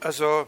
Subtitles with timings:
[0.00, 0.46] Also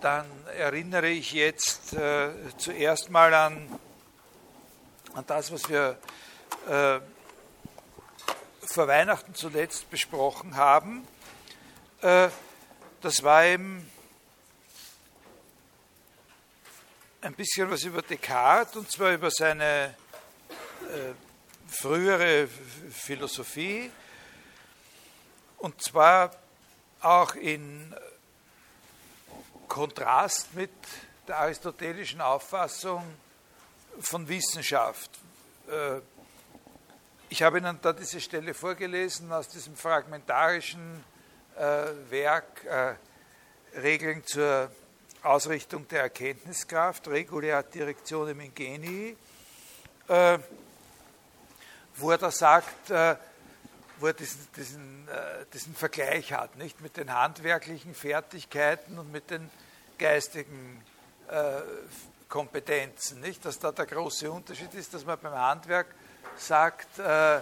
[0.00, 0.26] dann
[0.56, 3.78] erinnere ich jetzt äh, zuerst mal an,
[5.14, 5.96] an das, was wir
[6.68, 6.98] äh,
[8.66, 11.06] vor Weihnachten zuletzt besprochen haben.
[12.02, 12.30] Äh,
[13.00, 13.88] das war eben
[17.20, 19.94] ein bisschen was über Descartes und zwar über seine
[20.82, 21.12] äh,
[21.68, 22.48] frühere
[22.90, 23.92] Philosophie
[25.58, 26.39] und zwar
[27.02, 27.94] auch in
[29.68, 30.70] Kontrast mit
[31.26, 33.04] der aristotelischen Auffassung
[34.00, 35.10] von Wissenschaft.
[35.68, 36.00] Äh,
[37.28, 41.04] ich habe Ihnen da diese Stelle vorgelesen aus diesem fragmentarischen
[41.56, 42.94] äh, Werk äh,
[43.78, 44.70] Regeln zur
[45.22, 49.16] Ausrichtung der Erkenntniskraft, Regular Directionem Ingenii,
[50.08, 52.90] wo er da sagt,
[54.00, 59.30] wo er diesen, diesen, äh, diesen Vergleich hat, nicht mit den handwerklichen Fertigkeiten und mit
[59.30, 59.50] den
[59.98, 60.82] geistigen
[61.28, 61.60] äh,
[62.28, 65.86] Kompetenzen, nicht, dass da der große Unterschied ist, dass man beim Handwerk
[66.36, 67.40] sagt, äh,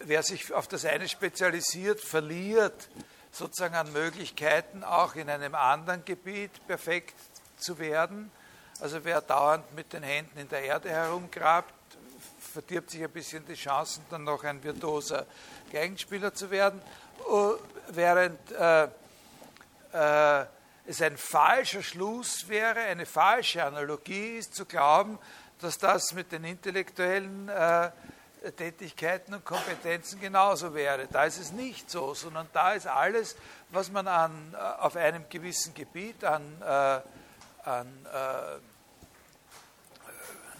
[0.00, 2.88] wer sich auf das eine spezialisiert, verliert
[3.32, 7.14] sozusagen an Möglichkeiten, auch in einem anderen Gebiet perfekt
[7.56, 8.30] zu werden.
[8.80, 11.74] Also wer dauernd mit den Händen in der Erde herumgrabt,
[12.52, 15.26] verdirbt sich ein bisschen die Chancen, dann noch ein virtuoser
[15.70, 16.80] Geigenspieler zu werden,
[17.28, 17.54] uh,
[17.88, 18.88] während äh,
[19.92, 20.46] äh,
[20.86, 25.18] es ein falscher Schluss wäre, eine falsche Analogie ist, zu glauben,
[25.60, 27.90] dass das mit den intellektuellen äh,
[28.56, 31.06] Tätigkeiten und Kompetenzen genauso wäre.
[31.08, 33.36] Da ist es nicht so, sondern da ist alles,
[33.70, 37.00] was man an, äh, auf einem gewissen Gebiet an, äh,
[37.68, 38.58] an äh,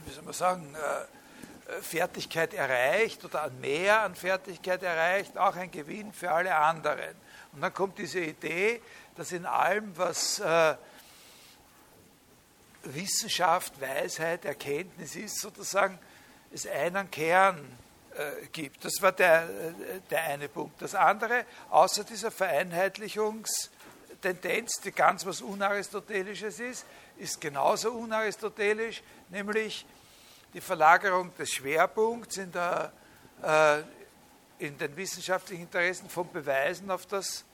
[0.04, 0.74] wie soll man sagen,
[1.82, 7.14] Fertigkeit erreicht oder an mehr an Fertigkeit erreicht, auch ein Gewinn für alle anderen.
[7.52, 8.80] Und dann kommt diese Idee,
[9.16, 10.76] dass in allem, was äh,
[12.84, 15.98] Wissenschaft, Weisheit, Erkenntnis ist, sozusagen
[16.52, 17.58] es einen Kern
[18.14, 18.84] äh, gibt.
[18.84, 19.72] Das war der, äh,
[20.10, 20.80] der eine Punkt.
[20.80, 26.86] Das andere, außer dieser Vereinheitlichungstendenz, die ganz was Unaristotelisches ist,
[27.18, 29.84] ist genauso unaristotelisch, nämlich
[30.58, 32.90] die Verlagerung des Schwerpunkts in, der,
[33.44, 33.78] äh,
[34.58, 37.44] in den wissenschaftlichen Interessen von Beweisen auf das,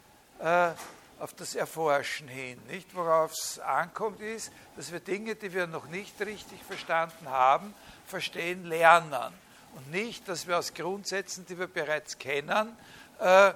[0.40, 0.70] äh,
[1.18, 2.58] auf das Erforschen hin.
[2.66, 2.94] Nicht?
[2.94, 7.74] Worauf es ankommt, ist, dass wir Dinge, die wir noch nicht richtig verstanden haben,
[8.06, 9.34] verstehen lernen.
[9.74, 12.74] Und nicht, dass wir aus Grundsätzen, die wir bereits kennen,
[13.20, 13.52] äh,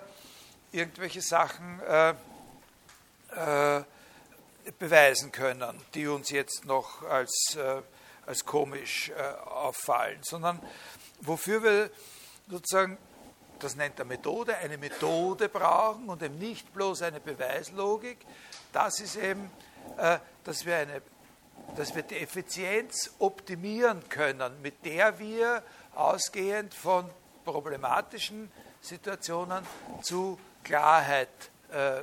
[0.73, 2.11] irgendwelche Sachen äh,
[3.31, 3.83] äh,
[4.79, 7.81] beweisen können, die uns jetzt noch als äh,
[8.29, 10.61] als komisch äh, auffallen, sondern
[11.23, 11.91] wofür wir
[12.49, 12.99] sozusagen,
[13.59, 18.19] das nennt er Methode, eine Methode brauchen und eben nicht bloß eine Beweislogik,
[18.73, 19.51] das ist eben,
[19.97, 21.01] äh, dass, wir eine,
[21.75, 25.63] dass wir die Effizienz optimieren können, mit der wir
[25.95, 27.09] ausgehend von
[27.47, 28.53] problematischen
[28.83, 29.67] Situationen
[30.03, 31.29] zu Klarheit
[31.73, 32.03] äh,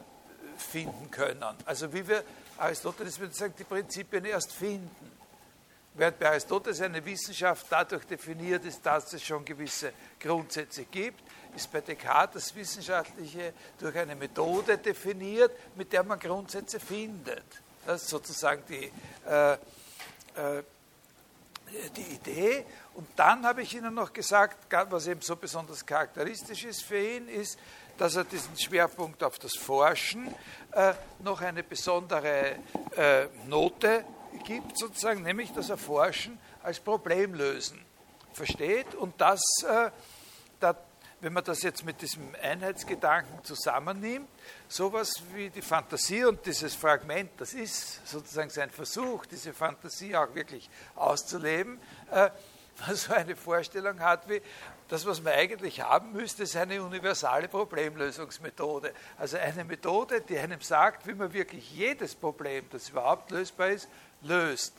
[0.57, 1.55] finden können.
[1.65, 2.23] Also wie wir,
[2.57, 5.14] Aristoteles würde sagen, die Prinzipien erst finden.
[5.97, 11.23] Während bei Aristoteles eine Wissenschaft dadurch definiert ist, dass es schon gewisse Grundsätze gibt,
[11.56, 17.45] ist bei Descartes das Wissenschaftliche durch eine Methode definiert, mit der man Grundsätze findet.
[17.85, 18.91] Das ist sozusagen die,
[19.25, 19.57] äh, äh,
[21.95, 22.66] die Idee.
[22.95, 24.57] Und dann habe ich Ihnen noch gesagt,
[24.89, 27.57] was eben so besonders charakteristisch ist für ihn, ist,
[27.97, 30.28] dass er diesen Schwerpunkt auf das Forschen
[30.73, 32.57] äh, noch eine besondere
[32.97, 34.03] äh, Note
[34.44, 37.79] gibt, sozusagen, nämlich das Erforschen als Problemlösen
[38.34, 39.91] versteht und das, äh,
[40.59, 40.75] da,
[41.22, 44.28] wenn man das jetzt mit diesem Einheitsgedanken zusammennimmt,
[44.68, 50.34] sowas wie die Fantasie und dieses Fragment, das ist sozusagen sein Versuch, diese Fantasie auch
[50.35, 51.79] wirklich auszuleben,
[52.12, 52.29] äh,
[52.94, 54.41] so eine Vorstellung hat wie,
[54.88, 58.94] das, was man eigentlich haben müsste, ist eine universale Problemlösungsmethode.
[59.17, 63.90] Also eine Methode, die einem sagt, wie man wirklich jedes Problem, das überhaupt lösbar ist,
[64.25, 64.73] löst.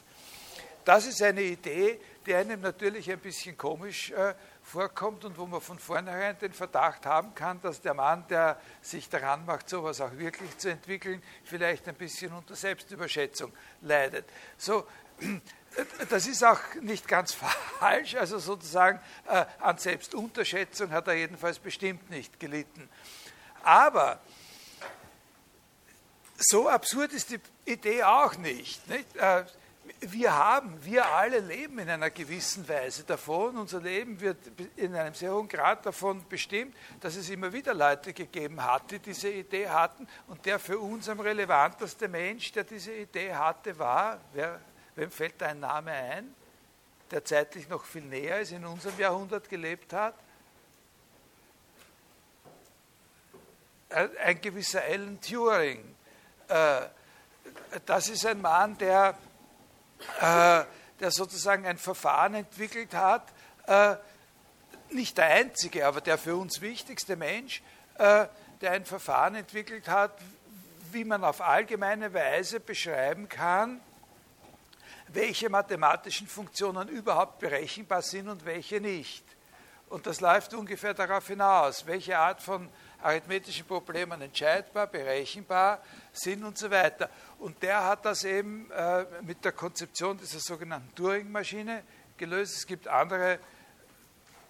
[0.84, 5.60] Das ist eine Idee, die einem natürlich ein bisschen komisch äh, vorkommt und wo man
[5.60, 10.12] von vornherein den Verdacht haben kann, dass der Mann, der sich daran macht, sowas auch
[10.16, 13.52] wirklich zu entwickeln, vielleicht ein bisschen unter Selbstüberschätzung
[13.82, 14.26] leidet.
[14.56, 14.86] So,
[16.08, 17.32] das ist auch nicht ganz
[17.78, 22.88] falsch, also sozusagen äh, an Selbstunterschätzung hat er jedenfalls bestimmt nicht gelitten.
[23.62, 24.20] Aber
[26.38, 28.86] so absurd ist die Idee auch nicht.
[28.88, 29.16] nicht?
[29.16, 29.44] Äh,
[30.00, 33.56] wir haben, wir alle leben in einer gewissen Weise davon.
[33.56, 34.36] Unser Leben wird
[34.76, 38.98] in einem sehr hohen Grad davon bestimmt, dass es immer wieder Leute gegeben hat, die
[38.98, 40.06] diese Idee hatten.
[40.26, 44.60] Und der für uns am relevanteste Mensch, der diese Idee hatte, war, wer,
[44.96, 46.34] wem fällt da ein Name ein,
[47.10, 50.14] der zeitlich noch viel näher ist, in unserem Jahrhundert gelebt hat?
[53.88, 55.95] Ein gewisser Alan Turing.
[56.48, 56.82] Äh,
[57.84, 59.16] das ist ein Mann, der
[60.20, 60.64] äh,
[61.00, 63.32] der sozusagen ein Verfahren entwickelt hat,
[63.66, 63.96] äh,
[64.90, 67.62] nicht der einzige, aber der für uns wichtigste Mensch,
[67.98, 68.26] äh,
[68.60, 70.12] der ein Verfahren entwickelt hat,
[70.92, 73.80] wie man auf allgemeine Weise beschreiben kann,
[75.08, 79.24] welche mathematischen Funktionen überhaupt berechenbar sind und welche nicht.
[79.88, 82.68] Und das läuft ungefähr darauf hinaus, welche Art von
[83.02, 85.82] arithmetischen Problemen entscheidbar, berechenbar
[86.12, 87.10] sind und so weiter.
[87.38, 91.82] Und der hat das eben äh, mit der Konzeption dieser sogenannten Turing-Maschine
[92.16, 92.56] gelöst.
[92.56, 93.38] Es gibt andere,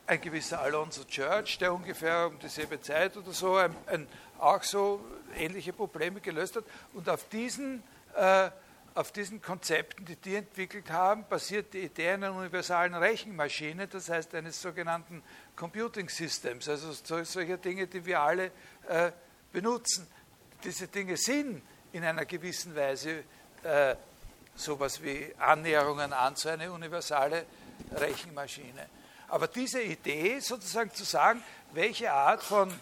[0.06, 4.06] ein gewisser Alonso Church, der ungefähr um dieselbe Zeit oder so ein, ein,
[4.38, 5.04] auch so
[5.36, 6.64] ähnliche Probleme gelöst hat.
[6.94, 7.82] Und auf diesen,
[8.14, 8.50] äh,
[8.96, 14.34] auf diesen Konzepten, die die entwickelt haben, basiert die Idee einer universalen Rechenmaschine, das heißt
[14.34, 15.22] eines sogenannten
[15.54, 18.46] Computing Systems, also solche Dinge, die wir alle
[18.88, 19.12] äh,
[19.52, 20.06] benutzen.
[20.64, 21.62] Diese Dinge sind
[21.92, 23.24] in einer gewissen Weise
[23.62, 23.96] äh,
[24.54, 27.44] sowas wie Annäherungen an so eine universale
[27.92, 28.88] Rechenmaschine.
[29.28, 31.42] Aber diese Idee, sozusagen zu sagen,
[31.72, 32.72] welche Art von,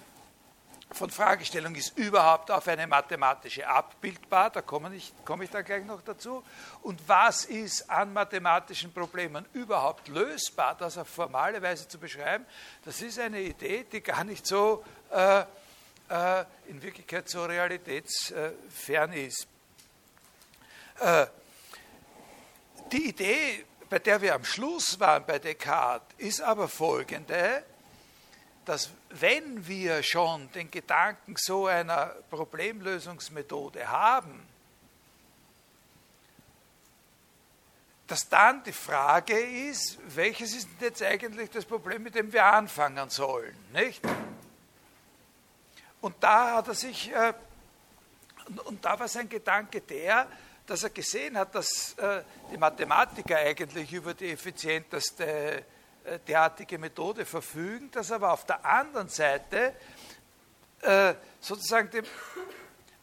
[0.95, 5.85] von Fragestellung ist überhaupt auf eine mathematische abbildbar, da komme ich, komme ich dann gleich
[5.85, 6.45] noch dazu,
[6.83, 12.47] und was ist an mathematischen Problemen überhaupt lösbar, das auf formale Weise zu beschreiben,
[12.85, 19.49] das ist eine Idee, die gar nicht so äh, äh, in Wirklichkeit so realitätsfern ist.
[21.01, 21.27] Äh,
[22.93, 27.65] die Idee, bei der wir am Schluss waren bei Descartes, ist aber folgende,
[28.65, 34.47] dass wenn wir schon den Gedanken so einer Problemlösungsmethode haben,
[38.07, 43.09] dass dann die Frage ist, welches ist jetzt eigentlich das Problem, mit dem wir anfangen
[43.11, 44.03] sollen, nicht?
[46.01, 47.33] Und da hat er sich, äh,
[48.65, 50.27] und da war sein Gedanke der,
[50.67, 52.23] dass er gesehen hat, dass äh,
[52.53, 55.65] die Mathematiker eigentlich über die effizienteste
[56.27, 59.75] derartige Methode verfügen, dass aber auf der anderen Seite
[60.85, 62.05] äh, sozusagen, dem,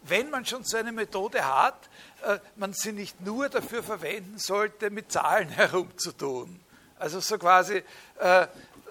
[0.04, 1.90] wenn man schon so eine Methode hat,
[2.24, 6.60] äh, man sie nicht nur dafür verwenden sollte, mit Zahlen herumzutun.
[7.00, 7.84] Also so quasi,
[8.20, 8.48] äh,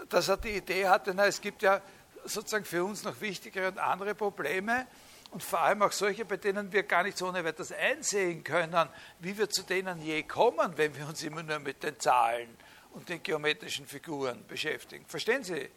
[0.09, 1.81] dass er die Idee hatte, na, es gibt ja
[2.25, 4.87] sozusagen für uns noch wichtigere und andere Probleme
[5.31, 8.89] und vor allem auch solche, bei denen wir gar nicht so ohne weiteres einsehen können,
[9.21, 12.49] wie wir zu denen je kommen, wenn wir uns immer nur mit den Zahlen
[12.93, 15.05] und den geometrischen Figuren beschäftigen.
[15.07, 15.71] Verstehen Sie,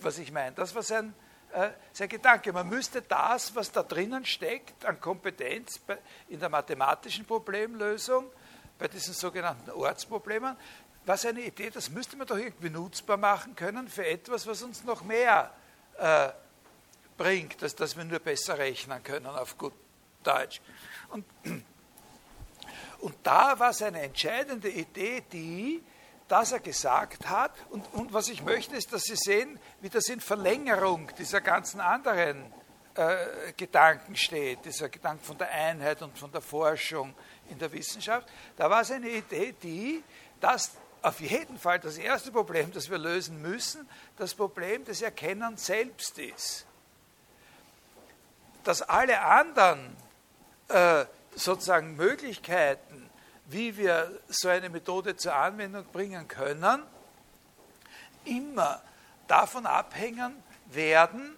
[0.00, 0.54] was ich meine?
[0.54, 1.14] Das war sein,
[1.52, 2.52] äh, sein Gedanke.
[2.52, 5.80] Man müsste das, was da drinnen steckt an Kompetenz
[6.28, 8.30] in der mathematischen Problemlösung,
[8.78, 10.56] bei diesen sogenannten Ortsproblemen,
[11.06, 14.84] was eine Idee, das müsste man doch irgendwie nutzbar machen können für etwas, was uns
[14.84, 15.52] noch mehr
[15.98, 16.30] äh,
[17.16, 19.74] bringt, als dass wir nur besser rechnen können auf gut
[20.22, 20.60] Deutsch.
[21.10, 21.24] Und,
[23.00, 25.82] und da war seine entscheidende Idee die,
[26.28, 30.08] dass er gesagt hat, und, und was ich möchte, ist, dass Sie sehen, wie das
[30.08, 32.52] in Verlängerung dieser ganzen anderen
[32.94, 37.14] äh, Gedanken steht, dieser Gedanke von der Einheit und von der Forschung
[37.50, 38.28] in der Wissenschaft.
[38.56, 40.02] Da war seine Idee die,
[40.40, 45.66] dass auf jeden Fall das erste Problem, das wir lösen müssen, das Problem des Erkennens
[45.66, 46.64] selbst ist.
[48.62, 49.96] Dass alle anderen
[50.68, 51.04] äh,
[51.34, 53.10] sozusagen Möglichkeiten,
[53.46, 56.82] wie wir so eine Methode zur Anwendung bringen können,
[58.24, 58.82] immer
[59.26, 61.36] davon abhängen werden,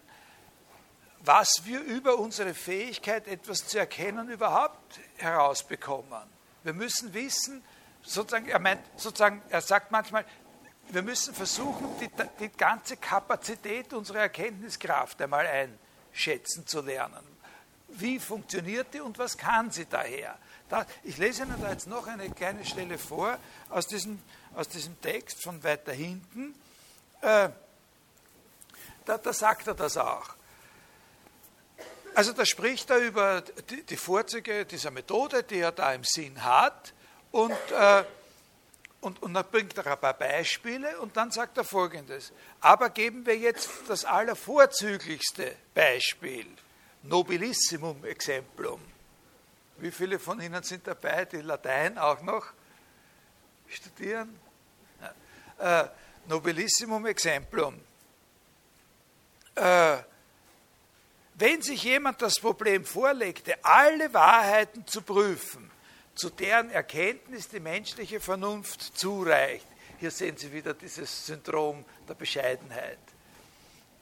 [1.21, 6.23] was wir über unsere Fähigkeit, etwas zu erkennen, überhaupt herausbekommen.
[6.63, 7.65] Wir müssen wissen,
[8.03, 10.25] sozusagen, er meint, sozusagen, er sagt manchmal,
[10.89, 12.09] wir müssen versuchen, die,
[12.39, 15.47] die ganze Kapazität unserer Erkenntniskraft einmal
[16.13, 17.27] einschätzen zu lernen.
[17.89, 20.39] Wie funktioniert die und was kann sie daher?
[21.05, 24.21] Ich lese Ihnen da jetzt noch eine kleine Stelle vor aus diesem,
[24.55, 26.55] aus diesem Text von weiter hinten.
[27.21, 27.51] Äh,
[29.05, 30.35] da, da sagt er das auch.
[32.15, 36.43] Also da spricht er über die, die Vorzüge dieser Methode, die er da im Sinn
[36.43, 36.95] hat
[37.31, 38.05] und, äh,
[39.03, 42.33] und, und dann bringt er ein paar Beispiele und dann sagt er folgendes.
[42.61, 46.47] Aber geben wir jetzt das allervorzüglichste Beispiel,
[47.03, 48.81] nobilissimum exemplum.
[49.79, 52.47] Wie viele von Ihnen sind dabei, die Latein auch noch
[53.69, 54.39] studieren?
[55.59, 55.83] Ja.
[55.83, 55.89] Äh,
[56.29, 57.79] nobillissimum exemplum.
[59.55, 59.99] Äh,
[61.35, 65.71] wenn sich jemand das Problem vorlegte, alle Wahrheiten zu prüfen,
[66.15, 69.67] zu deren Erkenntnis die menschliche Vernunft zureicht,
[69.99, 72.99] hier sehen Sie wieder dieses Syndrom der Bescheidenheit,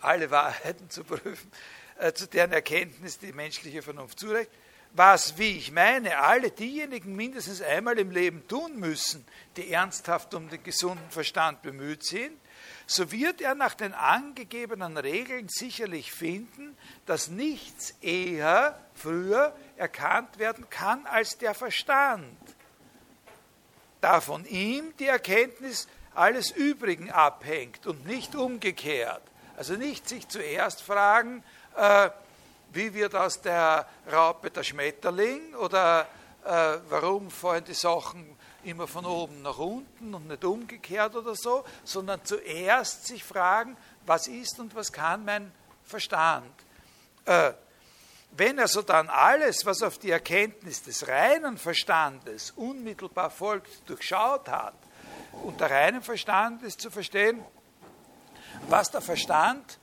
[0.01, 1.51] alle Wahrheiten zu prüfen,
[1.99, 4.51] äh, zu deren Erkenntnis die menschliche Vernunft zureicht,
[4.95, 10.49] was, wie ich meine, alle diejenigen mindestens einmal im Leben tun müssen, die ernsthaft um
[10.49, 12.39] den gesunden Verstand bemüht sind,
[12.87, 20.71] so wird er nach den angegebenen Regeln sicherlich finden, dass nichts eher früher erkannt werden
[20.71, 22.39] kann als der Verstand,
[24.01, 29.23] da von ihm die Erkenntnis alles Übrigen abhängt und nicht umgekehrt.
[29.57, 31.43] Also nicht sich zuerst fragen,
[31.77, 32.11] äh,
[32.75, 36.09] wie wird aus der Raupe der Schmetterling oder
[36.45, 41.65] äh, warum fallen die Sachen immer von oben nach unten und nicht umgekehrt oder so,
[41.85, 43.77] sondern zuerst sich fragen,
[44.07, 45.53] was ist und was kann mein
[45.85, 46.53] Verstand.
[47.27, 47.53] Äh,
[48.37, 54.75] wenn also dann alles, was auf die Erkenntnis des reinen Verstandes unmittelbar folgt, durchschaut hat,
[55.45, 57.45] unter reinem Verstand ist zu verstehen,
[58.69, 59.79] was der Verstand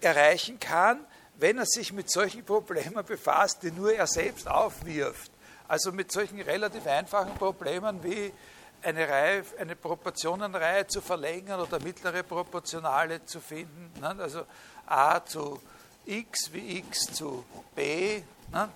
[0.00, 1.06] erreichen kann,
[1.42, 5.32] wenn er sich mit solchen Problemen befasst, die nur er selbst aufwirft.
[5.66, 8.32] Also mit solchen relativ einfachen Problemen wie
[8.80, 13.90] eine, Reihe, eine Proportionenreihe zu verlängern oder mittlere Proportionale zu finden.
[14.00, 14.14] Ne?
[14.20, 14.46] Also
[14.86, 15.60] a zu
[16.06, 17.44] x wie x zu
[17.74, 18.22] b.
[18.52, 18.68] Ne?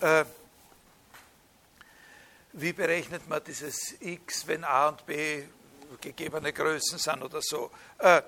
[0.00, 0.24] Äh,
[2.52, 5.42] wie berechnet man dieses x, wenn a und b
[6.00, 7.72] gegebene Größen sind oder so?
[7.98, 8.22] Äh,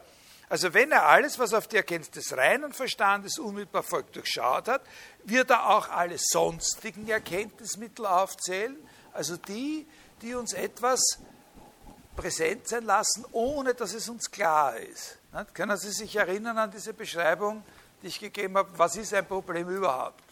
[0.48, 4.82] also wenn er alles, was auf die Erkenntnis des reinen Verstandes unmittelbar folgt, durchschaut hat,
[5.24, 8.76] wird er auch alle sonstigen Erkenntnismittel aufzählen,
[9.12, 9.86] also die,
[10.22, 11.18] die uns etwas
[12.16, 15.18] präsent sein lassen, ohne dass es uns klar ist.
[15.52, 17.62] Können Sie sich erinnern an diese Beschreibung,
[18.02, 20.24] die ich gegeben habe, was ist ein Problem überhaupt?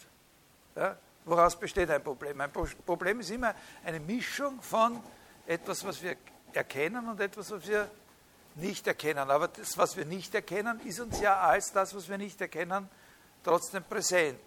[0.75, 0.97] Ja?
[1.25, 2.39] Woraus besteht ein Problem?
[2.41, 5.01] Ein Problem ist immer eine Mischung von
[5.45, 6.15] etwas, was wir
[6.53, 7.89] erkennen und etwas, was wir
[8.57, 9.29] nicht erkennen.
[9.29, 12.89] Aber das, was wir nicht erkennen, ist uns ja als das, was wir nicht erkennen,
[13.43, 14.41] trotzdem präsent.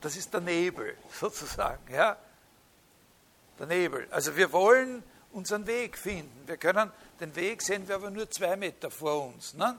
[0.00, 1.92] Das ist der Nebel sozusagen.
[1.92, 2.16] Ja?
[3.58, 4.06] Der Nebel.
[4.10, 6.46] Also wir wollen unseren Weg finden.
[6.46, 9.54] Wir können, den Weg sehen wir aber nur zwei Meter vor uns.
[9.54, 9.76] Ne?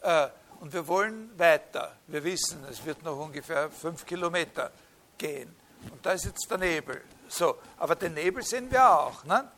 [0.00, 0.28] Äh,
[0.60, 1.96] und wir wollen weiter.
[2.06, 4.70] Wir wissen, es wird noch ungefähr fünf Kilometer
[5.18, 5.54] gehen.
[5.90, 7.02] Und da ist jetzt der Nebel.
[7.28, 9.24] So, aber den Nebel sehen wir auch.
[9.24, 9.48] Ne?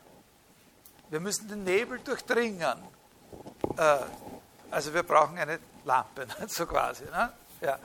[1.11, 2.79] Wir müssen den Nebel durchdringen.
[3.77, 3.99] Äh,
[4.71, 7.05] also wir brauchen eine Lampe, so quasi.
[7.05, 7.33] Ne?
[7.61, 7.79] Ja.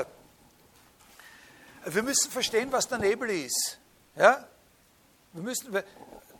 [0.00, 0.04] Äh,
[1.86, 3.78] wir müssen verstehen, was der Nebel ist.
[4.16, 4.44] Ja?
[5.32, 5.82] Wir müssen,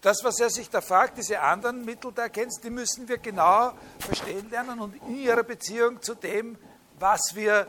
[0.00, 3.72] das, was er sich da fragt, diese anderen Mittel der Erkenntnis, die müssen wir genau
[3.98, 6.58] verstehen lernen und in ihrer Beziehung zu dem,
[6.98, 7.66] was wir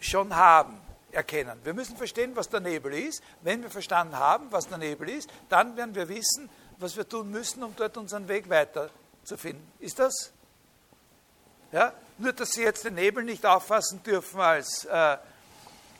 [0.00, 0.80] schon haben,
[1.12, 1.58] erkennen.
[1.64, 3.22] Wir müssen verstehen, was der Nebel ist.
[3.42, 7.30] Wenn wir verstanden haben, was der Nebel ist, dann werden wir wissen, was wir tun
[7.30, 9.66] müssen, um dort unseren Weg weiterzufinden.
[9.78, 10.32] Ist das?
[11.72, 11.92] Ja?
[12.18, 15.16] Nur, dass Sie jetzt den Nebel nicht auffassen dürfen als, äh,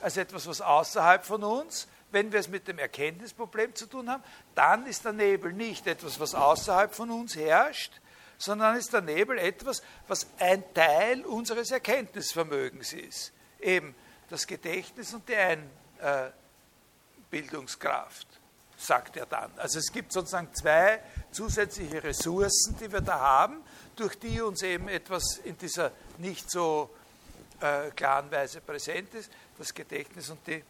[0.01, 4.23] als etwas, was außerhalb von uns, wenn wir es mit dem Erkenntnisproblem zu tun haben,
[4.55, 7.93] dann ist der Nebel nicht etwas, was außerhalb von uns herrscht,
[8.39, 13.33] sondern ist der Nebel etwas, was ein Teil unseres Erkenntnisvermögens ist.
[13.61, 13.95] Eben
[14.29, 15.37] das Gedächtnis und die
[17.31, 18.27] Einbildungskraft
[18.77, 19.51] sagt er dann.
[19.57, 23.63] Also es gibt sozusagen zwei zusätzliche Ressourcen, die wir da haben,
[23.97, 26.91] durch die uns eben etwas in dieser nicht so
[27.61, 30.63] äh, klaren Weise präsent ist, das Gedächtnis und die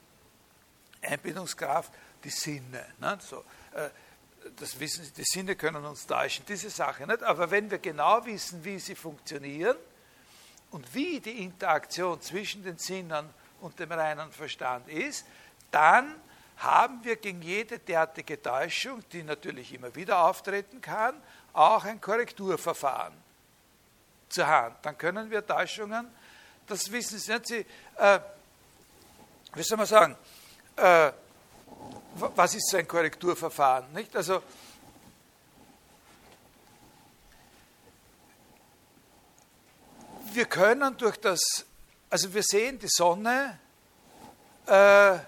[1.03, 2.87] Einbindungskraft, die Sinne.
[2.99, 3.19] Ne?
[3.21, 3.91] So, äh,
[4.57, 7.23] das wissen Sie, die Sinne können uns täuschen, diese Sache nicht.
[7.23, 9.77] Aber wenn wir genau wissen, wie sie funktionieren
[10.71, 13.29] und wie die Interaktion zwischen den Sinnen
[13.61, 15.27] und dem reinen Verstand ist,
[15.73, 16.15] dann
[16.59, 21.15] haben wir gegen jede derartige Täuschung, die natürlich immer wieder auftreten kann,
[21.53, 23.15] auch ein Korrekturverfahren
[24.29, 24.77] zur Hand.
[24.83, 26.09] Dann können wir Täuschungen,
[26.67, 28.21] das wissen Sie Sie, äh,
[29.55, 30.17] wie soll man sagen,
[30.77, 31.13] äh,
[32.15, 33.93] was ist so ein Korrekturverfahren?
[33.93, 34.17] Nicht?
[34.17, 34.43] Also,
[40.33, 41.41] wir können durch das,
[42.11, 43.59] also wir sehen die Sonne,
[44.67, 45.19] äh,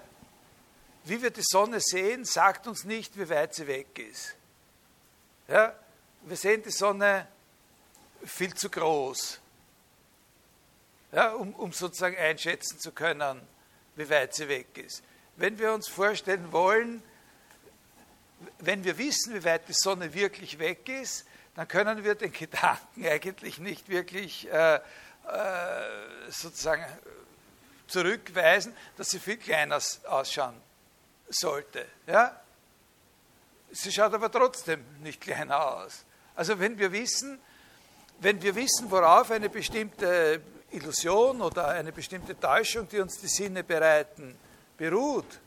[1.03, 4.35] wie wir die Sonne sehen, sagt uns nicht, wie weit sie weg ist.
[5.47, 5.73] Ja?
[6.23, 7.27] Wir sehen die Sonne
[8.23, 9.39] viel zu groß,
[11.11, 13.41] ja, um, um sozusagen einschätzen zu können,
[13.95, 15.03] wie weit sie weg ist.
[15.37, 17.01] wenn wir uns vorstellen wollen,
[18.59, 21.25] wenn wir wissen, wie weit die Sonne wirklich weg ist,
[21.55, 24.81] dann können wir den Gedanken eigentlich nicht wirklich äh, äh,
[26.29, 26.85] sozusagen
[27.87, 30.68] zurückweisen, dass sie viel kleiner ausschauen
[31.29, 31.85] sollte.
[32.07, 32.39] Ja?
[33.71, 36.05] Sie schaut aber trotzdem nicht kleiner aus.
[36.35, 37.39] Also wenn wir wissen,
[38.19, 43.63] wenn wir wissen, worauf eine bestimmte Illusion oder eine bestimmte Täuschung, die uns die Sinne
[43.63, 44.37] bereiten,
[44.77, 45.39] beruht,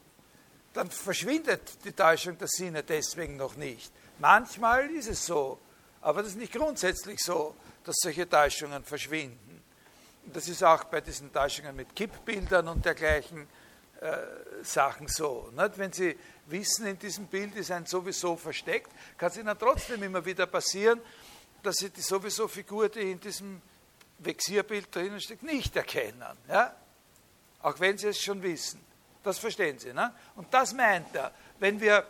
[0.72, 3.92] dann verschwindet die Täuschung der Sinne deswegen noch nicht.
[4.18, 5.58] Manchmal ist es so,
[6.00, 9.62] aber das ist nicht grundsätzlich so, dass solche Täuschungen verschwinden.
[10.32, 13.46] Das ist auch bei diesen Täuschungen mit Kippbildern und dergleichen
[14.02, 15.48] äh, Sachen so.
[15.56, 15.78] Nicht?
[15.78, 20.24] Wenn Sie wissen, in diesem Bild ist ein sowieso versteckt, kann es Ihnen trotzdem immer
[20.24, 21.00] wieder passieren,
[21.62, 23.62] dass Sie die sowieso Figur, die in diesem
[24.18, 26.36] Vexierbild drinnen steckt, nicht erkennen.
[26.48, 26.74] Ja?
[27.62, 28.80] Auch wenn Sie es schon wissen.
[29.22, 29.92] Das verstehen Sie.
[29.92, 30.12] Ne?
[30.34, 31.30] Und das meint er.
[31.60, 32.04] Wenn wir,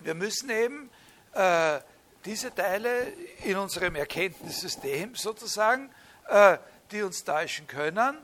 [0.00, 0.90] wir müssen eben
[1.32, 1.78] äh,
[2.24, 3.12] diese Teile
[3.44, 5.90] in unserem Erkenntnissystem sozusagen,
[6.26, 6.58] äh,
[6.90, 8.18] die uns täuschen können,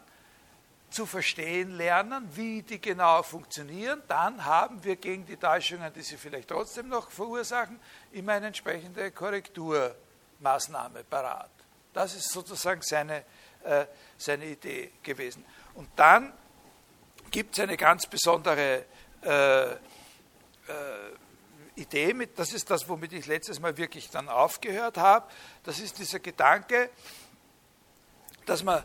[0.94, 6.16] zu verstehen lernen, wie die genau funktionieren, dann haben wir gegen die Täuschungen, die sie
[6.16, 7.80] vielleicht trotzdem noch verursachen,
[8.12, 11.50] immer eine entsprechende Korrekturmaßnahme parat.
[11.92, 13.24] Das ist sozusagen seine,
[13.64, 13.86] äh,
[14.16, 15.44] seine Idee gewesen.
[15.74, 16.32] Und dann
[17.30, 18.84] gibt es eine ganz besondere
[19.22, 19.76] äh, äh,
[21.74, 25.28] Idee, mit, das ist das, womit ich letztes Mal wirklich dann aufgehört habe,
[25.64, 26.88] das ist dieser Gedanke,
[28.46, 28.84] dass man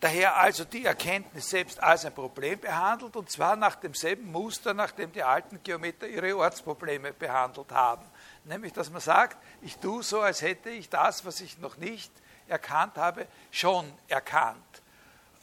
[0.00, 4.90] daher also die Erkenntnis selbst als ein Problem behandelt, und zwar nach demselben Muster, nach
[4.92, 8.04] dem die alten Geometer ihre Ortsprobleme behandelt haben.
[8.44, 12.10] Nämlich, dass man sagt, ich tue so, als hätte ich das, was ich noch nicht
[12.48, 14.82] erkannt habe, schon erkannt.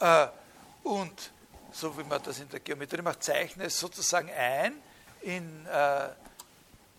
[0.00, 0.26] Äh,
[0.82, 1.32] und
[1.72, 4.74] so wie man das in der Geometrie macht, zeichne es sozusagen ein
[5.20, 6.08] in, äh,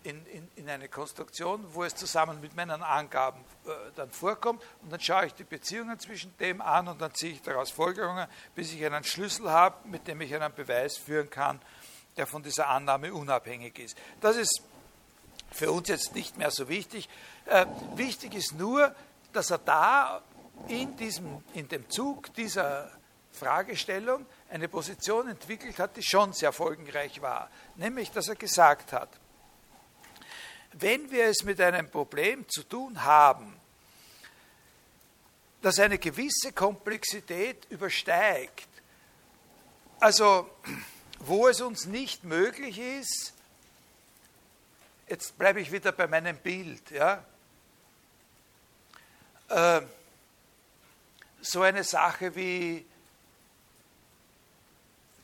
[0.02, 4.92] in, in, in, eine Konstruktion, wo es zusammen mit meinen Angaben äh, dann vorkommt und
[4.92, 8.72] dann schaue ich die Beziehungen zwischen dem an und dann ziehe ich daraus Folgerungen, bis
[8.72, 11.60] ich einen Schlüssel habe, mit dem ich einen Beweis führen kann,
[12.16, 13.96] der von dieser Annahme unabhängig ist.
[14.20, 14.62] Das ist
[15.50, 17.08] für uns jetzt nicht mehr so wichtig.
[17.46, 18.94] Äh, wichtig ist nur,
[19.32, 20.22] dass er da
[20.68, 22.90] in, diesem, in dem Zug dieser
[23.32, 27.50] Fragestellung eine Position entwickelt hat, die schon sehr folgenreich war.
[27.76, 29.08] Nämlich, dass er gesagt hat,
[30.72, 33.58] wenn wir es mit einem Problem zu tun haben,
[35.62, 38.68] das eine gewisse Komplexität übersteigt,
[39.98, 40.48] also
[41.18, 43.34] wo es uns nicht möglich ist,
[45.08, 47.22] jetzt bleibe ich wieder bei meinem Bild, ja,
[49.48, 49.82] äh,
[51.42, 52.86] so eine Sache wie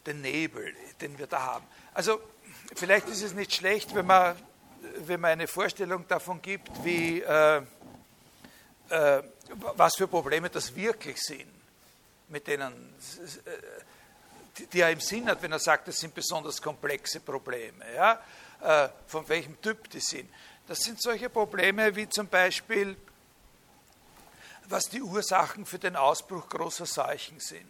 [0.06, 1.66] den Nebel, den wir da haben.
[1.94, 2.20] Also
[2.74, 4.36] vielleicht ist es nicht schlecht, wenn man,
[5.06, 7.62] wenn man eine Vorstellung davon gibt, wie, äh,
[8.88, 9.22] äh,
[9.76, 11.50] was für Probleme das wirklich sind,
[12.28, 17.20] mit denen, äh, die, er im Sinn hat, wenn er sagt, das sind besonders komplexe
[17.20, 18.20] Probleme, ja?
[18.62, 20.30] Äh, von welchem Typ die sind.
[20.66, 22.96] Das sind solche Probleme wie zum Beispiel,
[24.68, 27.66] was die Ursachen für den Ausbruch großer Seuchen sind.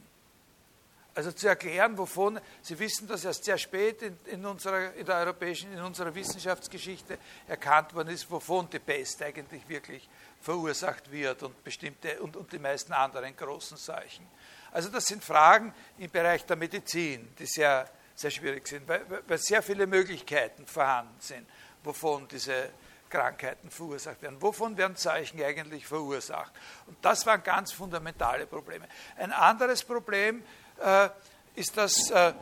[1.16, 5.16] Also zu erklären, wovon, Sie wissen, dass erst sehr spät in, in, unserer, in der
[5.16, 7.16] europäischen, in unserer Wissenschaftsgeschichte
[7.48, 10.06] erkannt worden ist, wovon die Pest eigentlich wirklich
[10.42, 14.26] verursacht wird und bestimmte und, und die meisten anderen großen Seuchen.
[14.72, 19.38] Also das sind Fragen im Bereich der Medizin, die sehr, sehr schwierig sind, weil, weil
[19.38, 21.48] sehr viele Möglichkeiten vorhanden sind,
[21.82, 22.68] wovon diese
[23.08, 24.42] Krankheiten verursacht werden.
[24.42, 26.52] Wovon werden Zeichen eigentlich verursacht?
[26.86, 28.86] Und das waren ganz fundamentale Probleme.
[29.16, 30.42] Ein anderes Problem,
[30.78, 31.08] äh,
[31.54, 32.32] ist das, äh,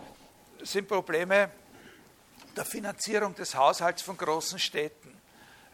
[0.63, 1.51] sind Probleme
[2.57, 5.21] der Finanzierung des Haushalts von großen Städten.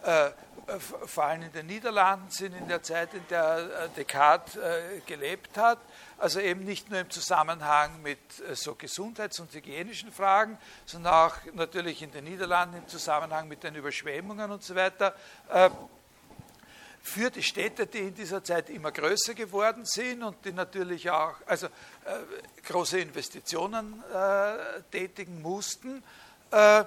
[0.02, 0.30] Äh,
[1.06, 4.56] vor allem in den Niederlanden sind in der Zeit, in der Descartes
[5.04, 5.78] gelebt hat,
[6.16, 8.18] also eben nicht nur im Zusammenhang mit
[8.52, 13.74] so gesundheits- und hygienischen Fragen, sondern auch natürlich in den Niederlanden im Zusammenhang mit den
[13.74, 15.12] Überschwemmungen und so weiter,
[17.02, 21.34] für die Städte, die in dieser Zeit immer größer geworden sind und die natürlich auch
[21.46, 21.70] also, äh,
[22.66, 26.02] große Investitionen äh, tätigen mussten,
[26.50, 26.84] äh,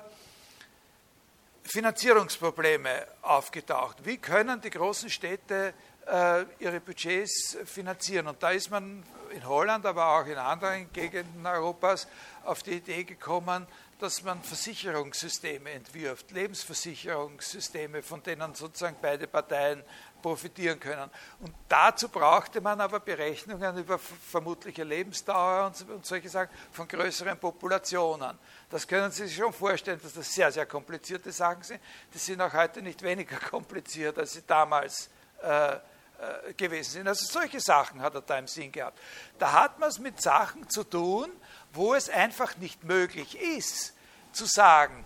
[1.63, 4.05] Finanzierungsprobleme aufgetaucht.
[4.05, 5.73] Wie können die großen Städte
[6.05, 8.27] äh, ihre Budgets finanzieren?
[8.27, 12.07] Und da ist man in Holland, aber auch in anderen Gegenden Europas
[12.43, 13.65] auf die Idee gekommen,
[13.99, 19.83] dass man Versicherungssysteme entwirft, Lebensversicherungssysteme, von denen sozusagen beide Parteien
[20.21, 21.09] profitieren können.
[21.39, 28.37] Und dazu brauchte man aber Berechnungen über vermutliche Lebensdauer und, solche Sachen von größeren Populationen.
[28.69, 31.81] Das können Sie sich schon vorstellen, dass das sehr, sehr komplizierte Sachen sind.
[32.13, 35.09] Die sind auch heute nicht weniger kompliziert, als sie damals
[35.41, 35.77] äh,
[36.23, 37.07] äh, gewesen sind.
[37.07, 38.97] Also solche Sachen hat er da im Sinn gehabt.
[39.37, 41.29] Da hat man es mit Sachen zu tun,
[41.73, 43.93] wo es einfach nicht möglich ist,
[44.31, 45.05] zu sagen,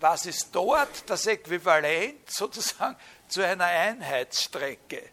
[0.00, 2.96] was ist dort das Äquivalent sozusagen
[3.28, 5.10] zu einer Einheitsstrecke.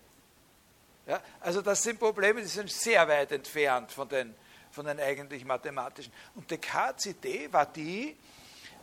[1.08, 4.34] Ja, also das sind Probleme, die sind sehr weit entfernt von den,
[4.72, 6.12] von den eigentlich mathematischen.
[6.34, 8.18] Und Descartes' Idee war die,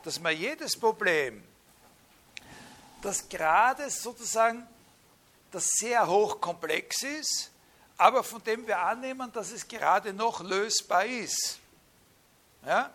[0.05, 1.43] dass man jedes Problem,
[3.01, 4.67] das gerade sozusagen
[5.51, 7.51] das sehr hochkomplex ist,
[7.97, 11.59] aber von dem wir annehmen, dass es gerade noch lösbar ist.
[12.67, 12.93] Ja?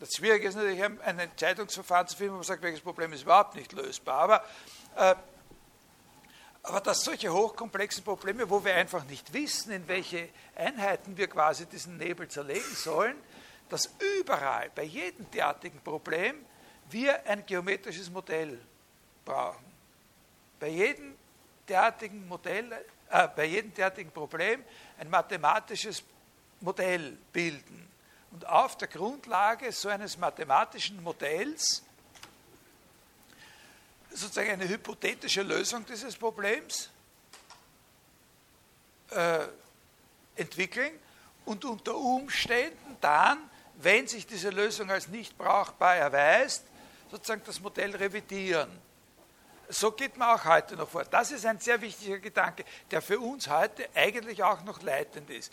[0.00, 3.54] Das Schwierige ist natürlich, ein Entscheidungsverfahren zu finden, wo man sagt, welches Problem ist überhaupt
[3.54, 4.18] nicht lösbar.
[4.18, 4.44] Aber,
[4.96, 5.14] äh,
[6.64, 11.66] aber dass solche hochkomplexen Probleme, wo wir einfach nicht wissen, in welche Einheiten wir quasi
[11.66, 13.16] diesen Nebel zerlegen sollen,
[13.68, 16.34] dass überall, bei jedem derartigen Problem,
[16.90, 18.60] wir ein geometrisches Modell
[19.24, 19.64] brauchen.
[20.58, 21.14] Bei jedem
[21.68, 22.72] derartigen Modell,
[23.08, 24.64] äh, bei jedem derartigen Problem
[24.98, 26.02] ein mathematisches
[26.60, 27.91] Modell bilden.
[28.32, 31.82] Und auf der Grundlage so eines mathematischen Modells
[34.10, 36.90] sozusagen eine hypothetische Lösung dieses Problems
[39.10, 39.40] äh,
[40.36, 40.92] entwickeln
[41.44, 43.38] und unter Umständen dann,
[43.76, 46.64] wenn sich diese Lösung als nicht brauchbar erweist,
[47.10, 48.70] sozusagen das Modell revidieren
[49.72, 51.04] so geht man auch heute noch vor.
[51.04, 55.50] Das ist ein sehr wichtiger Gedanke, der für uns heute eigentlich auch noch leitend ist.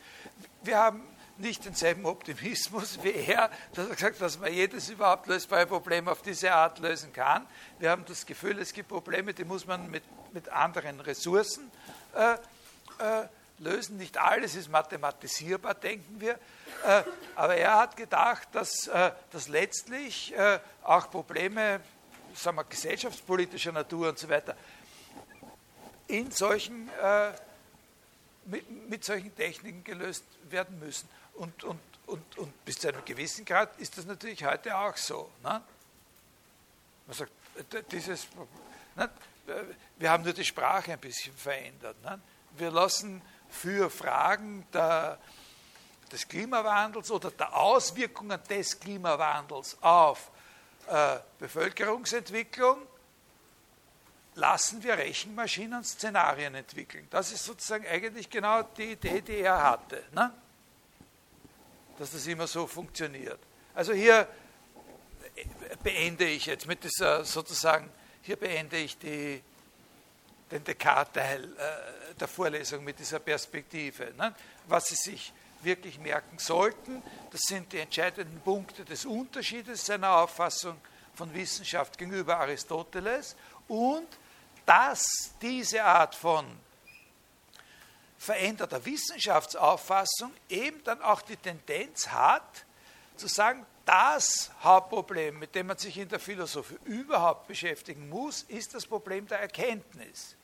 [0.62, 1.02] Wir haben
[1.40, 6.22] nicht denselben Optimismus wie er, dass er gesagt dass man jedes überhaupt lösbare Problem auf
[6.22, 7.46] diese Art lösen kann.
[7.80, 11.72] Wir haben das Gefühl, es gibt Probleme, die muss man mit, mit anderen Ressourcen
[12.16, 13.28] äh, äh,
[13.60, 13.98] lösen.
[13.98, 16.34] Nicht alles ist mathematisierbar, denken wir.
[16.86, 17.04] Äh,
[17.36, 21.82] aber er hat gedacht, dass, äh, dass letztlich äh, auch Probleme
[22.36, 24.56] sagen wir, gesellschaftspolitischer Natur und so weiter,
[26.08, 27.32] in solchen, äh,
[28.46, 31.08] mit, mit, solchen Techniken gelöst werden müssen.
[31.40, 35.32] Und, und, und, und bis zu einem gewissen Grad ist das natürlich heute auch so.
[35.42, 35.62] Ne?
[37.08, 37.32] Man sagt,
[37.94, 38.28] dieses,
[38.98, 39.10] ne?
[39.98, 41.96] wir haben nur die Sprache ein bisschen verändert.
[42.04, 42.20] Ne?
[42.58, 45.18] Wir lassen für Fragen der,
[46.12, 50.32] des Klimawandels oder der Auswirkungen des Klimawandels auf
[50.88, 52.86] äh, Bevölkerungsentwicklung
[54.36, 57.08] lassen wir Rechenmaschinen Szenarien entwickeln.
[57.10, 60.34] Das ist sozusagen eigentlich genau die Idee, die er hatte, ne?
[62.00, 63.40] Dass das immer so funktioniert.
[63.76, 64.28] Also hier
[65.84, 67.90] beende ich jetzt mit dieser sozusagen,
[68.24, 69.44] hier beende ich die,
[70.50, 74.14] den Descartes-Teil äh, der Vorlesung mit dieser Perspektive.
[74.18, 74.34] Ne?
[74.68, 77.04] Was Sie sich wirklich merken sollten.
[77.32, 80.78] Das sind die entscheidenden Punkte des Unterschiedes seiner Auffassung
[81.14, 83.36] von Wissenschaft gegenüber Aristoteles
[83.68, 84.08] und
[84.66, 86.46] dass diese Art von
[88.20, 92.66] veränderter Wissenschaftsauffassung eben dann auch die Tendenz hat,
[93.16, 98.76] zu sagen, das Hauptproblem, mit dem man sich in der Philosophie überhaupt beschäftigen muss, ist
[98.76, 100.36] das Problem der Erkenntnis.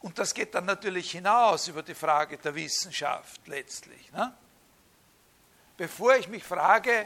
[0.00, 4.12] Und das geht dann natürlich hinaus über die Frage der Wissenschaft letztlich.
[4.12, 4.32] Ne?
[5.76, 7.04] Bevor ich mich frage,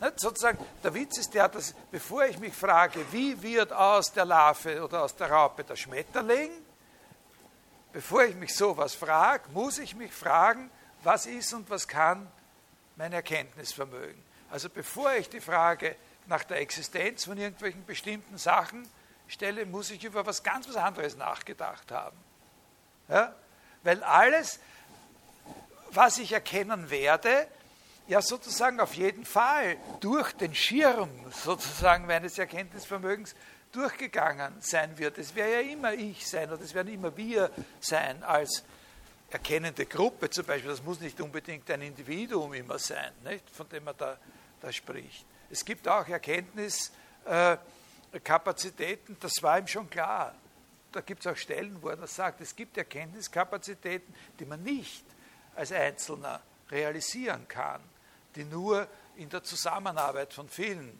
[0.00, 4.24] ne, sozusagen, der Witz ist der, dass bevor ich mich frage, wie wird aus der
[4.24, 6.50] Larve oder aus der Raupe der Schmetterling,
[7.96, 10.70] bevor ich mich sowas frage, muss ich mich fragen,
[11.02, 12.30] was ist und was kann
[12.96, 14.22] mein Erkenntnisvermögen.
[14.50, 18.86] Also bevor ich die Frage nach der Existenz von irgendwelchen bestimmten Sachen
[19.28, 22.18] stelle, muss ich über was ganz was anderes nachgedacht haben.
[23.08, 23.34] Ja?
[23.82, 24.60] Weil alles,
[25.90, 27.48] was ich erkennen werde,
[28.08, 33.34] ja sozusagen auf jeden Fall durch den Schirm sozusagen meines Erkenntnisvermögens
[33.76, 35.18] durchgegangen sein wird.
[35.18, 38.64] Es wäre ja immer ich sein oder es werden immer wir sein als
[39.30, 40.70] erkennende Gruppe zum Beispiel.
[40.70, 43.48] Das muss nicht unbedingt ein Individuum immer sein, nicht?
[43.50, 44.16] von dem man da,
[44.60, 45.26] da spricht.
[45.50, 46.90] Es gibt auch Erkenntnis.
[47.24, 47.58] Äh,
[48.12, 50.34] das war ihm schon klar.
[50.90, 52.40] Da gibt es auch Stellen, wo er das sagt.
[52.40, 55.04] Es gibt Erkenntniskapazitäten, die man nicht
[55.54, 57.82] als Einzelner realisieren kann,
[58.34, 60.98] die nur in der Zusammenarbeit von vielen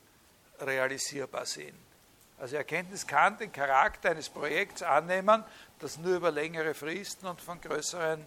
[0.60, 1.85] realisierbar sind.
[2.38, 5.42] Also Erkenntnis kann den Charakter eines Projekts annehmen,
[5.78, 8.20] das nur über längere Fristen und von größeren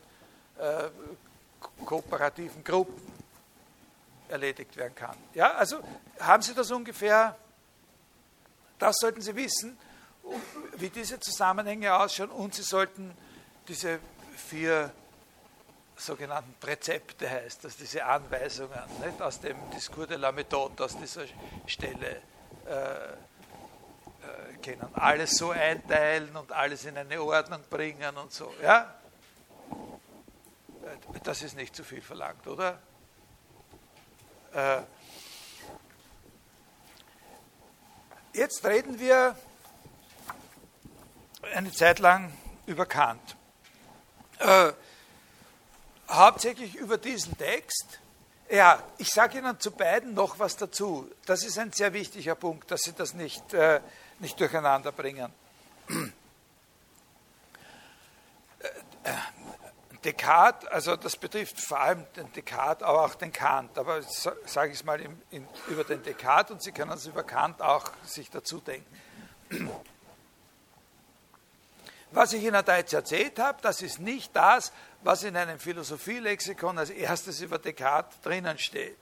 [0.58, 0.90] äh,
[1.86, 3.02] kooperativen Gruppen
[4.30, 5.18] erledigt werden kann.
[5.34, 5.80] Ja, also
[6.20, 7.36] haben Sie das ungefähr
[8.80, 9.78] das sollten Sie wissen.
[10.78, 13.16] wie diese Zusammenhänge ausschauen und Sie sollten
[13.68, 14.00] diese
[14.36, 14.92] vier
[15.96, 21.24] sogenannten Präzepte heißt das, diese Anweisungen nicht, aus dem Discours de la Méthode, aus dieser
[21.66, 22.22] Stelle
[22.66, 23.16] äh,
[24.62, 24.88] kennen.
[24.94, 28.54] Alles so einteilen und alles in eine Ordnung bringen und so.
[28.62, 28.94] Ja?
[31.24, 32.80] Das ist nicht zu viel verlangt, oder?
[34.54, 34.82] Äh,
[38.34, 39.36] jetzt reden wir
[41.54, 42.32] eine Zeit lang
[42.66, 43.36] über Kant.
[44.40, 44.72] Äh,
[46.10, 48.00] hauptsächlich über diesen Text.
[48.50, 51.10] Ja, ich sage Ihnen zu beiden noch was dazu.
[51.26, 53.80] Das ist ein sehr wichtiger Punkt, dass Sie das nicht, äh,
[54.20, 55.34] nicht durcheinander bringen.
[60.04, 63.78] Descartes, also das betrifft vor allem den Descartes, aber auch den Kant.
[63.78, 67.24] Aber sage ich es mal in, in, über den Descartes und Sie können es über
[67.24, 69.00] Kant auch sich dazu denken.
[72.12, 74.72] Was ich Ihnen da jetzt erzählt habe, das ist nicht das,
[75.04, 78.98] was in einem Philosophielexikon als erstes über Descartes drinnen steht.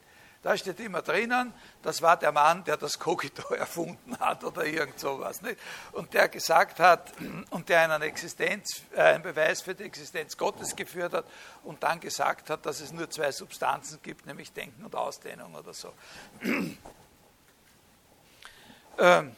[0.48, 4.98] Da steht immer drinnen, das war der Mann, der das Cogito erfunden hat oder irgend
[4.98, 5.42] sowas.
[5.42, 5.60] Nicht?
[5.92, 7.12] Und der gesagt hat,
[7.50, 11.26] und der einen, Existenz, äh, einen Beweis für die Existenz Gottes geführt hat
[11.66, 15.74] und dann gesagt hat, dass es nur zwei Substanzen gibt, nämlich Denken und Ausdehnung oder
[15.74, 15.92] so.
[19.00, 19.36] ähm,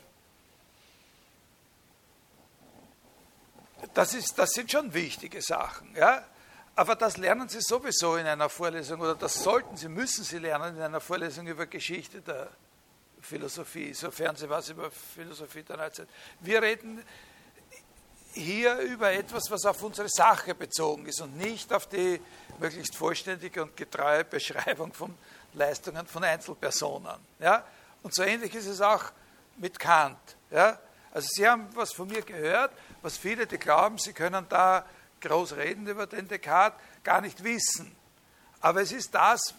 [3.95, 5.95] das, ist, das sind schon wichtige Sachen.
[5.95, 6.23] Ja?
[6.79, 10.77] Aber das lernen Sie sowieso in einer Vorlesung oder das sollten Sie, müssen Sie lernen
[10.77, 12.47] in einer Vorlesung über Geschichte der
[13.19, 16.07] Philosophie, sofern Sie was über Philosophie dann erzählen.
[16.39, 17.03] Wir reden
[18.31, 22.21] hier über etwas, was auf unsere Sache bezogen ist und nicht auf die
[22.59, 25.13] möglichst vollständige und getreue Beschreibung von
[25.55, 27.19] Leistungen von Einzelpersonen.
[27.39, 27.65] Ja?
[28.03, 29.03] Und so ähnlich ist es auch
[29.57, 30.37] mit Kant.
[30.49, 30.79] Ja?
[31.11, 34.85] Also Sie haben was von mir gehört, was viele, die glauben, sie können da
[35.21, 37.95] groß reden über den Descartes, gar nicht wissen.
[38.61, 39.53] Aber es ist das,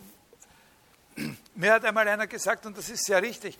[1.55, 3.59] mir hat einmal einer gesagt, und das ist sehr richtig,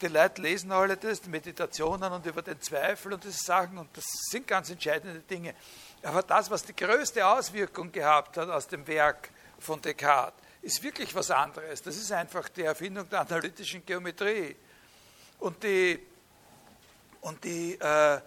[0.00, 3.96] die Leute lesen alle das, die Meditationen und über den Zweifel und diese Sachen, und
[3.96, 5.54] das sind ganz entscheidende Dinge.
[6.02, 11.14] Aber das, was die größte Auswirkung gehabt hat aus dem Werk von Descartes, ist wirklich
[11.14, 11.82] was anderes.
[11.82, 14.56] Das ist einfach die Erfindung der analytischen Geometrie.
[15.38, 16.00] Und die,
[17.20, 18.20] und die äh,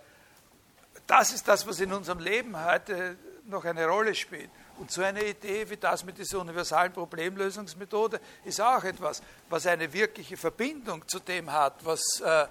[1.08, 4.50] das ist das, was in unserem Leben heute noch eine Rolle spielt.
[4.78, 9.92] Und so eine Idee wie das mit dieser universalen Problemlösungsmethode ist auch etwas, was eine
[9.94, 12.48] wirkliche Verbindung zu dem hat, was, äh,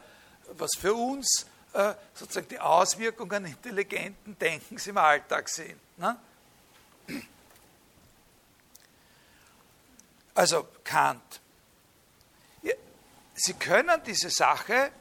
[0.53, 5.79] was für uns äh, sozusagen die Auswirkungen intelligenten Denkens im Alltag sind.
[5.99, 6.17] Ne?
[10.35, 11.40] Also Kant.
[13.35, 14.93] Sie können diese Sache,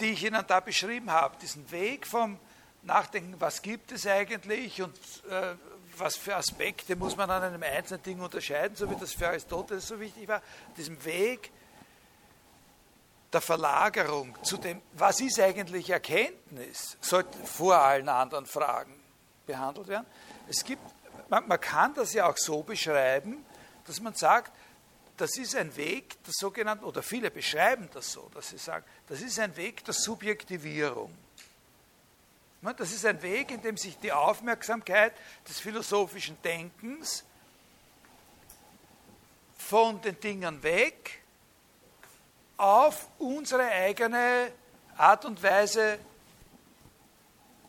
[0.00, 2.38] die ich Ihnen da beschrieben habe, diesen Weg vom
[2.86, 4.96] nachdenken, was gibt es eigentlich und
[5.30, 5.54] äh,
[5.98, 9.88] was für Aspekte muss man an einem einzelnen Ding unterscheiden, so wie das für Aristoteles
[9.88, 10.42] so wichtig war,
[10.76, 11.50] diesem Weg
[13.32, 18.94] der Verlagerung zu dem, was ist eigentlich Erkenntnis, sollte vor allen anderen Fragen
[19.46, 20.06] behandelt werden.
[20.48, 20.82] Es gibt,
[21.28, 23.44] man, man kann das ja auch so beschreiben,
[23.84, 24.52] dass man sagt,
[25.16, 29.22] das ist ein Weg der sogenannten, oder viele beschreiben das so, dass sie sagen, das
[29.22, 31.25] ist ein Weg der Subjektivierung.
[32.62, 35.12] Das ist ein Weg, in dem sich die Aufmerksamkeit
[35.48, 37.24] des philosophischen Denkens
[39.56, 41.22] von den Dingen weg
[42.56, 44.52] auf unsere eigene
[44.96, 45.98] Art und Weise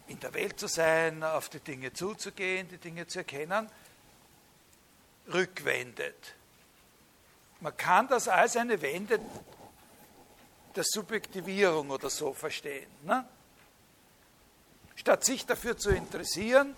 [0.07, 3.69] in der Welt zu sein, auf die Dinge zuzugehen, die Dinge zu erkennen,
[5.31, 6.35] rückwendet.
[7.59, 9.19] Man kann das als eine Wende
[10.75, 12.89] der Subjektivierung oder so verstehen.
[13.03, 13.27] Ne?
[14.97, 16.75] Statt sich dafür zu interessieren,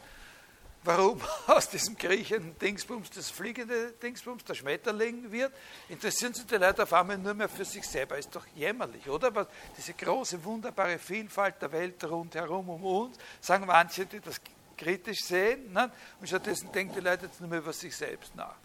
[0.83, 5.51] warum aus diesem kriechenden Dingsbums das fliegende Dingsbums der Schmetterling wird,
[5.87, 8.17] interessieren sich die Leute auf einmal nur mehr für sich selber.
[8.17, 9.27] Ist doch jämmerlich, oder?
[9.27, 14.39] Aber diese große, wunderbare Vielfalt der Welt rundherum um uns, sagen manche, die das
[14.77, 15.91] kritisch sehen, ne?
[16.19, 18.55] und stattdessen denken die Leute jetzt nur mehr über sich selbst nach.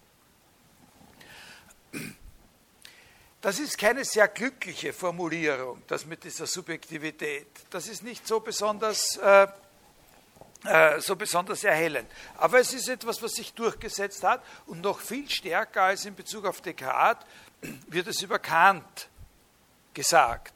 [3.44, 7.46] Das ist keine sehr glückliche Formulierung, das mit dieser Subjektivität.
[7.68, 9.46] Das ist nicht so besonders, äh,
[10.64, 12.10] äh, so besonders erhellend.
[12.38, 16.46] Aber es ist etwas, was sich durchgesetzt hat und noch viel stärker als in Bezug
[16.46, 17.26] auf Descartes
[17.88, 19.10] wird es über Kant
[19.92, 20.54] gesagt.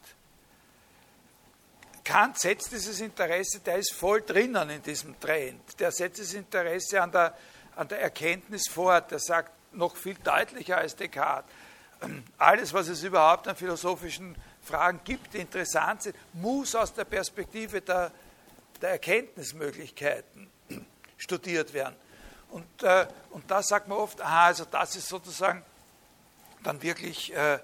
[2.05, 5.79] Kant setzt dieses Interesse, der ist voll drinnen in diesem Trend.
[5.79, 7.37] Der setzt das Interesse an der,
[7.77, 9.11] an der Erkenntnis fort.
[9.11, 11.53] Der sagt noch viel deutlicher als Descartes
[12.37, 17.81] alles, was es überhaupt an philosophischen Fragen gibt, die interessant sind, muss aus der Perspektive
[17.81, 18.13] der,
[18.81, 20.49] der Erkenntnismöglichkeiten
[21.17, 21.97] studiert werden.
[22.51, 25.63] Und, äh, und da sagt man oft, aha, also das ist sozusagen
[26.63, 27.59] dann wirklich äh,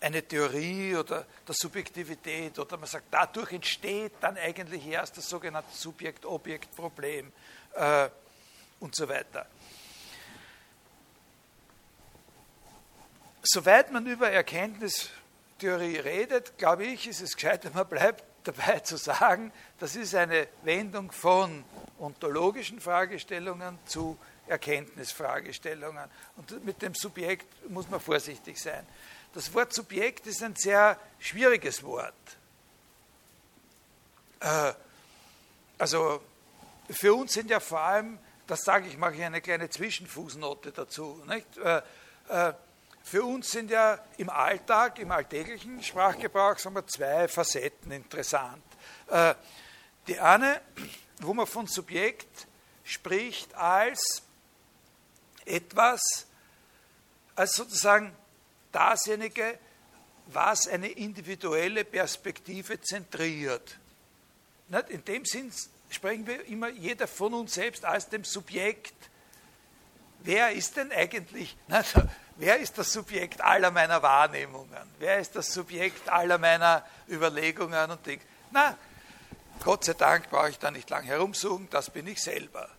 [0.00, 5.74] eine Theorie oder der Subjektivität oder man sagt, dadurch entsteht dann eigentlich erst das sogenannte
[5.74, 7.32] Subjekt-Objekt-Problem
[7.74, 8.08] äh,
[8.80, 9.46] und so weiter.
[13.46, 19.52] Soweit man über Erkenntnistheorie redet, glaube ich, ist es gescheiter, man bleibt dabei zu sagen,
[19.78, 21.62] das ist eine Wendung von
[21.98, 26.10] ontologischen Fragestellungen zu Erkenntnisfragestellungen.
[26.36, 28.86] Und mit dem Subjekt muss man vorsichtig sein.
[29.34, 32.14] Das Wort Subjekt ist ein sehr schwieriges Wort.
[34.40, 34.72] Äh,
[35.76, 36.22] also
[36.88, 41.22] für uns sind ja vor allem, das sage ich, mache ich eine kleine Zwischenfußnote dazu.
[41.26, 41.46] Nicht?
[43.04, 47.92] Äh, äh, für uns sind ja im Alltag, im alltäglichen Sprachgebrauch, sagen wir, zwei Facetten
[47.92, 48.62] interessant.
[50.06, 50.60] Die eine,
[51.20, 52.46] wo man von Subjekt
[52.82, 54.22] spricht als
[55.44, 56.26] etwas,
[57.36, 58.14] als sozusagen
[58.72, 59.58] dasjenige,
[60.26, 63.78] was eine individuelle Perspektive zentriert.
[64.88, 65.52] In dem Sinn
[65.90, 68.94] sprechen wir immer jeder von uns selbst als dem Subjekt.
[70.24, 71.54] Wer ist denn eigentlich,
[72.36, 74.88] wer ist das Subjekt aller meiner Wahrnehmungen?
[74.98, 78.22] Wer ist das Subjekt aller meiner Überlegungen und Dinge?
[78.50, 78.76] Na,
[79.62, 82.70] Gott sei Dank brauche ich da nicht lang herumsuchen, das bin ich selber.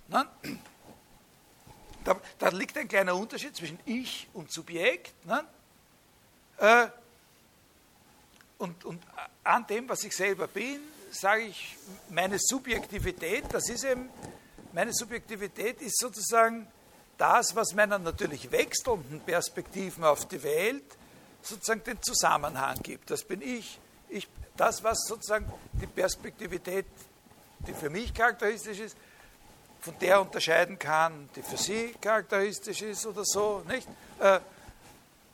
[2.04, 5.14] Da, da liegt ein kleiner Unterschied zwischen Ich und Subjekt.
[6.58, 6.88] Äh,
[8.58, 9.04] und, und
[9.44, 10.80] an dem, was ich selber bin,
[11.12, 11.78] sage ich,
[12.10, 14.10] meine Subjektivität, das ist eben,
[14.74, 16.68] meine Subjektivität ist sozusagen
[17.18, 20.84] das, was meiner natürlich wechselnden Perspektiven auf die Welt
[21.42, 23.12] sozusagen den Zusammenhang gibt.
[23.12, 23.80] Das bin ich.
[24.10, 26.86] ich das, was sozusagen die Perspektivität,
[27.68, 28.98] die für mich charakteristisch ist,
[29.82, 33.64] von der unterscheiden kann, die für sie charakteristisch ist oder so.
[33.68, 33.88] Nicht?
[34.20, 34.40] Äh,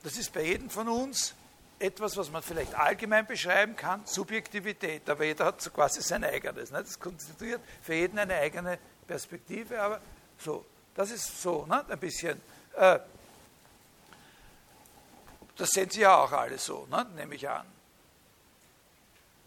[0.03, 1.33] das ist bei jedem von uns
[1.79, 6.71] etwas, was man vielleicht allgemein beschreiben kann, Subjektivität, aber jeder hat so quasi sein eigenes.
[6.71, 6.79] Ne?
[6.83, 9.99] Das konstituiert für jeden eine eigene Perspektive, aber
[10.37, 10.65] so,
[10.95, 11.85] das ist so, ne?
[11.87, 12.41] ein bisschen.
[12.75, 12.99] Äh,
[15.57, 17.05] das sehen Sie ja auch alle so, ne?
[17.15, 17.65] nehme ich an.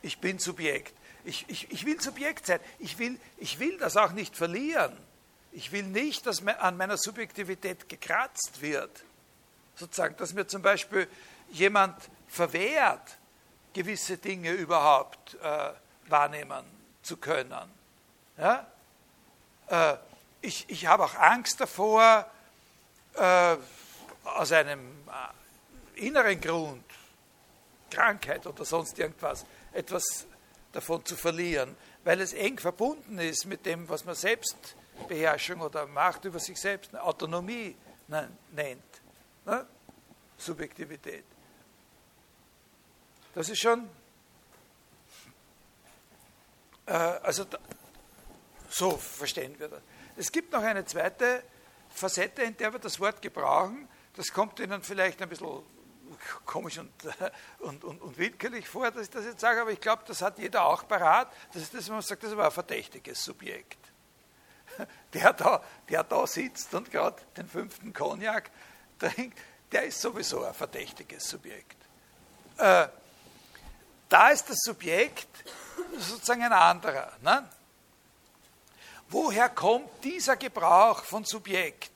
[0.03, 0.95] Ich bin Subjekt.
[1.25, 2.61] Ich, ich, ich will Subjekt sein.
[2.79, 4.97] Ich will, ich will das auch nicht verlieren.
[5.53, 9.05] Ich will nicht, dass an meiner Subjektivität gekratzt wird
[9.77, 11.09] sozusagen, dass mir zum Beispiel
[11.51, 11.97] jemand
[12.29, 13.17] verwehrt,
[13.73, 15.71] gewisse Dinge überhaupt äh,
[16.09, 16.65] wahrnehmen
[17.03, 17.71] zu können.
[18.39, 18.67] Ja?
[19.69, 19.97] Äh,
[20.45, 22.31] ich, ich habe auch Angst davor,
[23.15, 23.57] äh,
[24.25, 24.81] aus einem
[25.97, 26.85] äh, inneren Grund,
[27.91, 30.27] Krankheit oder sonst irgendwas, etwas
[30.73, 36.25] davon zu verlieren, weil es eng verbunden ist mit dem, was man Selbstbeherrschung oder Macht
[36.25, 37.77] über sich selbst, Autonomie
[38.09, 38.83] nennt.
[39.47, 39.67] Ne?
[40.37, 41.25] Subjektivität.
[43.35, 43.89] Das ist schon,
[46.87, 47.59] äh, also da,
[48.69, 49.81] so verstehen wir das.
[50.17, 51.43] Es gibt noch eine zweite
[51.91, 53.89] Facette, in der wir das Wort gebrauchen.
[54.15, 55.63] Das kommt Ihnen vielleicht ein bisschen
[56.45, 56.93] komisch und,
[57.59, 60.39] und, und, und willkürlich vor, dass ich das jetzt sage, aber ich glaube, das hat
[60.39, 61.33] jeder auch parat.
[61.53, 63.79] Das ist das, wenn man sagt, das war ein verdächtiges Subjekt.
[65.13, 68.51] Der da, der da sitzt und gerade den fünften Cognac
[68.99, 69.39] trinkt,
[69.71, 71.77] der ist sowieso ein verdächtiges Subjekt.
[72.57, 72.89] Äh,
[74.09, 75.29] da ist das Subjekt
[75.97, 77.13] sozusagen ein anderer.
[77.23, 77.49] Ne?
[79.15, 81.93] Woher kommt dieser Gebrauch von Subjekt?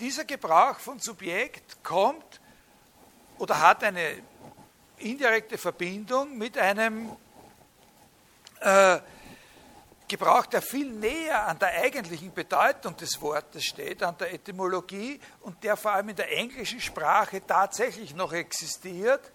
[0.00, 2.40] Dieser Gebrauch von Subjekt kommt
[3.38, 4.20] oder hat eine
[4.96, 7.16] indirekte Verbindung mit einem
[8.58, 8.98] äh,
[10.08, 15.62] Gebrauch, der viel näher an der eigentlichen Bedeutung des Wortes steht, an der Etymologie und
[15.62, 19.30] der vor allem in der englischen Sprache tatsächlich noch existiert,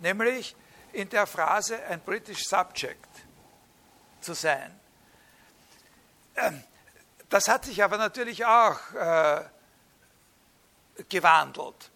[0.00, 0.56] nämlich
[0.92, 3.06] in der Phrase ein British Subject
[4.20, 4.80] zu sein.
[6.36, 6.62] Ähm,
[7.28, 9.42] das hat sich aber natürlich auch äh,
[11.08, 11.90] gewandelt,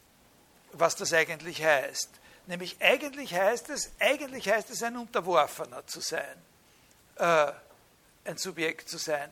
[0.72, 2.10] was das eigentlich heißt.
[2.46, 6.36] Nämlich eigentlich heißt es, eigentlich heißt es ein Unterworfener zu sein.
[7.16, 7.52] Äh,
[8.24, 9.30] ein Subjekt zu sein.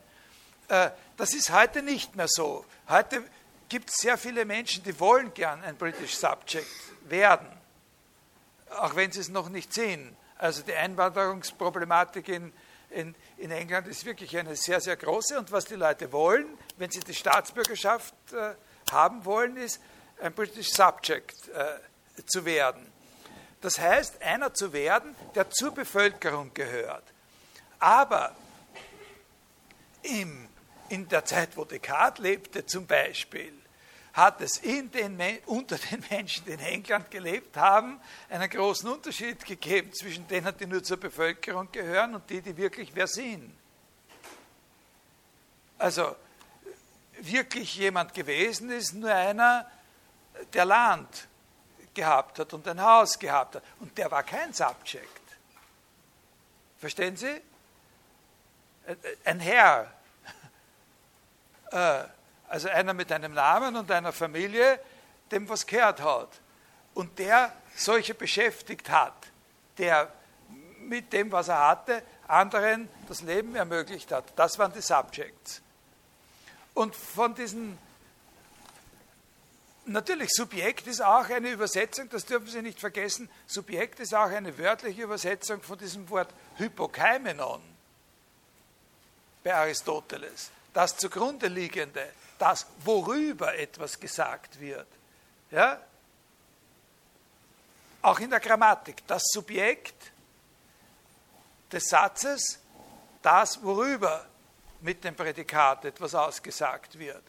[0.67, 2.65] Äh, das ist heute nicht mehr so.
[2.89, 3.23] Heute
[3.69, 6.67] gibt es sehr viele Menschen, die wollen gern ein British Subject
[7.01, 7.47] werden,
[8.77, 10.15] auch wenn sie es noch nicht sind.
[10.37, 12.53] Also die Einwanderungsproblematik in,
[12.89, 15.37] in, in England ist wirklich eine sehr, sehr große.
[15.37, 16.45] Und was die Leute wollen,
[16.77, 18.55] wenn sie die Staatsbürgerschaft äh,
[18.91, 19.79] haben wollen, ist
[20.21, 22.91] ein British Subject äh, zu werden.
[23.61, 27.03] Das heißt, einer zu werden, der zur Bevölkerung gehört.
[27.79, 28.35] Aber
[30.03, 30.47] im,
[30.89, 33.53] in der Zeit, wo Descartes lebte zum Beispiel,
[34.15, 37.99] hat es den, unter den Menschen, die in England gelebt haben,
[38.29, 42.91] einen großen Unterschied gegeben zwischen denen, die nur zur Bevölkerung gehören und die, die wirklich
[42.93, 43.53] wer sind.
[45.77, 46.15] Also
[47.19, 49.69] wirklich jemand gewesen ist nur einer,
[50.53, 51.27] der Land
[51.93, 53.63] gehabt hat und ein Haus gehabt hat.
[53.81, 55.21] Und der war kein Subject.
[56.77, 57.41] Verstehen Sie?
[59.25, 59.91] Ein Herr.
[61.71, 62.03] Äh,
[62.47, 64.79] also einer mit einem Namen und einer Familie,
[65.31, 66.29] dem was gehört hat.
[66.93, 69.15] Und der solche beschäftigt hat,
[69.77, 70.11] der
[70.79, 74.25] mit dem, was er hatte, anderen das Leben ermöglicht hat.
[74.35, 75.61] Das waren die Subjects.
[76.73, 77.77] Und von diesen,
[79.85, 84.57] natürlich, Subjekt ist auch eine Übersetzung, das dürfen Sie nicht vergessen, Subjekt ist auch eine
[84.57, 87.61] wörtliche Übersetzung von diesem Wort Hypokaimenon
[89.43, 90.51] bei Aristoteles.
[90.73, 94.87] Das zugrunde liegende, das, worüber etwas gesagt wird.
[95.51, 95.79] Ja?
[98.01, 100.11] Auch in der Grammatik, das Subjekt
[101.71, 102.59] des Satzes,
[103.21, 104.25] das, worüber
[104.81, 107.23] mit dem Prädikat etwas ausgesagt wird.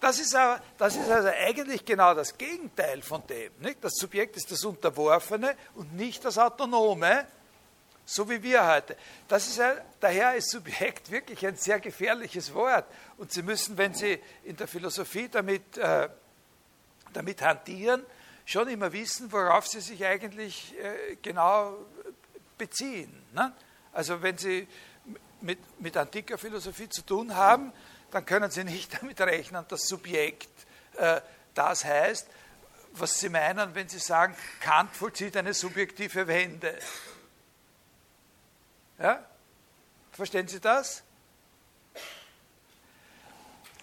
[0.00, 3.52] Das ist, aber, das ist also eigentlich genau das Gegenteil von dem.
[3.58, 3.82] Nicht?
[3.82, 7.26] Das Subjekt ist das Unterworfene und nicht das Autonome,
[8.08, 8.96] so wie wir heute.
[9.28, 9.60] Das ist,
[10.00, 12.86] daher ist Subjekt wirklich ein sehr gefährliches Wort.
[13.18, 16.08] Und Sie müssen, wenn Sie in der Philosophie damit, äh,
[17.12, 18.02] damit hantieren,
[18.46, 21.76] schon immer wissen, worauf Sie sich eigentlich äh, genau
[22.56, 23.12] beziehen.
[23.34, 23.52] Ne?
[23.92, 24.66] Also wenn Sie
[25.42, 27.74] mit, mit antiker Philosophie zu tun haben,
[28.10, 30.48] dann können Sie nicht damit rechnen, dass Subjekt
[30.96, 31.20] äh,
[31.52, 32.26] das heißt,
[32.92, 36.78] was Sie meinen, wenn Sie sagen, Kant vollzieht eine subjektive Wende.
[38.98, 39.24] Ja?
[40.12, 41.02] Verstehen Sie das?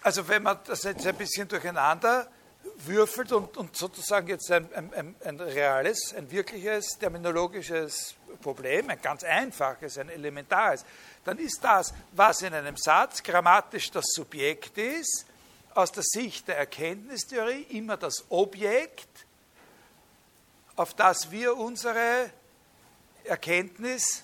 [0.02, 2.28] Also wenn man das jetzt ein bisschen durcheinander
[2.76, 9.24] würfelt und, und sozusagen jetzt ein, ein, ein, reales, ein wirkliches terminologisches Problem, ein ganz
[9.24, 10.84] einfaches, ein elementares,
[11.24, 15.26] dann ist das, was in einem Satz grammatisch das Subjekt ist,
[15.74, 19.08] aus der Sicht der Erkenntnistheorie immer das Objekt,
[20.76, 22.30] auf das wir unsere
[23.24, 24.22] Erkenntnis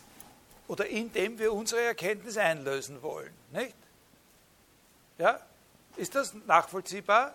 [0.69, 3.33] oder indem wir unsere Erkenntnis einlösen wollen.
[3.51, 3.75] Nicht?
[5.19, 5.41] Ja?
[5.97, 7.35] Ist das nachvollziehbar?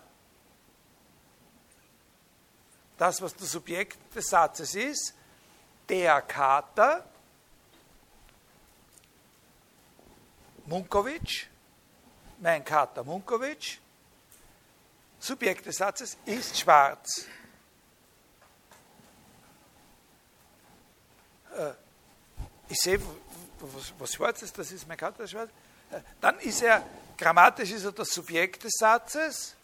[2.97, 5.13] Das, was das Subjekt des Satzes ist,
[5.87, 7.05] der Kater,
[10.65, 11.47] Munkovic,
[12.39, 13.79] mein Kater Munkovic,
[15.19, 17.25] Subjekt des Satzes ist schwarz.
[21.55, 21.73] Äh,
[22.69, 22.99] ich sehe
[23.59, 25.49] was, was schwarz ist, das ist mein Kater schwarz.
[26.21, 26.83] Dann ist er,
[27.17, 29.55] grammatisch ist er das Subjekt des Satzes,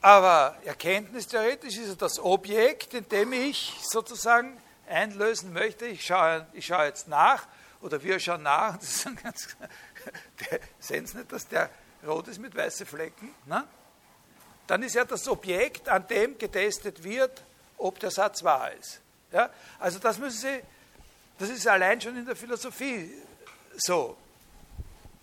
[0.00, 5.86] aber erkenntnistheoretisch ist er das Objekt, in dem ich sozusagen einlösen möchte.
[5.86, 7.46] Ich schaue, ich schaue jetzt nach,
[7.80, 9.56] oder wir schauen nach, das ist ganz,
[10.50, 11.70] der, sehen Sie nicht, dass der
[12.06, 13.34] rot ist mit weißen Flecken?
[13.46, 13.64] Ne?
[14.66, 17.42] Dann ist er das Objekt, an dem getestet wird,
[17.76, 19.00] ob der Satz wahr ist.
[19.32, 19.50] Ja?
[19.78, 20.62] Also das müssen Sie
[21.38, 23.12] das ist allein schon in der Philosophie
[23.76, 24.16] so.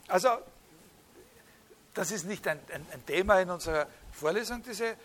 [0.08, 0.30] Also,
[1.94, 4.96] das ist nicht ein, ein, ein Thema in unserer Vorlesung, diese, äh,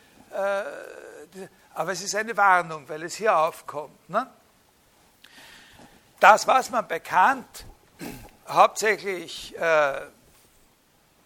[1.34, 4.08] diese, aber es ist eine Warnung, weil es hier aufkommt.
[4.08, 4.30] Ne?
[6.20, 7.64] Das, was man bei Kant
[8.48, 10.02] hauptsächlich äh,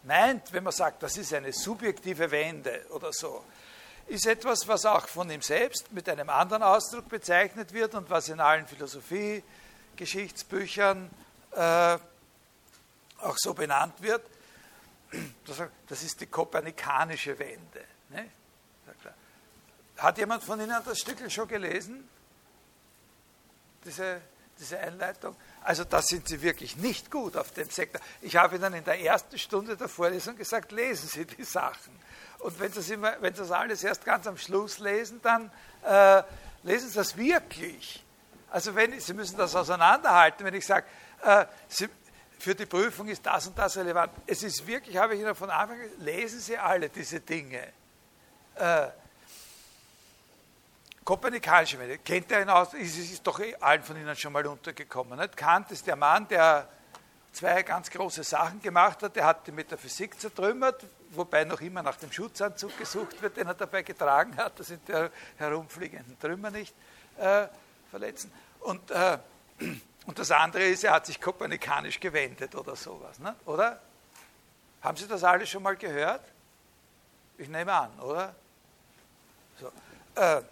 [0.05, 3.45] meint, wenn man sagt, das ist eine subjektive Wende oder so,
[4.07, 8.29] ist etwas, was auch von ihm selbst mit einem anderen Ausdruck bezeichnet wird und was
[8.29, 9.43] in allen Philosophie-
[9.97, 11.11] Geschichtsbüchern
[11.53, 11.99] äh,
[13.19, 14.23] auch so benannt wird.
[15.89, 17.85] Das ist die kopernikanische Wende.
[18.11, 18.29] Ne?
[19.99, 22.09] Hat jemand von Ihnen das Stück schon gelesen?
[23.85, 24.21] Diese,
[24.59, 25.37] diese Einleitung?
[25.63, 28.01] Also da sind Sie wirklich nicht gut auf dem Sektor.
[28.21, 31.99] Ich habe Ihnen in der ersten Stunde der Vorlesung gesagt, lesen Sie die Sachen.
[32.41, 35.51] Und wenn Sie das, immer, wenn Sie das alles erst ganz am Schluss lesen, dann
[35.85, 36.23] äh,
[36.65, 38.04] lesen Sie das wirklich.
[38.55, 40.87] Also wenn, Sie müssen das auseinanderhalten, wenn ich sage,
[41.25, 41.89] äh, Sie,
[42.39, 44.13] für die Prüfung ist das und das relevant.
[44.29, 47.73] Es ist wirklich, habe ich Ihnen von Anfang an, lesen Sie alle diese Dinge.
[48.55, 48.87] Äh,
[51.05, 52.75] Kopernikanische Wende, kennt er ihn aus?
[52.75, 55.19] Ist, ist doch eh allen von Ihnen schon mal untergekommen.
[55.19, 55.37] Nicht?
[55.37, 56.69] Kant ist der Mann, der
[57.33, 59.17] zwei ganz große Sachen gemacht hat.
[59.17, 60.81] Er hat die Metaphysik zertrümmert,
[61.11, 64.61] wobei noch immer nach dem Schutzanzug gesucht wird, den er dabei getragen hat.
[64.61, 66.73] Das sind die herumfliegenden Trümmer nicht
[67.19, 67.49] äh,
[67.95, 68.33] verletzen.
[68.61, 69.19] Und, äh,
[70.07, 73.21] und das andere ist, er hat sich kopernikanisch gewendet oder sowas.
[73.21, 73.37] Ne?
[73.47, 73.81] Oder?
[74.83, 76.25] Haben Sie das alle schon mal gehört?
[77.39, 78.35] Ich nehme an, oder?
[79.61, 79.71] So.
[80.21, 80.43] Äh,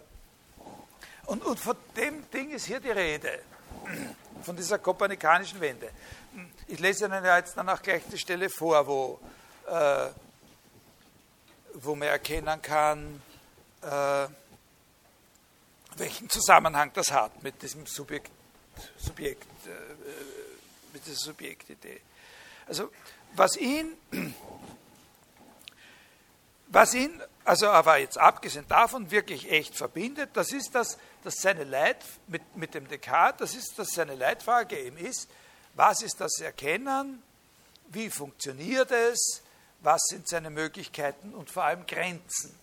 [1.25, 3.41] und, und von dem Ding ist hier die Rede,
[4.43, 5.89] von dieser kopernikanischen Wende.
[6.67, 9.19] Ich lese Ihnen ja jetzt dann auch gleich die Stelle vor, wo,
[9.67, 10.07] äh,
[11.73, 13.21] wo man erkennen kann,
[13.81, 14.27] äh,
[15.99, 18.31] welchen Zusammenhang das hat mit diesem Subjekt,
[18.97, 19.69] Subjekt äh,
[20.93, 22.01] mit dieser Subjektidee.
[22.67, 22.89] Also
[23.35, 23.97] was ihn,
[26.67, 31.63] was ihn, also aber jetzt abgesehen davon wirklich echt verbindet, das ist, dass, dass seine
[31.63, 35.27] Leit mit, mit dem Descartes, das ist, dass seine Leitfrage eben ist,
[35.75, 37.21] was ist das Erkennen,
[37.87, 39.41] wie funktioniert es,
[39.81, 42.57] was sind seine Möglichkeiten und vor allem Grenzen.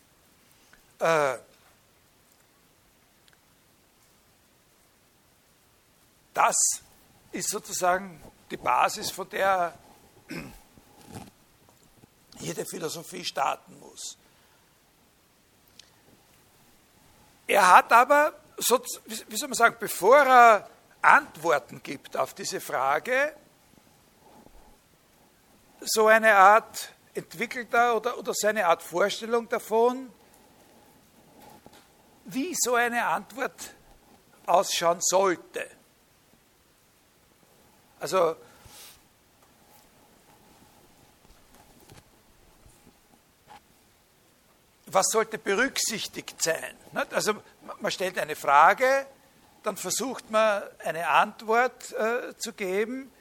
[0.98, 1.36] Äh,
[6.34, 6.56] das
[7.32, 9.74] ist sozusagen die Basis, von der
[12.38, 14.16] jede Philosophie starten muss.
[17.46, 20.70] Er hat aber, wie soll man sagen, bevor er
[21.02, 23.34] Antworten gibt auf diese Frage,
[25.80, 30.12] so eine Art entwickelter oder, oder seine Art Vorstellung davon,
[32.26, 33.74] wie so eine Antwort
[34.46, 35.79] ausschauen sollte.
[38.00, 38.36] Also
[44.86, 46.74] was sollte berücksichtigt sein?
[47.10, 47.34] Also
[47.80, 49.06] man stellt eine Frage,
[49.62, 53.12] dann versucht man eine Antwort äh, zu geben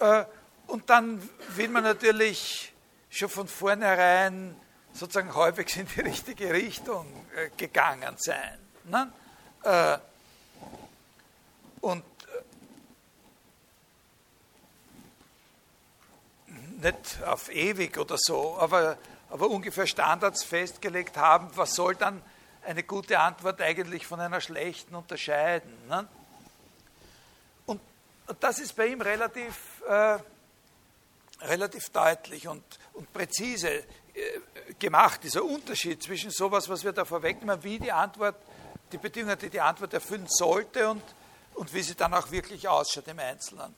[0.00, 0.24] äh,
[0.66, 2.72] und dann will man natürlich
[3.08, 4.56] schon von vornherein
[4.92, 8.58] sozusagen häufig in die richtige Richtung äh, gegangen sein.
[8.84, 9.12] Ne?
[11.80, 12.04] Und äh,
[16.84, 18.96] nicht auf ewig oder so, aber
[19.34, 22.22] aber ungefähr Standards festgelegt haben, was soll dann
[22.64, 25.72] eine gute Antwort eigentlich von einer schlechten unterscheiden.
[25.88, 26.06] Ne?
[27.66, 27.80] Und,
[28.28, 30.18] und, das ist bei ihm relativ, äh,
[31.40, 32.62] relativ deutlich und,
[32.92, 33.84] und präzise äh,
[34.78, 38.36] gemacht, dieser Unterschied zwischen sowas, was wir da vorwegnehmen, wie die Antwort,
[38.92, 41.02] die Bedingungen, die die Antwort erfüllen sollte und,
[41.54, 43.74] und wie sie dann auch wirklich ausschaut im Einzelnen.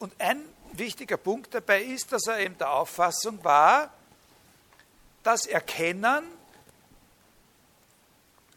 [0.00, 0.42] Und ein
[0.78, 3.92] wichtiger Punkt dabei ist, dass er eben der Auffassung war,
[5.22, 6.24] dass Erkennen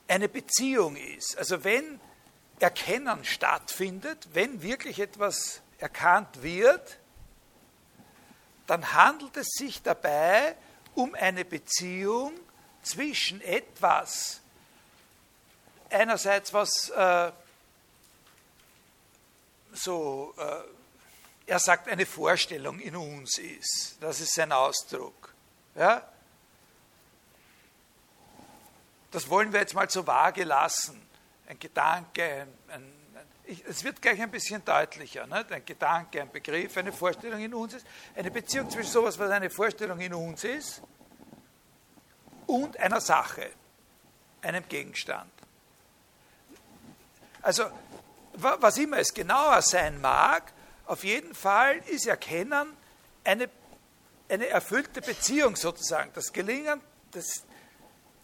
[0.08, 1.38] eine Beziehung ist.
[1.38, 2.00] Also wenn
[2.60, 6.98] Erkennen stattfindet, wenn wirklich etwas erkannt wird,
[8.66, 10.56] dann handelt es sich dabei
[10.96, 12.34] um eine Beziehung
[12.82, 14.42] zwischen etwas,
[15.90, 17.32] einerseits was äh,
[19.74, 20.64] so äh,
[21.48, 23.98] er sagt, eine Vorstellung in uns ist.
[24.02, 25.34] Das ist sein Ausdruck.
[25.76, 26.06] Ja?
[29.12, 31.02] Das wollen wir jetzt mal so vage lassen.
[31.48, 32.94] Ein Gedanke, ein, ein,
[33.46, 35.26] ein, es wird gleich ein bisschen deutlicher.
[35.26, 35.50] Nicht?
[35.54, 37.88] Ein Gedanke, ein Begriff, eine Vorstellung in uns ist.
[38.14, 40.82] Eine Beziehung zwischen sowas, was eine Vorstellung in uns ist,
[42.46, 43.52] und einer Sache,
[44.42, 45.32] einem Gegenstand.
[47.42, 47.66] Also,
[48.34, 50.54] was immer es genauer sein mag,
[50.88, 52.76] auf jeden Fall ist Erkennen
[53.24, 53.50] eine,
[54.30, 56.12] eine erfüllte Beziehung sozusagen.
[56.14, 56.82] Das Gelingen,
[57.12, 57.44] das,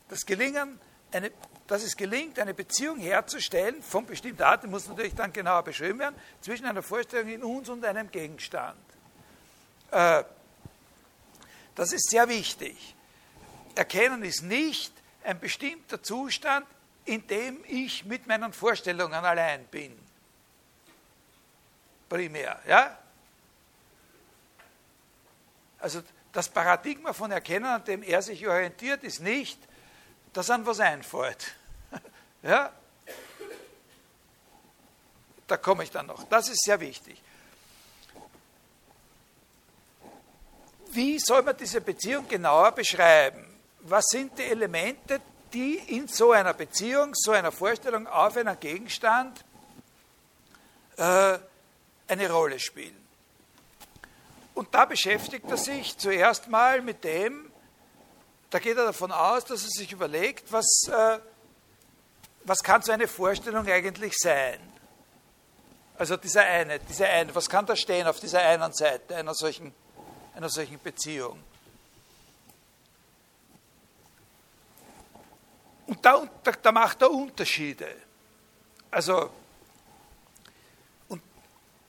[0.08, 0.80] das Gelingen
[1.12, 1.32] eine,
[1.68, 6.00] dass es gelingt, eine Beziehung herzustellen von bestimmter Art, die muss natürlich dann genauer beschrieben
[6.00, 8.80] werden, zwischen einer Vorstellung in uns und einem Gegenstand.
[9.92, 10.24] Äh,
[11.76, 12.96] das ist sehr wichtig.
[13.76, 14.94] Erkennen ist nicht
[15.24, 16.66] ein bestimmter Zustand,
[17.06, 20.03] in dem ich mit meinen Vorstellungen allein bin
[22.14, 22.60] primär.
[22.68, 22.96] Ja?
[25.80, 29.60] Also das Paradigma von Erkennen, an dem er sich orientiert, ist nicht,
[30.32, 31.56] dass an was einfällt.
[32.44, 32.72] ja?
[35.48, 36.24] Da komme ich dann noch.
[36.26, 37.20] Das ist sehr wichtig.
[40.92, 43.44] Wie soll man diese Beziehung genauer beschreiben?
[43.80, 45.20] Was sind die Elemente,
[45.52, 49.44] die in so einer Beziehung, so einer Vorstellung auf einen Gegenstand
[50.98, 51.40] äh,
[52.08, 52.98] eine Rolle spielen.
[54.54, 57.52] Und da beschäftigt er sich zuerst mal mit dem,
[58.50, 61.20] da geht er davon aus, dass er sich überlegt, was, äh,
[62.44, 64.60] was kann so eine Vorstellung eigentlich sein.
[65.98, 69.74] Also dieser eine, diese eine, was kann da stehen auf dieser einen Seite einer solchen,
[70.36, 71.42] einer solchen Beziehung?
[75.88, 77.88] Und da, da, da macht er Unterschiede.
[78.90, 79.32] Also,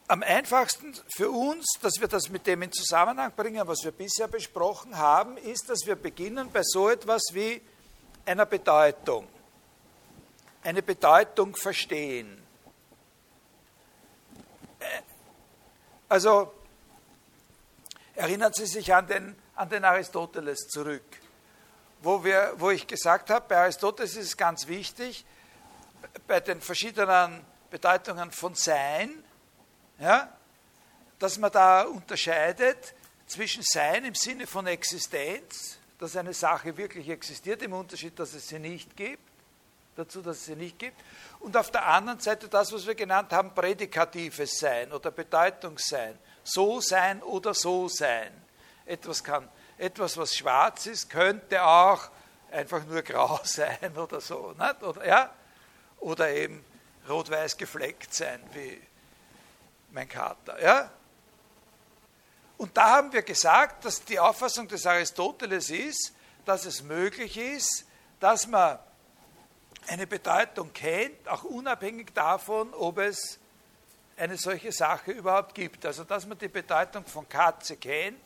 [0.07, 4.29] am einfachsten für uns, dass wir das mit dem in Zusammenhang bringen, was wir bisher
[4.29, 7.63] besprochen haben, ist, dass wir beginnen bei so etwas wie
[8.27, 9.27] einer Bedeutung.
[10.63, 12.43] Eine Bedeutung verstehen.
[16.09, 16.53] Also
[18.15, 21.05] erinnern Sie sich an den, an den Aristoteles zurück,
[22.03, 25.25] wo, wir, wo ich gesagt habe, bei Aristoteles ist es ganz wichtig,
[26.27, 29.25] bei den verschiedenen Bedeutungen von Sein,
[29.99, 30.33] ja,
[31.19, 32.95] dass man da unterscheidet
[33.27, 38.49] zwischen Sein im Sinne von Existenz, dass eine Sache wirklich existiert, im Unterschied, dass es
[38.49, 39.23] sie nicht gibt,
[39.97, 41.01] dazu, dass es sie nicht gibt,
[41.41, 46.81] und auf der anderen Seite das, was wir genannt haben, prädikatives Sein oder Bedeutungssein, so
[46.81, 48.33] sein oder so sein.
[48.87, 52.11] Etwas kann, etwas, was schwarz ist, könnte auch
[52.51, 54.55] einfach nur grau sein oder so?
[54.81, 55.31] Oder, ja?
[55.99, 56.65] oder eben
[57.09, 58.81] rot-weiß gefleckt sein, wie
[59.95, 60.61] mein Kater.
[60.61, 60.91] Ja?
[62.59, 66.13] Und da haben wir gesagt, dass die Auffassung des Aristoteles ist,
[66.45, 67.87] dass es möglich ist,
[68.21, 68.79] dass man
[69.87, 73.39] eine Bedeutung kennt, auch unabhängig davon, ob es
[74.17, 75.87] eine solche Sache überhaupt gibt.
[75.87, 78.21] Also dass man die Bedeutung von Katze kennt,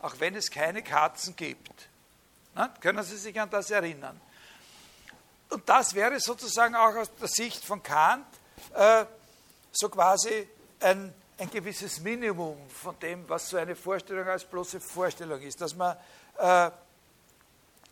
[0.00, 1.88] auch wenn es keine Katzen gibt.
[2.54, 4.20] Na, können Sie sich an das erinnern?
[5.50, 8.26] Und das wäre sozusagen auch aus der Sicht von Kant
[8.74, 9.04] äh,
[9.72, 10.48] so quasi
[10.80, 15.74] ein, ein gewisses Minimum von dem, was so eine Vorstellung als bloße Vorstellung ist, dass
[15.74, 15.96] man,
[16.38, 16.66] äh,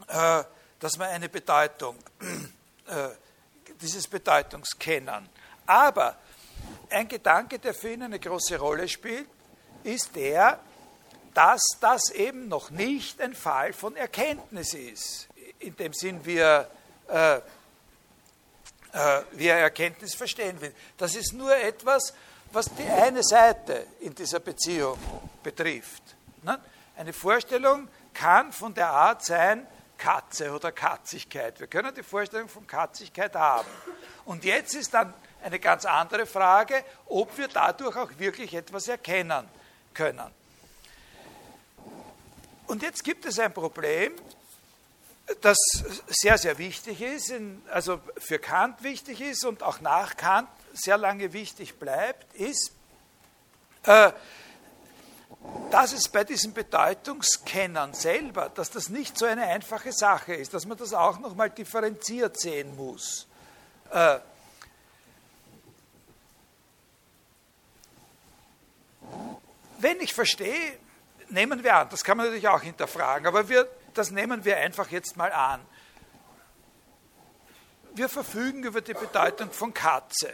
[0.09, 0.45] äh,
[0.79, 1.97] dass man eine Bedeutung
[2.87, 3.09] äh,
[3.81, 5.29] dieses Bedeutungskennen.
[5.67, 6.17] Aber
[6.91, 9.27] ein Gedanke, der für ihn eine große Rolle spielt,
[9.85, 10.61] ist der,
[11.35, 15.29] dass das eben noch nicht ein Fall von Erkenntnis ist,
[15.59, 16.71] in dem Sinn wir,
[17.09, 17.41] äh, äh,
[19.33, 20.75] wir Erkenntnis verstehen will.
[20.99, 22.13] Das ist nur etwas,
[22.53, 24.99] was die eine Seite in dieser Beziehung
[25.43, 26.03] betrifft.
[26.43, 26.61] Ne?
[26.97, 31.59] Eine Vorstellung kann von der Art sein, Katze oder Katzigkeit.
[31.61, 33.69] Wir können die Vorstellung von Katzigkeit haben.
[34.25, 39.49] Und jetzt ist dann eine ganz andere Frage, ob wir dadurch auch wirklich etwas erkennen
[39.95, 40.31] können.
[42.67, 44.13] Und jetzt gibt es ein Problem,
[45.41, 45.59] das
[46.09, 47.33] sehr, sehr wichtig ist,
[47.71, 52.73] also für Kant wichtig ist und auch nach Kant sehr lange wichtig bleibt, ist,
[53.85, 54.13] äh,
[55.71, 60.67] dass es bei diesem Bedeutungskennen selber, dass das nicht so eine einfache Sache ist, dass
[60.67, 63.27] man das auch nochmal differenziert sehen muss.
[63.91, 64.19] Äh,
[69.79, 70.79] wenn ich verstehe,
[71.29, 74.91] nehmen wir an, das kann man natürlich auch hinterfragen, aber wir, das nehmen wir einfach
[74.91, 75.61] jetzt mal an.
[77.95, 80.33] Wir verfügen über die Bedeutung von Katze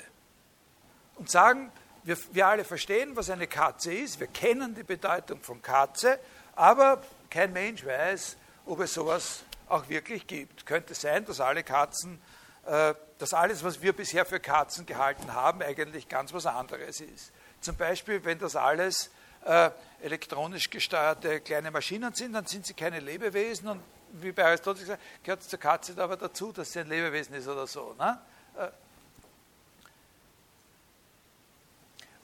[1.19, 1.71] und sagen,
[2.05, 6.19] wir, wir alle verstehen, was eine Katze ist, wir kennen die Bedeutung von Katze,
[6.55, 10.65] aber kein Mensch weiß, ob es sowas auch wirklich gibt.
[10.65, 12.21] Könnte sein, dass alle Katzen,
[12.67, 17.33] äh, dass alles, was wir bisher für Katzen gehalten haben, eigentlich ganz was anderes ist.
[17.61, 19.11] Zum Beispiel, wenn das alles
[19.45, 19.71] äh,
[20.03, 25.03] elektronisch gesteuerte kleine Maschinen sind, dann sind sie keine Lebewesen und wie bei Aristoteles gesagt,
[25.23, 27.95] gehört zur Katze aber dazu, dass sie ein Lebewesen ist oder so.
[27.99, 28.19] Ne?
[28.57, 28.69] Äh,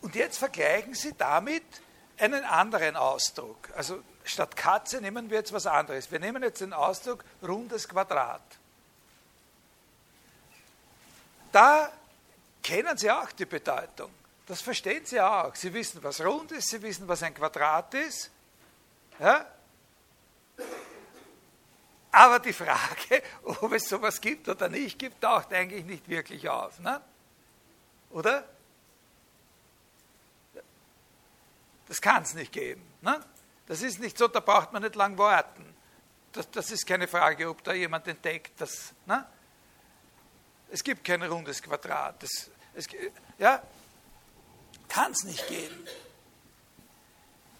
[0.05, 1.65] Und jetzt vergleichen Sie damit
[2.19, 3.71] einen anderen Ausdruck.
[3.75, 6.13] Also statt Katze nehmen wir jetzt was anderes.
[6.13, 8.43] Wir nehmen jetzt den Ausdruck rundes Quadrat.
[11.51, 11.91] Da
[12.63, 14.11] kennen Sie auch die Bedeutung.
[14.45, 15.55] Das verstehen Sie auch.
[15.55, 18.31] Sie wissen, was rund ist, Sie wissen, was ein Quadrat ist.
[19.19, 19.47] Ja?
[22.13, 26.79] Aber die Frage, ob es sowas gibt oder nicht gibt, taucht eigentlich nicht wirklich auf.
[26.81, 27.01] Ne?
[28.11, 28.45] Oder?
[31.89, 32.83] Das kann es nicht geben.
[33.03, 33.21] Ne?
[33.67, 35.75] Das ist nicht so, da braucht man nicht lang warten.
[36.33, 38.93] Das, das ist keine Frage, ob da jemand entdeckt, dass.
[39.07, 39.25] Ne?
[40.71, 42.23] Es gibt kein rundes Quadrat.
[42.23, 42.89] Das, es,
[43.39, 43.63] ja,
[44.89, 45.87] kann es nicht geben.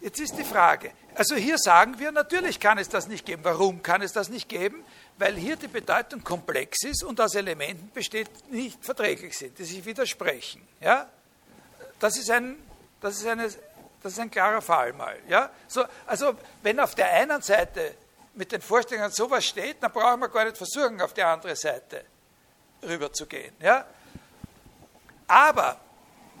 [0.01, 3.43] Jetzt ist die Frage, also hier sagen wir, natürlich kann es das nicht geben.
[3.43, 4.83] Warum kann es das nicht geben?
[5.17, 9.63] Weil hier die Bedeutung komplex ist und aus Elementen besteht, die nicht verträglich sind, die
[9.63, 10.61] sich widersprechen.
[10.81, 11.09] Ja?
[11.99, 12.57] Das, ist ein,
[12.99, 13.49] das ist eine
[14.05, 15.17] das ist ein klarer Fall mal.
[15.27, 15.49] Ja?
[15.67, 17.95] So, also wenn auf der einen Seite
[18.35, 22.05] mit den Vorstellungen sowas steht, dann brauchen wir gar nicht versuchen, auf die andere Seite
[22.83, 23.55] rüberzugehen.
[23.59, 23.83] Ja?
[25.25, 25.79] Aber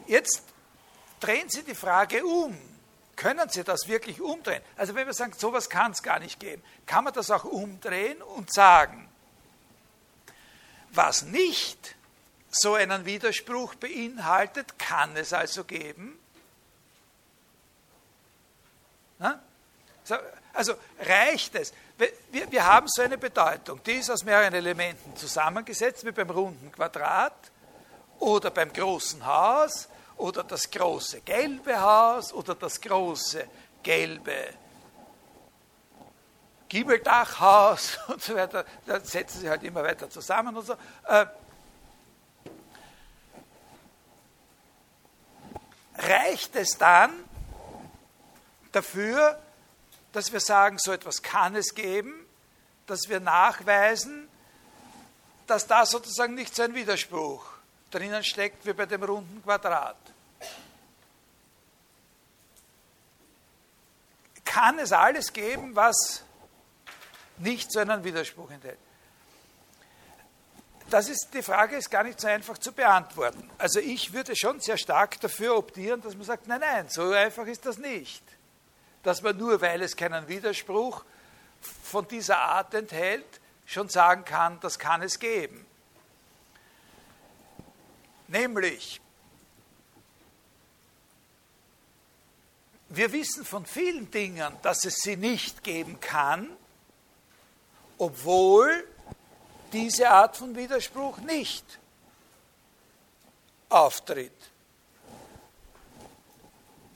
[0.05, 0.43] jetzt
[1.19, 2.55] drehen Sie die Frage um.
[3.15, 4.61] Können Sie das wirklich umdrehen?
[4.77, 8.21] Also wenn wir sagen, sowas kann es gar nicht geben, kann man das auch umdrehen
[8.21, 9.09] und sagen,
[10.91, 11.95] was nicht
[12.51, 16.19] so einen Widerspruch beinhaltet, kann es also geben.
[20.53, 21.73] Also reicht es.
[22.31, 26.71] Wir, wir haben so eine Bedeutung, die ist aus mehreren Elementen zusammengesetzt, wie beim runden
[26.71, 27.51] Quadrat
[28.19, 29.87] oder beim großen Haus
[30.17, 33.47] oder das große gelbe Haus oder das große
[33.83, 34.49] gelbe
[36.67, 38.65] Giebeldachhaus und so weiter.
[38.85, 40.73] Da setzen sie halt immer weiter zusammen und so.
[41.07, 41.25] Äh,
[45.97, 47.11] reicht es dann
[48.75, 49.39] dafür,
[50.11, 52.13] dass wir sagen, so etwas kann es geben,
[52.87, 54.27] dass wir nachweisen,
[55.47, 57.45] dass da sozusagen nicht so ein Widerspruch
[57.91, 59.97] drinnen steckt wie bei dem runden Quadrat.
[64.43, 66.23] Kann es alles geben, was
[67.37, 68.79] nicht so einen Widerspruch enthält?
[70.89, 73.49] Das ist, die Frage ist gar nicht so einfach zu beantworten.
[73.57, 77.47] Also ich würde schon sehr stark dafür optieren, dass man sagt, nein, nein, so einfach
[77.47, 78.23] ist das nicht.
[79.05, 81.05] Dass man nur, weil es keinen Widerspruch
[81.61, 85.63] von dieser Art enthält, schon sagen kann, das kann es geben.
[88.27, 88.99] Nämlich,
[92.89, 96.49] wir wissen von vielen Dingen, dass es sie nicht geben kann,
[97.99, 98.87] obwohl
[99.71, 101.79] diese Art von Widerspruch nicht
[103.69, 104.49] auftritt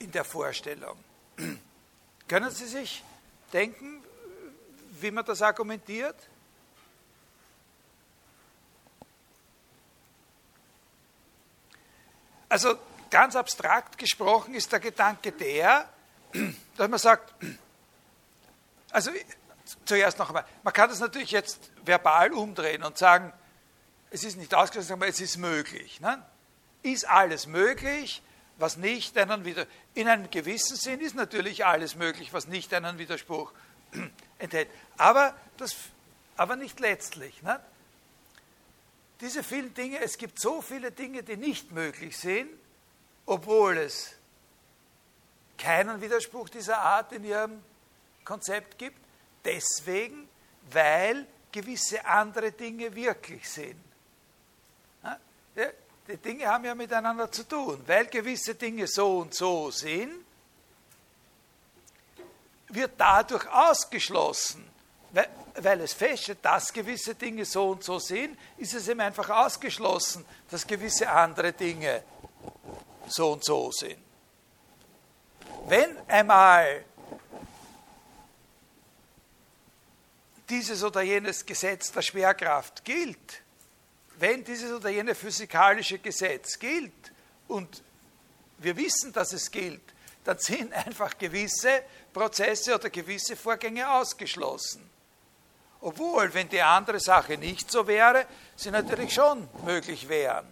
[0.00, 0.98] in der Vorstellung.
[2.30, 3.02] Können Sie sich
[3.52, 4.04] denken,
[5.00, 6.14] wie man das argumentiert?
[12.48, 12.78] Also
[13.10, 15.88] ganz abstrakt gesprochen ist der Gedanke der,
[16.76, 17.34] dass man sagt,
[18.92, 19.10] also
[19.84, 23.32] zuerst noch einmal, man kann das natürlich jetzt verbal umdrehen und sagen,
[24.10, 25.98] es ist nicht ausgeschlossen, aber es ist möglich.
[25.98, 26.24] Ne?
[26.84, 28.22] Ist alles möglich,
[28.60, 32.98] was nicht einen Widerspruch, in einem gewissen Sinn ist natürlich alles möglich, was nicht einen
[32.98, 33.52] Widerspruch
[34.38, 34.68] enthält.
[34.96, 35.74] Aber, das,
[36.36, 37.42] aber nicht letztlich.
[37.42, 37.60] Ne?
[39.20, 42.50] diese vielen Dinge, es gibt so viele Dinge, die nicht möglich sind,
[43.26, 44.14] obwohl es
[45.58, 47.62] keinen Widerspruch dieser Art in ihrem
[48.24, 48.98] Konzept gibt,
[49.44, 50.28] deswegen,
[50.70, 53.80] weil gewisse andere Dinge wirklich sind.
[56.10, 57.80] Die Dinge haben ja miteinander zu tun.
[57.86, 60.24] Weil gewisse Dinge so und so sind,
[62.68, 64.68] wird dadurch ausgeschlossen,
[65.12, 69.28] weil, weil es feststeht, dass gewisse Dinge so und so sind, ist es eben einfach
[69.30, 72.02] ausgeschlossen, dass gewisse andere Dinge
[73.06, 73.98] so und so sind.
[75.66, 76.84] Wenn einmal
[80.48, 83.42] dieses oder jenes Gesetz der Schwerkraft gilt,
[84.20, 87.12] wenn dieses oder jene physikalische Gesetz gilt
[87.48, 87.82] und
[88.58, 89.82] wir wissen, dass es gilt,
[90.24, 94.88] dann sind einfach gewisse Prozesse oder gewisse Vorgänge ausgeschlossen.
[95.80, 100.46] Obwohl, wenn die andere Sache nicht so wäre, sie natürlich schon möglich wären.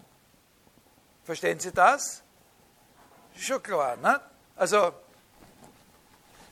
[1.24, 2.22] Verstehen Sie das?
[3.36, 4.18] Schon klar, ne?
[4.56, 4.94] Also,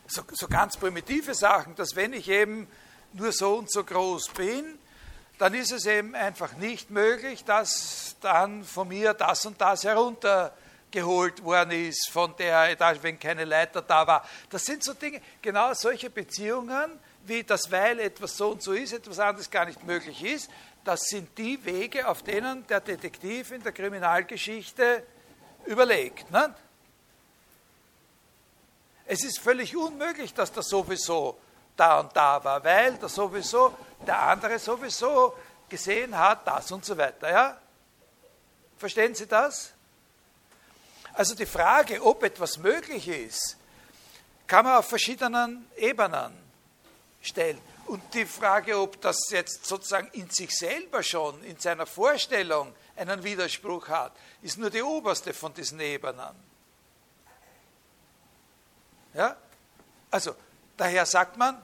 [0.06, 2.68] so, so ganz primitive Sachen, dass wenn ich eben
[3.14, 4.78] nur so und so groß bin,
[5.38, 11.44] dann ist es eben einfach nicht möglich, dass dann von mir das und das heruntergeholt
[11.44, 14.26] worden ist von der Etage, wenn keine Leiter da war.
[14.50, 18.92] Das sind so Dinge, genau solche Beziehungen, wie das, weil etwas so und so ist,
[18.92, 20.50] etwas anderes gar nicht möglich ist,
[20.84, 25.02] das sind die Wege, auf denen der Detektiv in der Kriminalgeschichte
[25.66, 26.30] überlegt.
[26.30, 26.54] Ne?
[29.04, 31.36] Es ist völlig unmöglich, dass das sowieso
[31.76, 33.74] da und da war, weil der sowieso,
[34.06, 35.36] der andere sowieso
[35.68, 37.30] gesehen hat, das und so weiter.
[37.30, 37.58] Ja?
[38.78, 39.72] Verstehen Sie das?
[41.12, 43.56] Also die Frage, ob etwas möglich ist,
[44.46, 46.32] kann man auf verschiedenen Ebenen
[47.22, 47.60] stellen.
[47.86, 53.22] Und die Frage, ob das jetzt sozusagen in sich selber schon, in seiner Vorstellung einen
[53.22, 54.12] Widerspruch hat,
[54.42, 56.34] ist nur die oberste von diesen Ebenen.
[59.14, 59.36] Ja?
[60.10, 60.34] Also,
[60.76, 61.60] daher sagt man,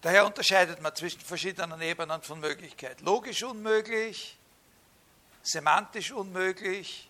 [0.00, 3.00] daher unterscheidet man zwischen verschiedenen Ebenen von Möglichkeit.
[3.00, 4.38] Logisch unmöglich,
[5.42, 7.08] semantisch unmöglich,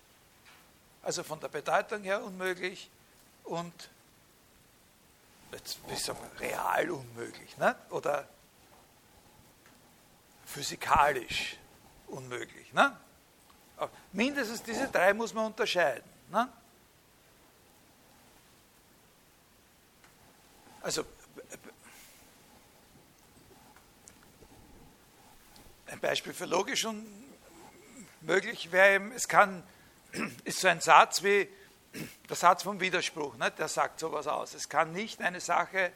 [1.03, 2.89] also von der Bedeutung her unmöglich
[3.43, 3.89] und
[5.87, 7.75] wie sagen wir, real unmöglich ne?
[7.89, 8.27] oder
[10.45, 11.57] physikalisch
[12.07, 12.71] unmöglich.
[12.73, 12.95] Ne?
[14.11, 16.09] mindestens diese drei muss man unterscheiden.
[16.29, 16.47] Ne?
[20.81, 21.05] Also
[25.91, 26.87] ein Beispiel für logisch
[28.21, 29.63] unmöglich wäre eben, es kann,
[30.45, 31.49] ist so ein Satz wie
[32.29, 33.51] der Satz vom Widerspruch, ne?
[33.51, 34.53] der sagt sowas aus.
[34.53, 35.91] Es kann nicht eine Sache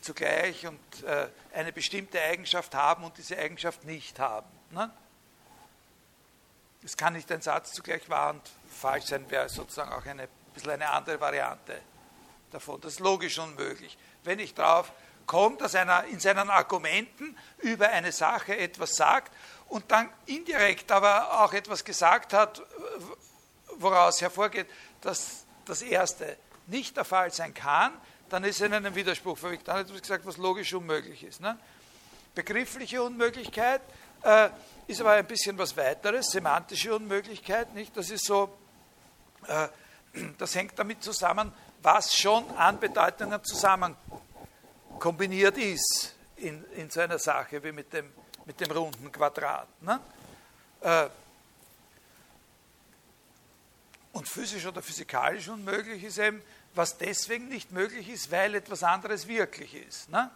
[0.00, 4.48] zugleich und äh, eine bestimmte Eigenschaft haben und diese Eigenschaft nicht haben.
[4.70, 4.90] Ne?
[6.84, 10.70] Es kann nicht ein Satz zugleich wahr und falsch sein, wäre sozusagen auch eine bisschen
[10.70, 11.80] eine andere Variante
[12.52, 12.80] davon.
[12.80, 13.98] Das ist logisch unmöglich.
[14.22, 14.92] Wenn ich darauf
[15.26, 19.32] komme, dass einer in seinen Argumenten über eine Sache etwas sagt
[19.68, 22.62] und dann indirekt aber auch etwas gesagt hat,
[23.76, 24.66] woraus hervorgeht,
[25.00, 27.92] dass das Erste nicht der Fall sein kann,
[28.28, 29.68] dann ist er in einem Widerspruch verwickelt.
[29.68, 31.40] Dann hat er gesagt, was logisch unmöglich ist.
[31.40, 31.58] Ne?
[32.34, 33.82] Begriffliche Unmöglichkeit
[34.22, 34.48] äh,
[34.86, 37.96] ist aber ein bisschen was weiteres, semantische Unmöglichkeit, nicht?
[37.96, 38.56] Das ist so,
[39.46, 39.68] äh,
[40.38, 41.52] das hängt damit zusammen,
[41.82, 43.96] was schon an Bedeutungen zusammen
[45.02, 48.12] kombiniert ist in, in so einer Sache wie mit dem,
[48.44, 49.66] mit dem runden Quadrat.
[49.82, 49.98] Ne?
[50.80, 51.08] Äh,
[54.12, 56.40] und physisch oder physikalisch unmöglich ist eben,
[56.76, 60.08] was deswegen nicht möglich ist, weil etwas anderes wirklich ist.
[60.08, 60.30] Ne?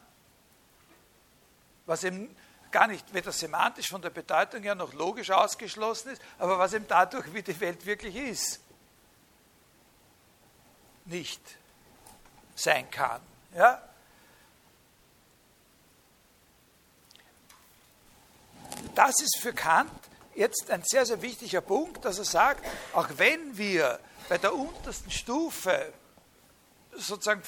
[1.84, 2.34] Was eben
[2.72, 6.88] gar nicht weder semantisch von der Bedeutung her noch logisch ausgeschlossen ist, aber was eben
[6.88, 8.58] dadurch, wie die Welt wirklich ist,
[11.04, 11.40] nicht
[12.56, 13.20] sein kann.
[13.54, 13.80] Ja?
[18.94, 19.90] Das ist für Kant
[20.34, 23.98] jetzt ein sehr, sehr wichtiger Punkt, dass er sagt, auch wenn wir
[24.28, 25.92] bei der untersten Stufe
[26.92, 27.42] sozusagen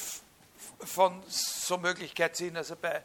[0.81, 3.03] von so Möglichkeit sind, also bei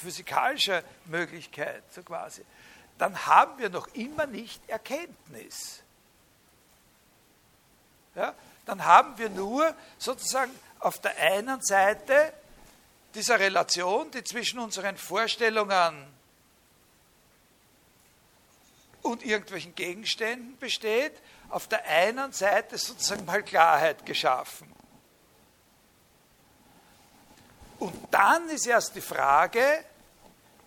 [0.00, 2.44] physikalischer Möglichkeit so quasi,
[2.98, 5.82] dann haben wir noch immer nicht Erkenntnis.
[8.14, 8.34] Ja?
[8.66, 12.32] Dann haben wir nur sozusagen auf der einen Seite
[13.14, 16.17] dieser Relation, die zwischen unseren Vorstellungen
[19.08, 21.12] und irgendwelchen Gegenständen besteht,
[21.48, 24.72] auf der einen Seite sozusagen mal Klarheit geschaffen.
[27.78, 29.84] Und dann ist erst die Frage,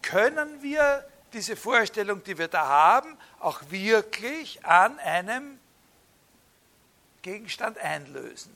[0.01, 5.59] können wir diese Vorstellung, die wir da haben, auch wirklich an einem
[7.21, 8.55] Gegenstand einlösen?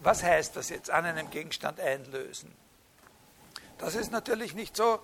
[0.00, 2.54] Was heißt das jetzt, an einem Gegenstand einlösen?
[3.78, 5.00] Das ist natürlich nicht so,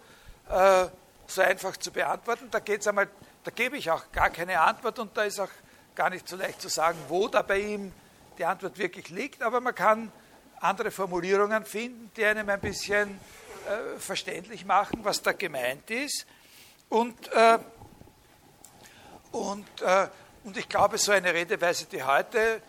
[0.51, 0.89] äh,
[1.27, 2.49] so einfach zu beantworten.
[2.51, 3.09] Da geht's einmal,
[3.45, 5.51] da gebe ich auch gar keine Antwort und da ist auch
[5.95, 7.93] gar nicht so leicht zu sagen, wo da bei ihm
[8.39, 10.13] die Antwort wirklich liegt, aber man kann
[10.61, 13.19] andere Formulierungen finden, die einem ein bisschen
[13.67, 16.27] äh, verständlich machen, was da gemeint ist.
[16.89, 17.59] Und, äh,
[19.33, 20.09] und, äh,
[20.45, 22.63] und ich glaube, so eine Redeweise, die heute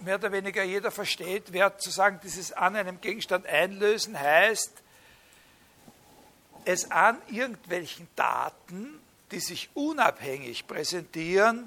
[0.00, 4.82] mehr oder weniger jeder versteht, wäre zu sagen, dieses an einem Gegenstand einlösen heißt,
[6.68, 9.00] es an irgendwelchen Daten,
[9.30, 11.66] die sich unabhängig präsentieren,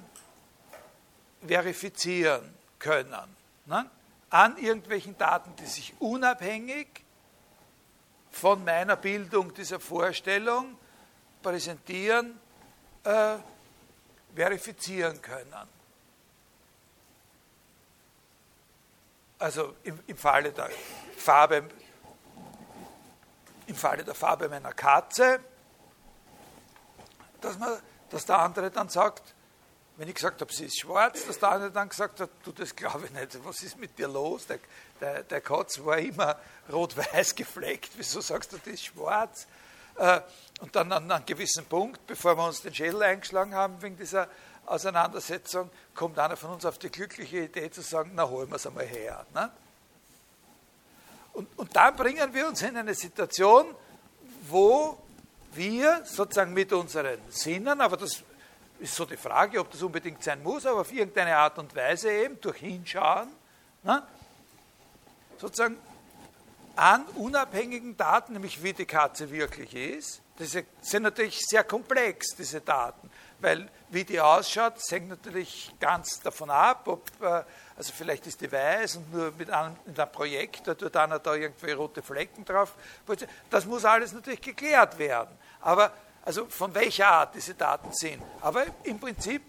[1.43, 3.35] verifizieren können.
[3.65, 3.89] Ne?
[4.29, 6.87] An irgendwelchen Daten, die sich unabhängig
[8.29, 10.77] von meiner Bildung dieser Vorstellung
[11.41, 12.39] präsentieren,
[13.03, 13.37] äh,
[14.35, 15.67] verifizieren können.
[19.39, 20.69] Also im, im Falle der
[21.17, 21.67] Farbe
[23.71, 25.39] im Falle der Farbe meiner Katze,
[27.39, 27.77] dass, man,
[28.09, 29.33] dass der andere dann sagt,
[29.95, 32.75] wenn ich gesagt habe, sie ist schwarz, dass der andere dann gesagt hat, du, das
[32.75, 34.45] glaube ich nicht, was ist mit dir los?
[34.47, 34.59] Der,
[34.99, 36.37] der, der Katz war immer
[36.71, 39.47] rot-weiß gefleckt, wieso sagst du, die ist schwarz?
[39.95, 40.21] Äh,
[40.59, 44.27] und dann an einem gewissen Punkt, bevor wir uns den Schädel eingeschlagen haben wegen dieser
[44.65, 48.67] Auseinandersetzung, kommt einer von uns auf die glückliche Idee zu sagen, na holen wir es
[48.67, 49.25] einmal her.
[49.33, 49.49] Ne?
[51.33, 53.73] Und, und dann bringen wir uns in eine Situation,
[54.49, 54.97] wo
[55.53, 58.23] wir sozusagen mit unseren Sinnen, aber das
[58.79, 62.11] ist so die Frage, ob das unbedingt sein muss, aber auf irgendeine Art und Weise
[62.11, 63.29] eben durch Hinschauen,
[63.83, 64.03] ne,
[65.37, 65.77] sozusagen
[66.75, 72.61] an unabhängigen Daten, nämlich wie die Katze wirklich ist, das sind natürlich sehr komplex, diese
[72.61, 73.11] Daten,
[73.41, 77.43] weil wie die ausschaut, hängt natürlich ganz davon ab, ob äh,
[77.75, 81.19] also vielleicht ist die weiß und nur mit einem, mit einem Projekt, da tut einer
[81.19, 82.73] da irgendwie rote Flecken drauf.
[83.49, 85.35] Das muss alles natürlich geklärt werden.
[85.61, 85.91] Aber
[86.23, 88.21] also von welcher Art diese Daten sind.
[88.41, 89.41] Aber im Prinzip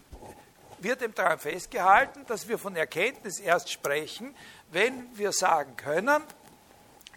[0.78, 4.34] wird eben daran festgehalten, dass wir von Erkenntnis erst sprechen,
[4.70, 6.22] wenn wir sagen können,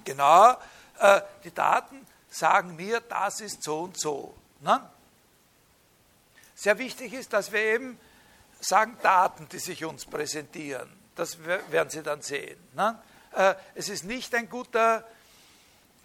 [0.03, 0.51] genau,
[0.99, 4.35] äh, die Daten sagen mir, das ist so und so.
[4.59, 4.81] Ne?
[6.55, 7.99] Sehr wichtig ist, dass wir eben
[8.61, 10.89] sagen Daten, die sich uns präsentieren.
[11.15, 12.57] Das werden Sie dann sehen.
[12.73, 12.99] Ne?
[13.33, 15.07] Äh, es ist nicht ein guter,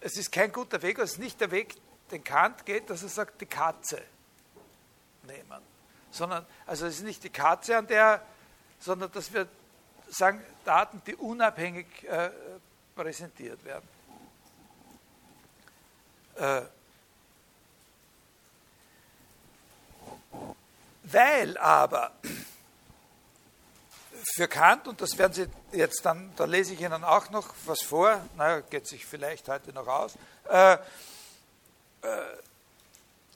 [0.01, 1.75] es ist kein guter Weg, es ist nicht der Weg,
[2.11, 4.01] den Kant geht, dass er sagt, die Katze
[5.23, 5.61] nehmen.
[6.11, 8.21] Sondern, also es ist nicht die Katze, an der,
[8.79, 9.47] sondern dass wir
[10.09, 12.29] sagen, Daten, die unabhängig äh,
[12.95, 13.87] präsentiert werden.
[16.35, 16.61] Äh,
[21.03, 22.11] weil aber
[24.35, 25.47] für Kant, und das werden Sie
[25.77, 29.73] jetzt dann, da lese ich Ihnen auch noch was vor, naja, geht sich vielleicht heute
[29.73, 30.13] noch aus,
[30.49, 30.77] äh, äh,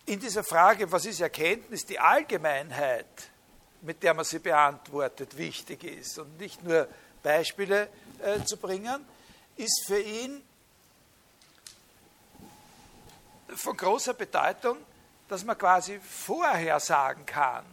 [0.07, 3.07] in dieser Frage, was ist Erkenntnis, die Allgemeinheit,
[3.82, 6.88] mit der man sie beantwortet, wichtig ist und nicht nur
[7.24, 7.89] Beispiele
[8.22, 9.03] äh, zu bringen,
[9.57, 10.43] ist für ihn
[13.55, 14.78] von großer Bedeutung,
[15.28, 17.65] dass man quasi vorher sagen kann,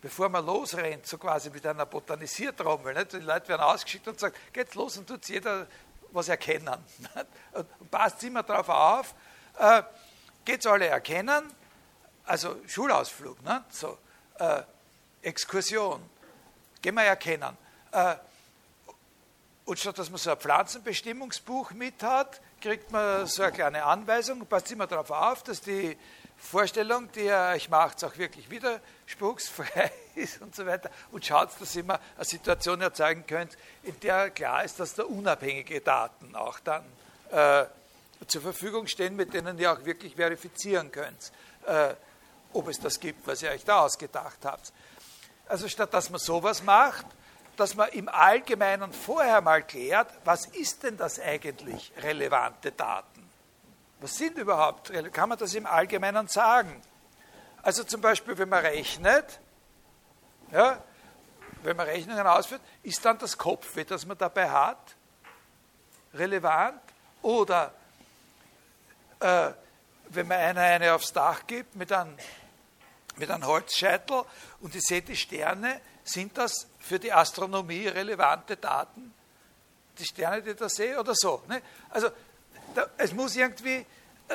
[0.00, 2.94] bevor man losrennt, so quasi mit einer Botanisiertrommel.
[2.94, 3.14] Nicht?
[3.14, 5.66] Die Leute werden ausgeschickt und sagen, geht los und tut jeder
[6.10, 6.76] was erkennen.
[7.52, 9.14] Und passt immer darauf auf,
[9.58, 9.82] äh,
[10.44, 11.52] geht alle erkennen,
[12.24, 13.74] also Schulausflug, nicht?
[13.74, 13.98] so,
[14.38, 14.62] äh,
[15.22, 16.08] Exkursion,
[16.80, 17.56] gehen wir erkennen.
[17.90, 18.16] Äh,
[19.64, 24.44] und statt dass man so ein Pflanzenbestimmungsbuch mit hat, kriegt man so eine kleine Anweisung,
[24.46, 25.96] passt immer darauf auf, dass die
[26.44, 30.90] Vorstellung, die ihr euch macht, auch wirklich widerspruchsfrei ist und so weiter.
[31.10, 35.04] Und schaut, dass ihr immer eine Situation erzeugen könnt, in der klar ist, dass da
[35.04, 36.84] unabhängige Daten auch dann
[37.30, 37.64] äh,
[38.26, 41.32] zur Verfügung stehen, mit denen ihr auch wirklich verifizieren könnt,
[41.66, 41.94] äh,
[42.52, 44.72] ob es das gibt, was ihr euch da ausgedacht habt.
[45.46, 47.06] Also statt dass man sowas macht,
[47.56, 53.13] dass man im Allgemeinen vorher mal klärt, was ist denn das eigentlich relevante Daten?
[54.04, 56.82] Was sind überhaupt, kann man das im Allgemeinen sagen?
[57.62, 59.40] Also zum Beispiel, wenn man rechnet,
[60.52, 60.84] ja,
[61.62, 64.94] wenn man Rechnungen ausführt, ist dann das Kopfweh, das man dabei hat,
[66.12, 66.82] relevant?
[67.22, 67.72] Oder
[69.20, 69.52] äh,
[70.10, 72.14] wenn man einer eine aufs Dach gibt mit einem,
[73.16, 74.26] mit einem Holzscheitel
[74.60, 79.14] und ich sehe die Sterne, sind das für die Astronomie relevante Daten?
[79.96, 81.42] Die Sterne, die ich da sehe oder so?
[81.48, 81.62] Ne?
[81.88, 82.10] Also
[82.74, 84.34] da, es muss irgendwie, äh,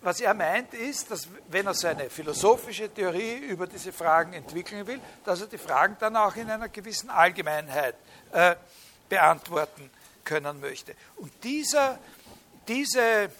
[0.00, 5.00] was er meint, ist, dass wenn er seine philosophische Theorie über diese Fragen entwickeln will,
[5.24, 7.96] dass er die Fragen dann auch in einer gewissen Allgemeinheit
[8.32, 8.54] äh,
[9.08, 9.90] beantworten
[10.24, 10.94] können möchte.
[11.16, 11.98] Und dieser,
[12.66, 13.30] diese,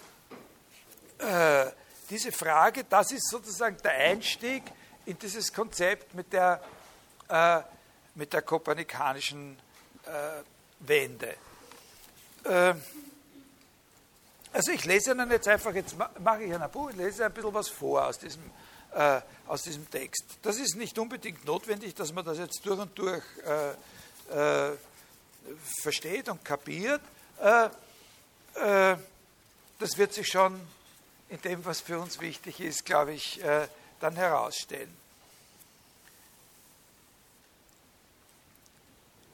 [1.19, 1.65] äh,
[2.09, 4.63] diese Frage, das ist sozusagen der Einstieg
[5.05, 6.61] in dieses Konzept mit der,
[7.29, 7.61] äh,
[8.15, 9.57] mit der kopernikanischen
[10.05, 10.41] äh,
[10.79, 11.35] Wende.
[12.43, 12.73] Äh,
[14.51, 17.53] also ich lese Ihnen jetzt einfach, jetzt mache ich ein Buch, ich lese ein bisschen
[17.53, 18.43] was vor aus diesem,
[18.93, 20.25] äh, aus diesem Text.
[20.41, 24.77] Das ist nicht unbedingt notwendig, dass man das jetzt durch und durch äh, äh,
[25.81, 27.01] versteht und kapiert.
[27.41, 27.69] Äh,
[28.55, 28.97] äh,
[29.79, 30.59] das wird sich schon
[31.29, 33.67] in dem, was für uns wichtig ist, glaube ich, äh,
[33.99, 34.95] dann herausstellen.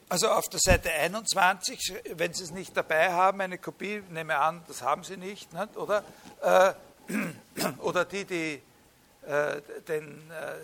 [0.08, 4.62] Also auf der Seite 21, wenn Sie es nicht dabei haben, eine Kopie, nehme an,
[4.68, 5.76] das haben Sie nicht, nicht?
[5.76, 6.04] oder?
[6.42, 6.74] Äh,
[7.78, 8.62] oder die, die
[9.26, 10.54] äh, den, äh,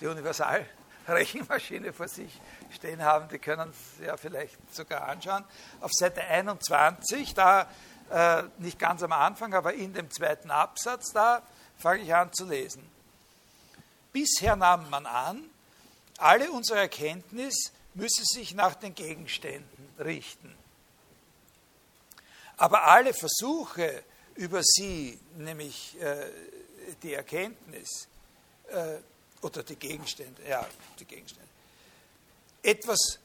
[0.00, 5.42] die Universalrechenmaschine vor sich stehen haben, die können es ja vielleicht sogar anschauen.
[5.80, 7.68] Auf Seite 21, da
[8.10, 11.42] äh, nicht ganz am Anfang, aber in dem zweiten Absatz, da
[11.78, 12.88] fange ich an zu lesen.
[14.12, 15.42] Bisher nahm man an,
[16.18, 20.54] alle unsere Erkenntnis müsse sich nach den Gegenständen richten.
[22.56, 24.04] Aber alle Versuche
[24.36, 26.26] über sie, nämlich äh,
[27.02, 28.08] die Erkenntnis
[28.68, 28.98] äh,
[29.42, 30.64] oder die Gegenstände, ja,
[30.98, 31.48] die Gegenstände,
[32.62, 33.18] etwas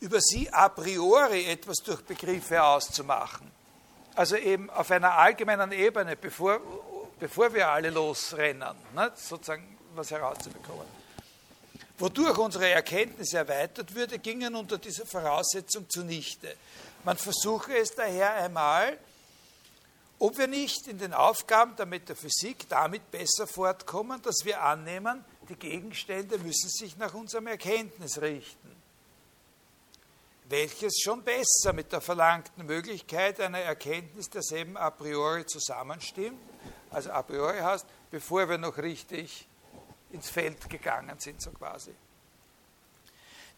[0.00, 3.50] über sie a priori etwas durch Begriffe auszumachen.
[4.14, 6.60] Also eben auf einer allgemeinen Ebene, bevor,
[7.18, 11.01] bevor wir alle losrennen, ne, sozusagen was herauszubekommen
[11.98, 16.56] wodurch unsere Erkenntnis erweitert würde, gingen unter dieser Voraussetzung zunichte.
[17.04, 18.98] Man versuche es daher einmal,
[20.18, 25.56] ob wir nicht in den Aufgaben der Metaphysik damit besser fortkommen, dass wir annehmen, die
[25.56, 28.76] Gegenstände müssen sich nach unserem Erkenntnis richten,
[30.48, 36.38] welches schon besser mit der verlangten Möglichkeit einer Erkenntnis derselben a priori zusammenstimmt.
[36.90, 39.48] Also a priori heißt, bevor wir noch richtig
[40.12, 41.94] ins Feld gegangen sind, so quasi.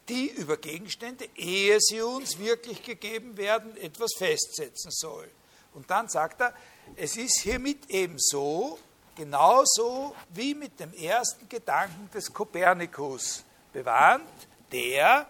[0.09, 5.29] Die über Gegenstände, ehe sie uns wirklich gegeben werden, etwas festsetzen soll.
[5.73, 6.55] Und dann sagt er,
[6.97, 8.79] es ist hiermit eben so,
[9.17, 14.29] genauso wie mit dem ersten Gedanken des Kopernikus bewandt,
[14.71, 15.27] der,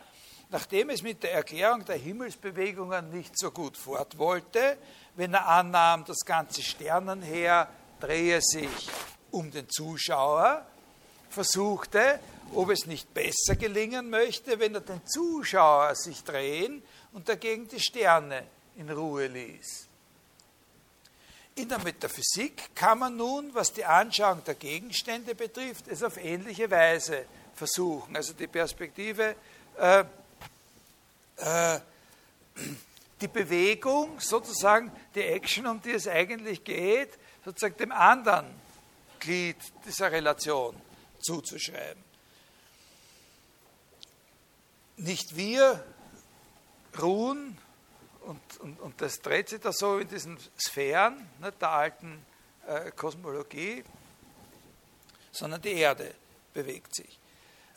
[0.51, 4.77] nachdem es mit der Erklärung der Himmelsbewegungen nicht so gut fort wollte,
[5.17, 7.69] wenn er annahm, das ganze Sternenheer
[8.01, 8.69] drehe sich
[9.31, 10.67] um den Zuschauer,
[11.35, 12.21] versuchte,
[12.55, 16.83] ob es nicht besser gelingen möchte, wenn er den Zuschauer sich drehen
[17.13, 18.45] und dagegen die Sterne
[18.77, 19.89] in Ruhe ließ.
[21.57, 26.71] In der Metaphysik kann man nun, was die Anschauung der Gegenstände betrifft, es auf ähnliche
[26.71, 28.17] Weise versuchen.
[28.17, 29.37] Also die Perspektive,
[29.79, 30.05] äh,
[31.37, 31.81] äh,
[33.21, 37.11] die Bewegung, sozusagen die Action, um die es eigentlich geht,
[37.45, 38.47] sozusagen dem anderen
[39.21, 39.57] Glied
[39.87, 40.75] dieser Relation
[41.25, 42.03] zuzuschreiben.
[44.97, 45.85] Nicht wir
[47.01, 47.59] ruhen
[48.21, 52.25] und, und, und das dreht sich da so in diesen Sphären ne, der alten
[52.67, 53.85] äh, Kosmologie,
[55.33, 56.15] sondern die Erde
[56.53, 57.19] bewegt sich.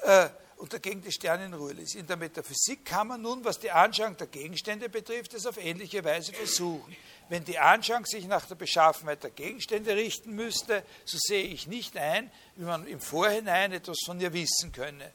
[0.03, 1.95] Äh, und dagegen die Sterne in.
[1.95, 6.03] In der Metaphysik kann man nun, was die Anschauung der Gegenstände betrifft, es auf ähnliche
[6.03, 6.95] Weise versuchen.
[7.29, 11.95] Wenn die Anschauung sich nach der Beschaffenheit der Gegenstände richten müsste, so sehe ich nicht
[11.97, 15.11] ein, wie man im Vorhinein etwas von ihr wissen könne.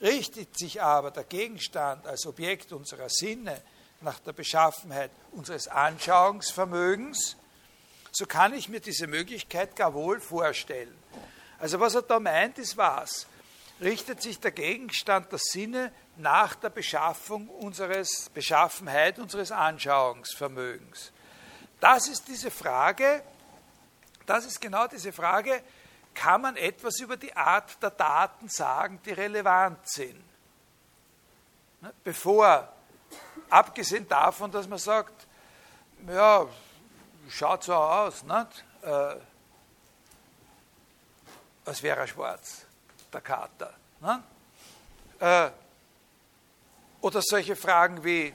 [0.00, 3.60] Richtet sich aber der Gegenstand als Objekt unserer Sinne
[4.00, 7.36] nach der Beschaffenheit unseres Anschauungsvermögens,
[8.12, 10.96] so kann ich mir diese Möglichkeit gar wohl vorstellen.
[11.58, 13.26] Also was er da meint, ist was?
[13.80, 21.12] Richtet sich der Gegenstand der Sinne nach der Beschaffung unseres, Beschaffenheit unseres Anschauungsvermögens?
[21.80, 23.22] Das ist diese Frage,
[24.26, 25.62] das ist genau diese Frage,
[26.12, 30.22] kann man etwas über die Art der Daten sagen, die relevant sind?
[31.80, 32.70] Ne, bevor
[33.50, 35.26] Abgesehen davon, dass man sagt,
[36.06, 36.46] ja,
[37.28, 38.64] schaut so aus, nicht?
[38.82, 39.16] Äh,
[41.64, 42.64] als wäre er schwarz,
[43.12, 43.74] der Kater.
[45.18, 45.50] Äh,
[47.00, 48.34] oder solche Fragen wie,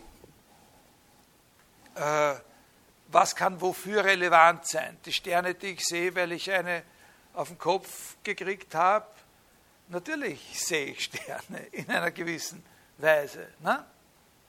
[1.96, 2.36] äh,
[3.08, 4.98] was kann wofür relevant sein?
[5.06, 6.84] Die Sterne, die ich sehe, weil ich eine
[7.34, 9.08] auf den Kopf gekriegt habe,
[9.90, 12.64] natürlich sehe ich Sterne in einer gewissen
[12.98, 13.48] Weise.
[13.60, 13.86] Ne?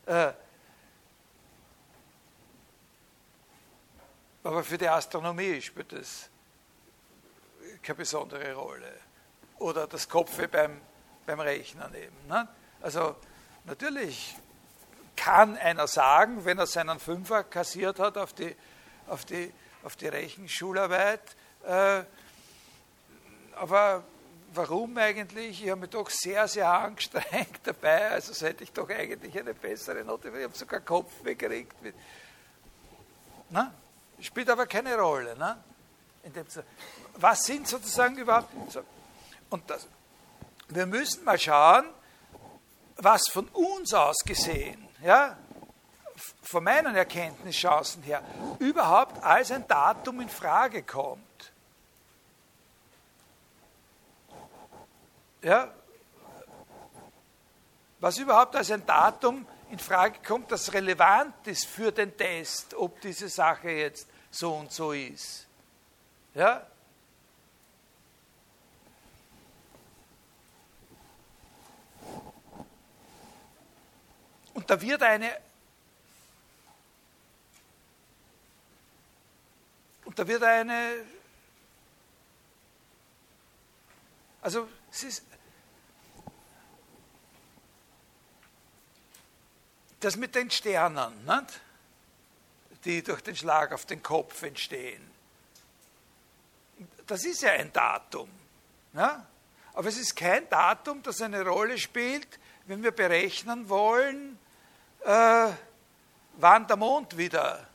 [0.07, 0.33] Äh,
[4.47, 6.31] Aber für die Astronomie spielt das
[7.83, 8.93] keine besondere Rolle.
[9.59, 10.81] Oder das Kopf beim,
[11.25, 12.27] beim Rechnen eben.
[12.29, 12.49] Ne?
[12.81, 13.17] Also
[13.65, 14.37] natürlich
[15.17, 18.55] kann einer sagen, wenn er seinen Fünfer kassiert hat auf die,
[19.09, 19.53] auf die,
[19.83, 21.23] auf die Rechenschularbeit,
[21.65, 22.03] äh,
[23.57, 24.05] aber
[24.53, 25.63] warum eigentlich?
[25.63, 30.05] Ich habe mich doch sehr, sehr angestrengt dabei, also hätte ich doch eigentlich eine bessere
[30.05, 30.29] Note.
[30.29, 31.75] Ich habe sogar Kopf gekriegt.
[33.51, 33.73] Na?
[34.21, 35.37] Spielt aber keine Rolle.
[35.37, 35.57] Ne?
[37.17, 38.51] Was sind sozusagen überhaupt.
[39.51, 39.87] Und das,
[40.69, 41.87] wir müssen mal schauen,
[42.97, 45.37] was von uns aus gesehen, ja,
[46.43, 48.23] von meinen Erkenntnischancen her,
[48.59, 51.53] überhaupt als ein Datum in Frage kommt.
[55.43, 55.73] Ja,
[58.01, 63.01] was überhaupt als ein Datum in Frage kommt, das relevant ist für den Test, ob
[63.01, 65.47] diese Sache jetzt so und so ist.
[66.35, 66.67] Ja?
[74.67, 75.33] Und da wird eine
[80.05, 81.05] und da wird eine
[84.43, 85.25] also es ist
[90.01, 91.61] das mit den Sternen, nicht?
[92.85, 95.09] die durch den Schlag auf den Kopf entstehen.
[97.07, 98.29] Das ist ja ein Datum.
[98.95, 99.25] Ja?
[99.75, 104.41] Aber es ist kein Datum, das eine Rolle spielt, wenn wir berechnen wollen,
[105.07, 105.53] äh,
[106.35, 107.67] wann der Mond wieder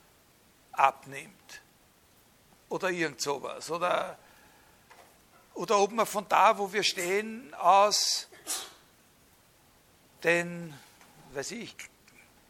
[0.73, 1.61] abnimmt.
[2.69, 3.71] Oder irgend sowas.
[3.71, 4.17] Oder,
[5.53, 8.27] oder ob man von da, wo wir stehen, aus
[10.23, 10.73] den,
[11.33, 11.75] weiß ich,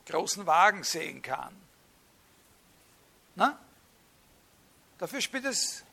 [0.07, 1.55] großen Wagen sehen kann.
[3.35, 3.57] Na?
[4.97, 5.83] Dafür spielt es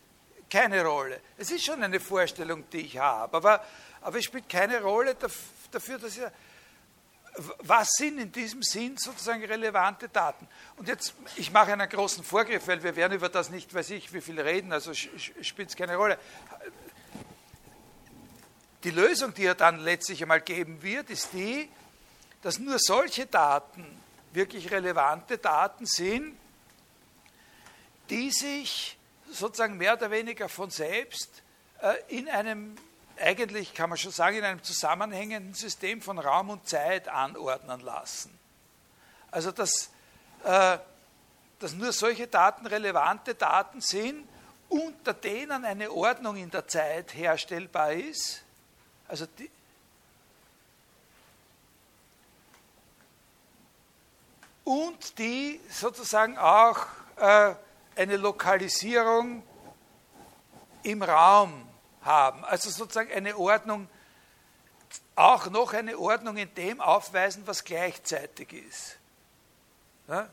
[0.51, 1.20] keine Rolle.
[1.36, 3.65] Es ist schon eine Vorstellung, die ich habe, aber,
[4.01, 6.24] aber es spielt keine Rolle dafür, dass ich.
[7.59, 10.48] Was sind in diesem Sinn sozusagen relevante Daten?
[10.77, 14.12] Und jetzt, ich mache einen großen Vorgriff, weil wir werden über das nicht, weiß ich,
[14.12, 16.19] wie viel reden, also spielt es keine Rolle.
[18.85, 21.69] Die Lösung, die er dann letztlich einmal geben wird, ist die,
[22.43, 23.85] dass nur solche Daten
[24.32, 26.36] wirklich relevante Daten sind,
[28.10, 28.97] die sich
[29.31, 31.43] sozusagen mehr oder weniger von selbst
[31.82, 32.77] äh, in einem,
[33.20, 38.36] eigentlich kann man schon sagen, in einem zusammenhängenden System von Raum und Zeit anordnen lassen.
[39.31, 39.90] Also dass,
[40.45, 40.78] äh,
[41.59, 44.28] dass nur solche Daten relevante Daten sind,
[44.69, 48.43] unter denen eine Ordnung in der Zeit herstellbar ist.
[49.07, 49.51] Also die,
[54.65, 56.86] und die sozusagen auch
[57.16, 57.55] äh,
[57.97, 59.43] eine Lokalisierung
[60.82, 61.68] im Raum
[62.09, 62.44] haben.
[62.44, 63.89] Also sozusagen eine Ordnung,
[65.14, 68.97] auch noch eine Ordnung in dem aufweisen, was gleichzeitig ist.
[70.09, 70.28] Ja?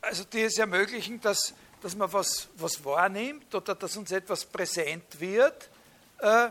[0.00, 5.20] Also die es ermöglichen, dass, dass man was, was wahrnimmt oder dass uns etwas präsent
[5.20, 5.70] wird,
[6.18, 6.50] äh,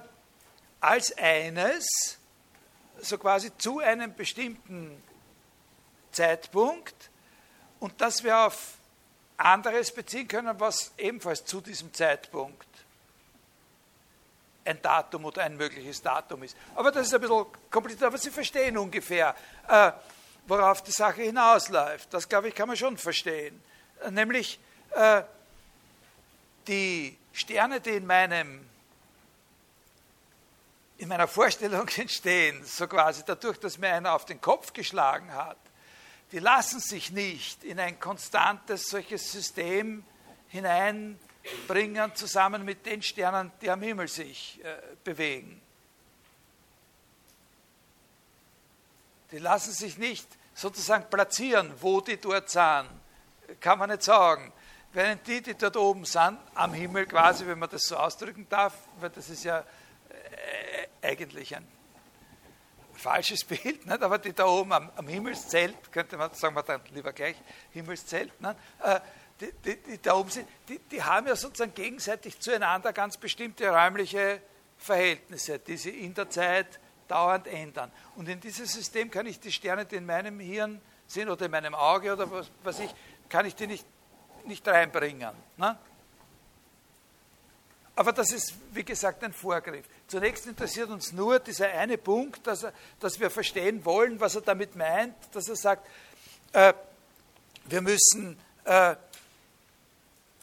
[0.80, 2.18] als eines,
[3.02, 5.04] so quasi zu einem bestimmten
[6.14, 7.10] Zeitpunkt
[7.82, 8.78] und dass wir auf
[9.46, 12.68] anderes beziehen können, was ebenfalls zu diesem Zeitpunkt
[14.64, 16.56] ein Datum oder ein mögliches Datum ist.
[16.76, 19.36] Aber das ist ein bisschen kompliziert, aber Sie verstehen ungefähr,
[19.68, 19.92] äh,
[20.48, 22.14] worauf die Sache hinausläuft.
[22.14, 23.62] Das, glaube ich, kann man schon verstehen.
[24.10, 24.60] Nämlich
[24.92, 25.24] äh,
[26.68, 28.68] die Sterne, die in meinem
[30.98, 35.58] in meiner Vorstellung entstehen, so quasi dadurch, dass mir einer auf den Kopf geschlagen hat,
[36.32, 40.04] die lassen sich nicht in ein konstantes solches System
[40.48, 45.62] hineinbringen, zusammen mit den Sternen, die am Himmel sich äh, bewegen.
[49.32, 52.90] Die lassen sich nicht sozusagen platzieren, wo die dort sind,
[53.60, 54.52] kann man nicht sagen.
[54.94, 58.74] Während die, die dort oben sind, am Himmel quasi, wenn man das so ausdrücken darf,
[59.00, 59.64] weil das ist ja
[61.02, 61.66] eigentlich ein
[63.02, 64.02] falsches Bild, nicht?
[64.02, 67.36] aber die da oben am, am, Himmelszelt, könnte man sagen wir dann lieber gleich
[67.72, 68.32] Himmelszelt,
[68.84, 69.00] äh,
[69.40, 73.70] die, die, die, da oben sind, die, die haben ja sozusagen gegenseitig zueinander ganz bestimmte
[73.70, 74.42] räumliche
[74.78, 77.92] Verhältnisse, die sie in der Zeit dauernd ändern.
[78.16, 81.52] Und in dieses System kann ich die Sterne, die in meinem Hirn sind oder in
[81.52, 82.94] meinem Auge oder was, was ich,
[83.30, 83.86] kann ich die nicht,
[84.46, 85.32] nicht reinbringen.
[85.58, 85.78] Ne?
[87.96, 89.86] Aber das ist, wie gesagt, ein Vorgriff.
[90.08, 94.42] Zunächst interessiert uns nur dieser eine Punkt, dass, er, dass wir verstehen wollen, was er
[94.42, 95.88] damit meint, dass er sagt,
[96.54, 96.74] äh,
[97.66, 98.96] wir, müssen, äh,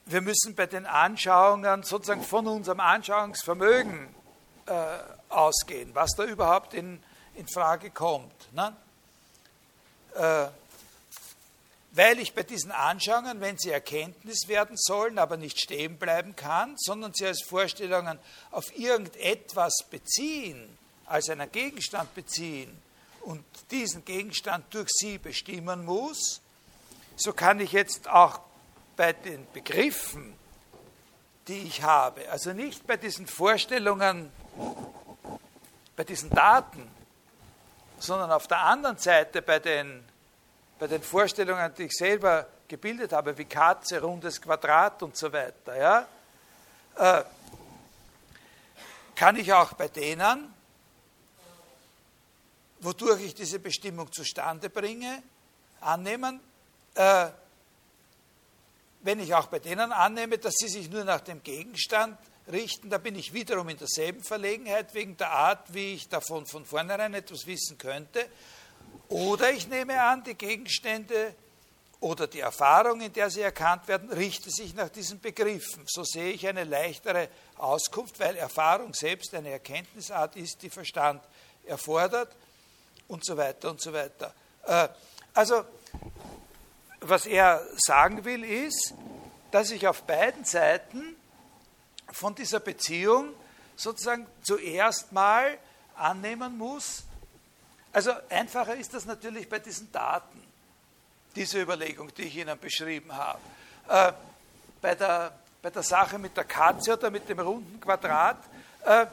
[0.07, 4.09] wir müssen bei den Anschauungen sozusagen von unserem Anschauungsvermögen
[4.67, 4.73] äh,
[5.31, 7.03] ausgehen, was da überhaupt in,
[7.35, 8.53] in Frage kommt.
[8.53, 8.77] Ne?
[11.99, 16.77] Weil ich bei diesen Anschauungen, wenn sie Erkenntnis werden sollen, aber nicht stehen bleiben kann,
[16.77, 18.21] sondern sie als Vorstellungen
[18.53, 22.81] auf irgendetwas beziehen, als einen Gegenstand beziehen
[23.23, 26.41] und diesen Gegenstand durch sie bestimmen muss,
[27.17, 28.43] so kann ich jetzt auch
[28.95, 30.37] bei den Begriffen,
[31.49, 34.31] die ich habe, also nicht bei diesen Vorstellungen,
[35.97, 36.89] bei diesen Daten,
[37.99, 40.08] sondern auf der anderen Seite bei den
[40.79, 45.77] bei den Vorstellungen, die ich selber gebildet habe, wie Katze, rundes Quadrat und so weiter,
[45.77, 46.07] ja,
[46.97, 47.25] äh,
[49.15, 50.55] kann ich auch bei denen,
[52.81, 55.23] wodurch ich diese Bestimmung zustande bringe,
[55.81, 56.41] annehmen,
[56.95, 57.29] äh,
[59.01, 62.19] wenn ich auch bei denen annehme, dass sie sich nur nach dem Gegenstand
[62.53, 66.65] richten, da bin ich wiederum in derselben Verlegenheit wegen der Art, wie ich davon von
[66.65, 68.29] vornherein etwas wissen könnte
[69.09, 71.35] oder ich nehme an, die Gegenstände
[72.01, 75.85] oder die Erfahrung, in der sie erkannt werden, richtet sich nach diesen Begriffen.
[75.87, 81.23] So sehe ich eine leichtere Auskunft, weil Erfahrung selbst eine Erkenntnisart ist, die Verstand
[81.65, 82.35] erfordert
[83.09, 84.33] und so weiter und so weiter.
[84.67, 84.89] Äh,
[85.35, 85.65] also,
[87.01, 88.95] was er sagen will, ist,
[89.51, 91.17] dass ich auf beiden Seiten
[92.13, 93.31] von dieser Beziehung
[93.77, 95.59] sozusagen zuerst mal
[95.97, 97.05] annehmen muss,
[97.93, 100.43] also einfacher ist das natürlich bei diesen Daten,
[101.35, 103.39] diese Überlegung, die ich Ihnen beschrieben habe.
[103.89, 104.13] Äh,
[104.81, 105.33] bei, der,
[105.63, 108.39] bei der Sache mit der Katze oder mit dem runden Quadrat,
[108.85, 109.07] äh,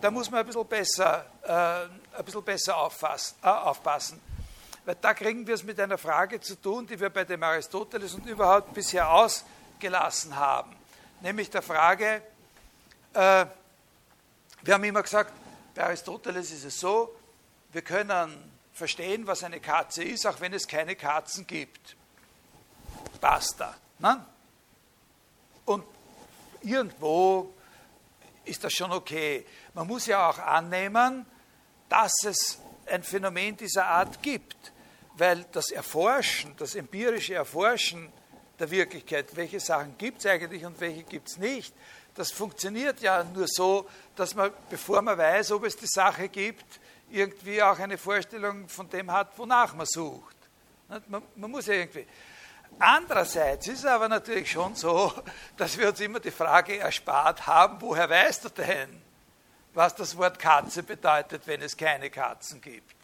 [0.00, 4.20] da muss man ein bisschen besser, äh, ein bisschen besser auffassen, äh, aufpassen.
[4.84, 8.14] Weil da kriegen wir es mit einer Frage zu tun, die wir bei dem Aristoteles
[8.14, 10.74] und überhaupt bisher ausgelassen haben.
[11.20, 12.22] Nämlich der Frage,
[13.12, 13.46] äh,
[14.62, 15.32] wir haben immer gesagt,
[15.74, 17.14] bei Aristoteles ist es so,
[17.78, 21.94] wir können verstehen, was eine Katze ist, auch wenn es keine Katzen gibt.
[23.20, 23.72] Basta.
[24.00, 24.26] Ne?
[25.64, 25.84] Und
[26.60, 27.54] irgendwo
[28.44, 29.46] ist das schon okay.
[29.74, 31.24] Man muss ja auch annehmen,
[31.88, 34.72] dass es ein Phänomen dieser Art gibt,
[35.14, 38.12] weil das Erforschen, das empirische Erforschen
[38.58, 41.72] der Wirklichkeit, welche Sachen gibt es eigentlich und welche gibt es nicht,
[42.16, 46.80] das funktioniert ja nur so, dass man, bevor man weiß, ob es die Sache gibt,
[47.10, 50.36] irgendwie auch eine Vorstellung von dem hat, wonach man sucht.
[50.88, 52.06] Man, man muss ja irgendwie.
[52.78, 55.12] Andererseits ist es aber natürlich schon so,
[55.56, 59.02] dass wir uns immer die Frage erspart haben, woher weißt du denn,
[59.74, 62.96] was das Wort Katze bedeutet, wenn es keine Katzen gibt?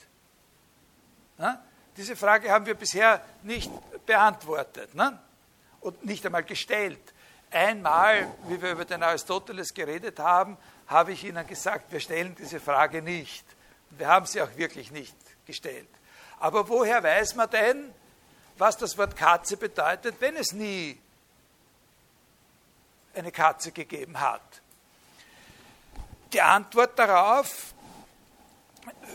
[1.38, 1.62] Na?
[1.96, 3.70] Diese Frage haben wir bisher nicht
[4.06, 5.18] beantwortet ne?
[5.80, 7.12] und nicht einmal gestellt.
[7.50, 10.56] Einmal, wie wir über den Aristoteles geredet haben,
[10.88, 13.44] habe ich Ihnen gesagt, wir stellen diese Frage nicht.
[13.96, 15.14] Wir haben sie auch wirklich nicht
[15.46, 15.88] gestellt.
[16.40, 17.94] Aber woher weiß man denn,
[18.56, 21.00] was das Wort Katze bedeutet, wenn es nie
[23.14, 24.42] eine Katze gegeben hat?
[26.32, 27.74] Die Antwort darauf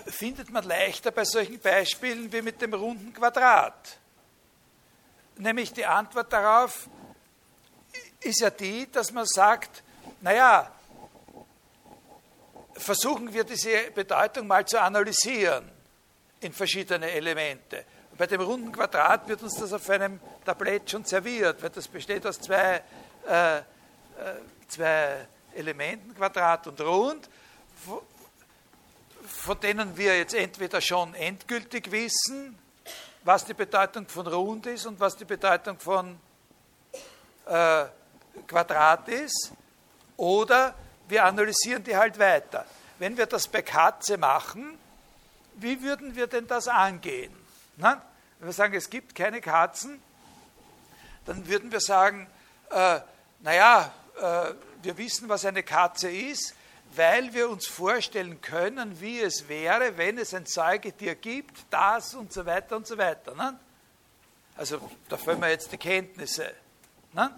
[0.08, 3.98] findet man leichter bei solchen Beispielen wie mit dem runden Quadrat.
[5.38, 6.90] Nämlich die Antwort darauf
[8.22, 9.84] ist ja die, dass man sagt,
[10.22, 10.72] naja,
[12.80, 15.70] versuchen wir diese Bedeutung mal zu analysieren
[16.42, 17.86] in verschiedene Elemente.
[18.18, 22.26] Bei dem runden Quadrat wird uns das auf einem Tablett schon serviert, weil das besteht
[22.26, 22.82] aus zwei,
[23.28, 23.62] äh, äh,
[24.68, 27.30] zwei Elementen, Quadrat und Rund,
[29.26, 32.58] von denen wir jetzt entweder schon endgültig wissen,
[33.24, 36.20] was die Bedeutung von Rund ist und was die Bedeutung von
[37.46, 37.86] äh,
[38.48, 39.52] Quadrat ist,
[40.18, 40.76] oder
[41.10, 42.66] wir analysieren die halt weiter.
[43.00, 44.78] Wenn wir das bei Katze machen,
[45.56, 47.34] wie würden wir denn das angehen?
[47.78, 48.02] Na?
[48.40, 50.02] Wenn wir sagen, es gibt keine Katzen,
[51.26, 52.28] dann würden wir sagen,
[52.70, 53.00] äh,
[53.42, 56.56] naja, äh, wir wissen, was eine Katze ist,
[56.96, 62.34] weil wir uns vorstellen können, wie es wäre, wenn es ein Säugetier gibt, das und
[62.34, 63.36] so weiter und so weiter.
[63.36, 63.60] Ne?
[64.58, 66.54] Also da füllen wir jetzt die Kenntnisse.
[67.14, 67.32] Ne?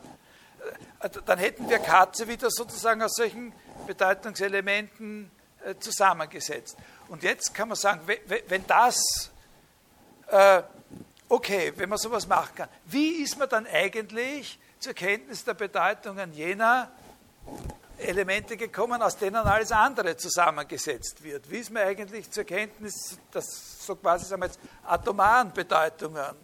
[0.99, 3.53] Äh, dann hätten wir Katze wieder sozusagen aus solchen
[3.87, 5.31] Bedeutungselementen
[5.63, 6.77] äh, zusammengesetzt.
[7.07, 8.01] Und jetzt kann man sagen,
[8.47, 9.31] wenn das,
[10.27, 10.63] äh,
[11.27, 16.33] okay, wenn man sowas machen kann, wie ist man dann eigentlich zur Kenntnis der Bedeutungen
[16.33, 16.89] jener
[17.97, 21.49] Elemente gekommen, aus denen alles andere zusammengesetzt wird?
[21.49, 26.35] Wie ist man eigentlich zur Kenntnis, dass so quasi sagen wir jetzt, atomaren Bedeutungen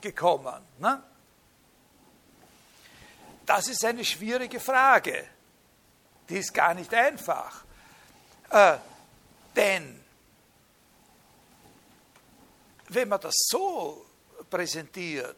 [0.00, 0.62] gekommen?
[0.78, 1.02] Ne?
[3.46, 5.26] Das ist eine schwierige Frage.
[6.28, 7.64] Die ist gar nicht einfach.
[8.50, 8.78] Äh,
[9.54, 10.02] denn
[12.88, 14.06] wenn man das so
[14.48, 15.36] präsentiert,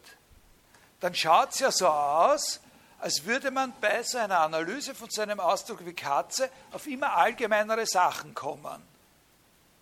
[0.99, 2.59] dann schaut es ja so aus,
[2.99, 7.13] als würde man bei so einer Analyse von so einem Ausdruck wie Katze auf immer
[7.15, 8.81] allgemeinere Sachen kommen.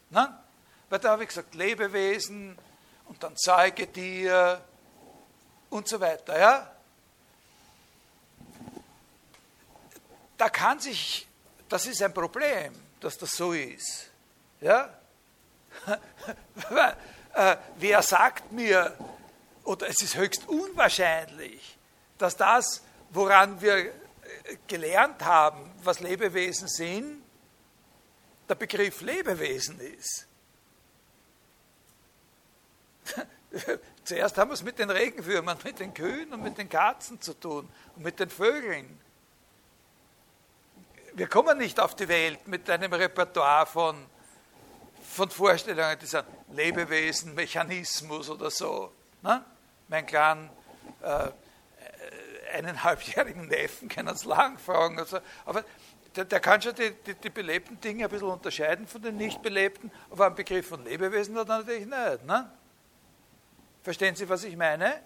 [0.10, 0.44] Na?
[0.90, 2.58] Weil da habe ich gesagt, Lebewesen
[3.06, 4.62] und dann Säugetier
[5.70, 6.38] und so weiter.
[6.38, 6.75] Ja?
[10.38, 11.28] Da kann sich,
[11.70, 14.10] das ist ein Problem, dass das so ist.
[14.62, 14.90] Ja?
[17.38, 18.98] Äh, wer sagt mir,
[19.66, 21.78] oder es ist höchst unwahrscheinlich,
[22.18, 22.82] dass das
[23.16, 23.92] woran wir
[24.68, 27.24] gelernt haben, was Lebewesen sind,
[28.48, 30.28] der Begriff Lebewesen ist.
[34.04, 37.34] Zuerst haben wir es mit den Regenwürmern, mit den Kühen und mit den Katzen zu
[37.34, 39.00] tun und mit den Vögeln.
[41.18, 43.96] Wir kommen nicht auf die Welt mit einem Repertoire von,
[45.02, 48.92] von Vorstellungen, die sagen Lebewesen, Mechanismus oder so.
[49.22, 49.42] Ne?
[49.88, 50.50] Mein Clan
[51.02, 51.30] äh,
[52.54, 55.00] eineinhalbjährigen Neffen können es lang fragen.
[55.00, 55.64] Also, aber
[56.18, 59.42] der, der, kann schon die, die, die, belebten Dinge ein bisschen unterscheiden von den nicht
[59.42, 62.26] belebten, aber einen Begriff von Lebewesen hat er natürlich nicht.
[62.26, 62.52] Ne?
[63.84, 65.00] Verstehen Sie, was ich meine?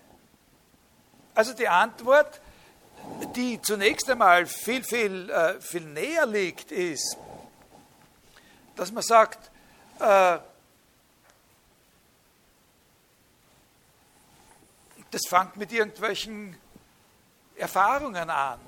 [1.36, 2.42] Also die Antwort,
[3.36, 7.18] die zunächst einmal viel, viel, äh, viel näher liegt, ist,
[8.76, 9.52] dass man sagt,
[10.00, 10.40] äh,
[15.12, 16.56] das fängt mit irgendwelchen
[17.56, 18.60] Erfahrungen an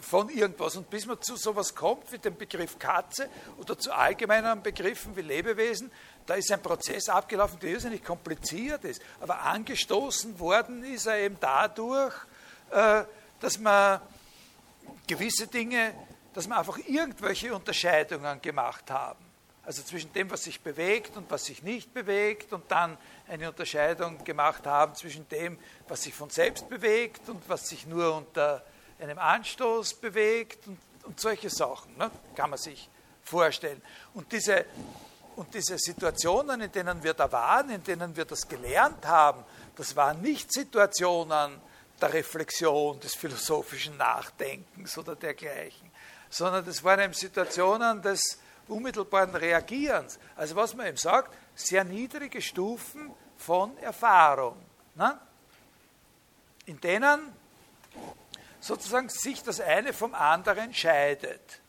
[0.00, 0.76] von irgendwas.
[0.76, 3.28] Und bis man zu sowas kommt wie dem Begriff Katze
[3.58, 5.90] oder zu allgemeineren Begriffen wie Lebewesen,
[6.26, 9.02] da ist ein Prozess abgelaufen, der irrsinnig kompliziert ist.
[9.20, 12.14] Aber angestoßen worden ist er eben dadurch,
[12.70, 13.04] äh,
[13.40, 14.00] dass man
[15.06, 15.92] gewisse Dinge,
[16.34, 19.30] dass man einfach irgendwelche Unterscheidungen gemacht haben.
[19.64, 22.96] Also zwischen dem, was sich bewegt und was sich nicht bewegt und dann
[23.28, 28.16] eine Unterscheidung gemacht haben zwischen dem, was sich von selbst bewegt und was sich nur
[28.16, 28.64] unter
[29.00, 32.10] einem Anstoß bewegt und, und solche Sachen, ne?
[32.34, 32.88] kann man sich
[33.22, 33.80] vorstellen.
[34.14, 34.64] Und diese
[35.40, 39.42] Und diese Situationen, in denen wir da waren, in denen wir das gelernt haben,
[39.74, 41.58] das waren nicht Situationen
[41.98, 45.90] der Reflexion, des philosophischen Nachdenkens oder dergleichen,
[46.28, 48.38] sondern das waren eben Situationen des
[48.68, 50.18] unmittelbaren Reagierens.
[50.36, 54.58] Also was man eben sagt, sehr niedrige Stufen von Erfahrung,
[54.94, 55.18] ne?
[56.66, 57.32] in denen
[58.60, 61.60] sozusagen sich das eine vom anderen scheidet,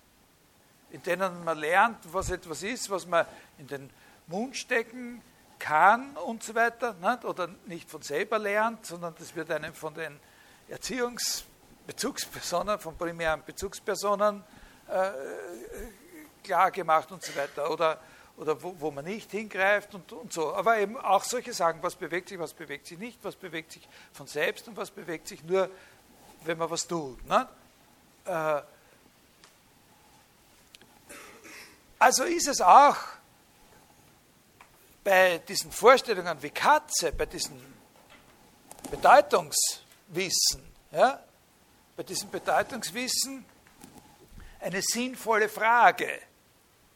[0.90, 3.26] in denen man lernt, was etwas ist, was man
[3.62, 3.90] in den
[4.28, 5.22] Mund stecken
[5.60, 7.24] kann und so weiter, nicht?
[7.24, 10.20] oder nicht von selber lernt, sondern das wird einem von den
[10.68, 14.44] Erziehungsbezugspersonen, von primären Bezugspersonen
[14.88, 15.12] äh,
[16.44, 18.00] klar gemacht und so weiter, oder,
[18.38, 20.56] oder wo, wo man nicht hingreift und, und so.
[20.56, 23.88] Aber eben auch solche Sachen, was bewegt sich, was bewegt sich nicht, was bewegt sich
[24.12, 25.70] von selbst und was bewegt sich nur,
[26.44, 27.24] wenn man was tut.
[27.28, 27.48] Ne?
[28.26, 28.64] Äh,
[32.00, 32.98] also ist es auch
[35.04, 37.60] bei diesen Vorstellungen wie Katze, bei diesem
[38.90, 40.62] Bedeutungswissen,
[40.92, 41.24] ja,
[41.96, 43.46] bei diesem Bedeutungswissen
[44.60, 46.22] eine sinnvolle Frage,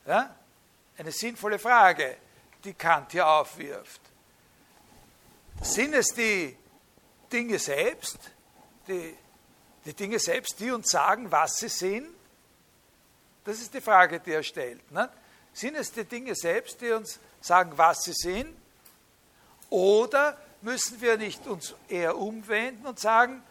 [0.05, 0.35] ja,
[0.97, 2.17] eine sinnvolle Frage,
[2.63, 4.01] die Kant hier aufwirft.
[5.61, 6.55] Sind es die
[7.31, 8.19] Dinge selbst,
[8.87, 9.17] die,
[9.85, 12.09] die Dinge selbst, die uns sagen, was sie sind?
[13.43, 14.91] Das ist die Frage, die er stellt.
[14.91, 15.09] Ne?
[15.55, 18.53] Sind es die Dinge selbst, die uns sagen, was sie sind?
[19.69, 23.41] Oder müssen wir nicht uns eher umwenden und sagen,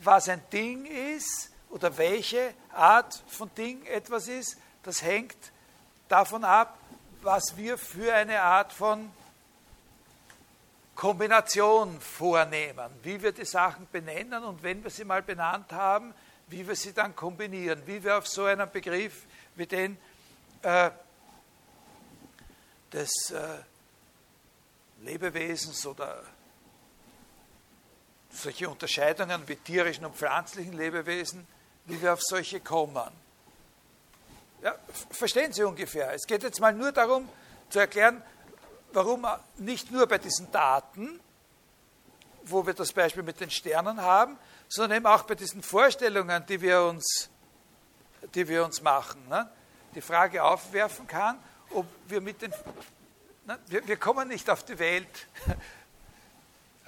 [0.00, 5.34] was ein Ding ist oder welche Art von Ding etwas ist, das hängt
[6.10, 6.78] davon ab,
[7.22, 9.10] was wir für eine Art von
[10.94, 16.12] Kombination vornehmen, wie wir die Sachen benennen und wenn wir sie mal benannt haben,
[16.48, 19.24] wie wir sie dann kombinieren, wie wir auf so einen Begriff
[19.54, 19.96] wie den
[20.60, 20.90] äh,
[22.92, 23.58] des äh,
[25.02, 26.22] Lebewesens oder
[28.30, 31.46] solche Unterscheidungen wie tierischen und pflanzlichen Lebewesen,
[31.86, 33.10] wie wir auf solche kommen.
[34.62, 34.74] Ja,
[35.10, 36.12] verstehen Sie ungefähr?
[36.12, 37.28] Es geht jetzt mal nur darum
[37.68, 38.22] zu erklären,
[38.92, 39.26] warum
[39.56, 41.20] nicht nur bei diesen Daten,
[42.44, 44.38] wo wir das Beispiel mit den Sternen haben,
[44.68, 47.28] sondern eben auch bei diesen Vorstellungen, die wir uns,
[48.34, 49.50] die wir uns machen, ne?
[49.94, 51.38] die Frage aufwerfen kann,
[51.70, 52.52] ob wir mit den.
[53.44, 55.26] Na, wir, wir, kommen nicht auf die Welt.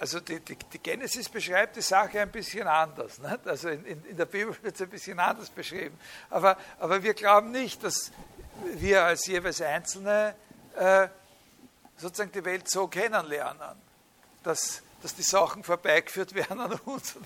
[0.00, 3.18] Also die, die, die, Genesis beschreibt die Sache ein bisschen anders.
[3.18, 3.46] Nicht?
[3.48, 5.98] Also in, in, in, der Bibel wird es ein bisschen anders beschrieben.
[6.30, 8.12] Aber, aber wir glauben nicht, dass
[8.74, 10.36] wir als jeweils Einzelne
[10.76, 11.08] äh,
[11.96, 13.76] sozusagen die Welt so kennenlernen,
[14.44, 17.16] dass, dass die Sachen vorbeigeführt werden an uns.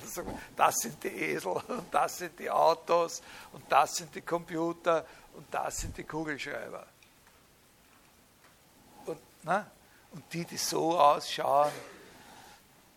[0.57, 3.23] Das sind die Esel und das sind die Autos
[3.53, 5.05] und das sind die Computer
[5.35, 6.87] und das sind die Kugelschreiber.
[9.43, 9.66] Ne?
[10.12, 11.73] Und die, die so ausschauen,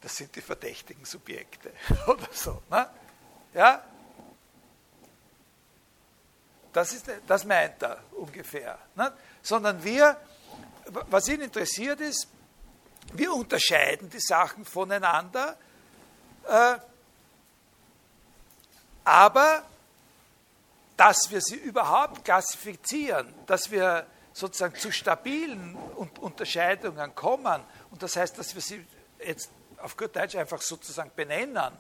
[0.02, 1.72] das sind die verdächtigen Subjekte
[2.08, 2.62] oder so.
[2.70, 2.88] Ne?
[3.54, 3.84] Ja?
[6.74, 8.78] Das, ist, das meint er ungefähr.
[8.96, 9.14] Ne?
[9.42, 10.20] Sondern wir,
[11.10, 12.28] was ihn interessiert ist,
[13.14, 15.58] wir unterscheiden die Sachen voneinander,
[16.48, 16.78] äh,
[19.04, 19.64] aber
[20.98, 24.06] dass wir sie überhaupt klassifizieren, dass wir
[24.36, 25.78] sozusagen zu stabilen
[26.20, 28.86] Unterscheidungen kommen, und das heißt, dass wir sie
[29.26, 31.72] jetzt auf gut Deutsch einfach sozusagen benennen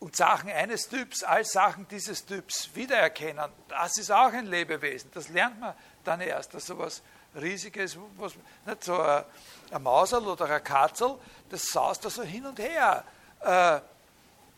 [0.00, 5.10] und Sachen eines Typs als Sachen dieses Typs wiedererkennen, das ist auch ein Lebewesen.
[5.14, 5.74] Das lernt man
[6.04, 7.00] dann erst, dass sowas
[7.34, 8.34] Riesiges, was,
[8.66, 9.24] nicht so ein,
[9.70, 11.16] ein Mausel oder ein Katzel,
[11.48, 13.02] das saust da so hin und her.
[13.40, 13.80] Äh,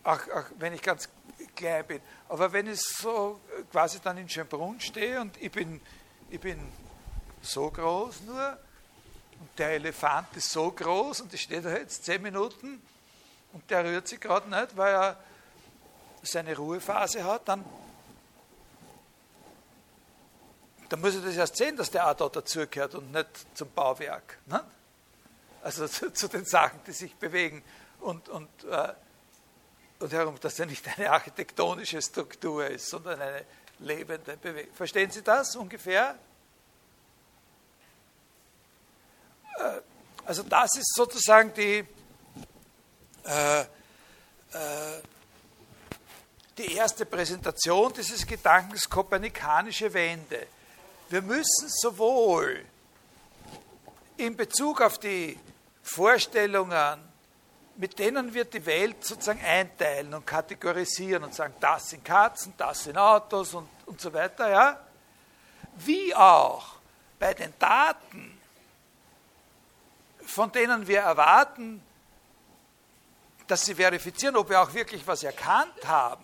[0.03, 1.07] auch, auch wenn ich ganz
[1.55, 2.01] klein bin.
[2.29, 3.39] Aber wenn ich so
[3.71, 5.81] quasi dann in Schönbrunn stehe und ich bin,
[6.29, 6.59] ich bin
[7.41, 8.57] so groß nur
[9.39, 12.81] und der Elefant ist so groß und ich stehe da jetzt zehn Minuten
[13.53, 15.17] und der rührt sich gerade nicht, weil er
[16.21, 17.63] seine Ruhephase hat, dann,
[20.89, 24.39] dann muss ich das erst sehen, dass der auch da dazugehört und nicht zum Bauwerk.
[24.47, 24.63] Ne?
[25.61, 27.63] Also zu, zu, den Sachen, die sich bewegen.
[27.99, 28.93] Und, und äh,
[29.99, 33.45] und darum, dass er nicht eine architektonische Struktur ist, sondern eine
[33.79, 34.73] lebende Bewegung.
[34.73, 36.17] Verstehen Sie das ungefähr?
[39.57, 39.81] Äh,
[40.25, 41.85] also das ist sozusagen die,
[43.23, 43.65] äh, äh,
[46.57, 50.47] die erste Präsentation dieses Gedankens kopernikanische Wende.
[51.09, 52.65] Wir müssen sowohl
[54.17, 55.37] in Bezug auf die
[55.83, 57.04] Vorstellungen
[57.77, 62.85] mit denen wir die Welt sozusagen einteilen und kategorisieren und sagen, das sind Katzen, das
[62.85, 64.79] sind Autos und, und so weiter, ja,
[65.77, 66.75] wie auch
[67.19, 68.39] bei den Daten,
[70.25, 71.83] von denen wir erwarten,
[73.47, 76.23] dass sie verifizieren, ob wir auch wirklich was erkannt haben,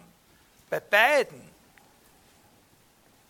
[0.69, 1.51] bei beiden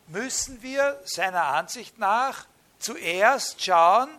[0.07, 2.45] müssen wir seiner Ansicht nach
[2.77, 4.09] zuerst schauen,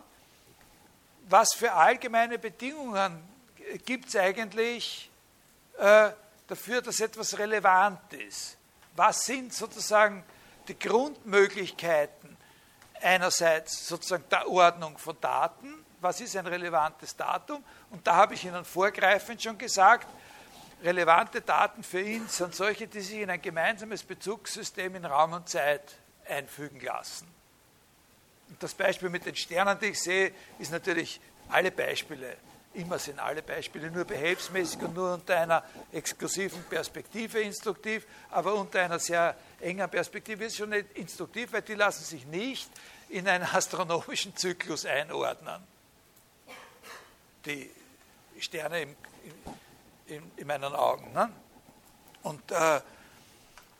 [1.29, 3.32] was für allgemeine Bedingungen
[3.85, 5.09] gibt es eigentlich
[5.77, 6.11] äh,
[6.47, 8.57] dafür, dass etwas relevant ist.
[8.95, 10.23] Was sind sozusagen
[10.67, 12.37] die Grundmöglichkeiten
[13.01, 17.63] einerseits sozusagen der Ordnung von Daten, was ist ein relevantes Datum?
[17.89, 20.07] Und da habe ich Ihnen vorgreifend schon gesagt,
[20.83, 25.47] relevante Daten für ihn sind solche, die sich in ein gemeinsames Bezugssystem in Raum und
[25.47, 25.95] Zeit
[26.27, 27.27] einfügen lassen.
[28.49, 31.19] Und das Beispiel mit den Sternen, die ich sehe, ist natürlich
[31.49, 32.37] alle Beispiele.
[32.75, 38.81] Immer sind alle Beispiele nur behelfsmäßig und nur unter einer exklusiven Perspektive instruktiv, aber unter
[38.81, 42.69] einer sehr engen Perspektive ist schon nicht instruktiv, weil die lassen sich nicht
[43.09, 45.61] in einen astronomischen Zyklus einordnen.
[47.45, 47.69] Die
[48.39, 48.95] Sterne im,
[50.07, 51.13] in, in meinen Augen.
[51.13, 51.29] Ne?
[52.23, 52.81] Und, äh,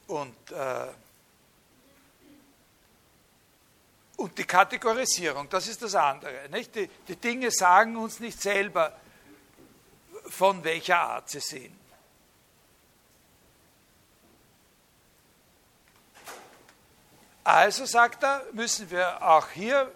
[0.08, 0.88] und, äh,
[4.18, 6.50] und die Kategorisierung, das ist das andere.
[6.50, 6.76] Nicht?
[6.76, 8.94] Die, die Dinge sagen uns nicht selber,
[10.28, 11.76] von welcher Art sie sind.
[17.44, 19.92] Also, sagt er, müssen wir auch hier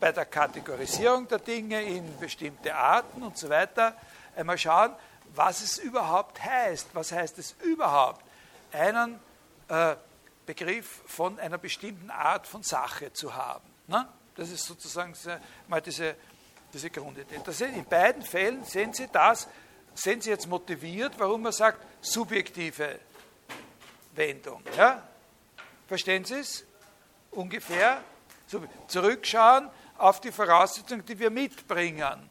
[0.00, 3.94] bei der Kategorisierung der Dinge in bestimmte Arten und so weiter
[4.36, 4.94] einmal schauen,
[5.34, 6.88] was es überhaupt heißt.
[6.94, 8.24] Was heißt es überhaupt,
[8.72, 9.20] einen
[9.68, 9.96] äh,
[10.46, 13.68] Begriff von einer bestimmten Art von Sache zu haben?
[13.86, 14.08] Ne?
[14.34, 15.14] Das ist sozusagen
[15.68, 16.16] mal diese,
[16.72, 17.36] diese Grundidee.
[17.74, 19.48] In beiden Fällen sehen Sie das,
[19.94, 22.98] sehen Sie jetzt motiviert, warum man sagt, subjektive
[24.14, 24.62] Wendung.
[24.76, 25.06] Ja?
[25.86, 26.64] Verstehen Sie es?
[27.30, 28.02] Ungefähr.
[28.86, 32.28] Zurückschauen auf die Voraussetzungen, die wir mitbringen.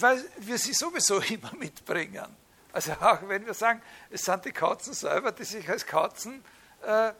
[0.00, 2.36] Weil wir sie sowieso immer mitbringen.
[2.72, 6.44] Also auch wenn wir sagen, es sind die Katzen selber, die sich als Katzen,
[6.82, 7.12] äh,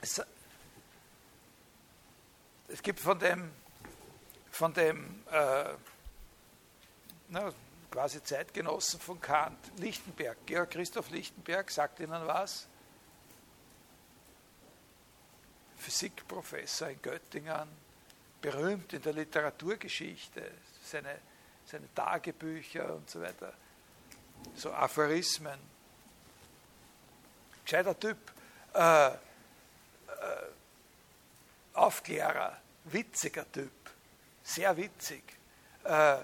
[0.00, 0.22] es,
[2.82, 3.50] gibt von dem,
[4.50, 5.64] von dem äh,
[7.28, 7.52] na,
[7.90, 12.66] quasi Zeitgenossen von Kant, Lichtenberg, Georg Christoph Lichtenberg, sagt Ihnen was?
[15.76, 17.68] Physikprofessor in Göttingen,
[18.40, 20.50] berühmt in der Literaturgeschichte,
[20.82, 21.18] seine
[21.72, 23.54] seine Tagebücher und so weiter,
[24.54, 25.58] so Aphorismen.
[27.64, 28.18] Gescheiter Typ,
[28.74, 29.16] äh, äh,
[31.72, 33.72] Aufklärer, witziger Typ,
[34.42, 35.22] sehr witzig.
[35.84, 36.18] Äh,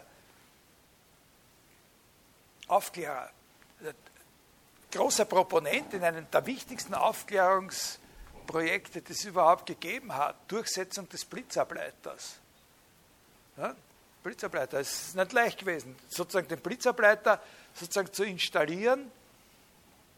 [2.67, 3.31] Aufklärer,
[4.93, 12.37] großer Proponent in einem der wichtigsten Aufklärungsprojekte, die es überhaupt gegeben hat, Durchsetzung des Blitzableiters.
[13.57, 13.75] Ja?
[14.29, 14.79] Blitzableiter.
[14.79, 17.41] Es ist nicht leicht gewesen, sozusagen den Blitzableiter
[17.73, 19.11] sozusagen zu installieren,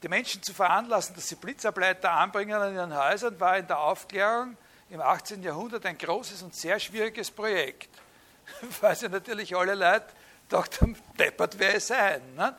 [0.03, 4.57] die Menschen zu veranlassen, dass sie Blitzableiter anbringen an ihren Häusern, war in der Aufklärung
[4.89, 5.45] im 18.
[5.45, 7.89] Jahrhundert ein großes und sehr schwieriges Projekt,
[8.81, 10.07] weil sie natürlich alle Leute
[10.49, 12.21] dachten, deppert wer es sein.
[12.35, 12.57] Ne?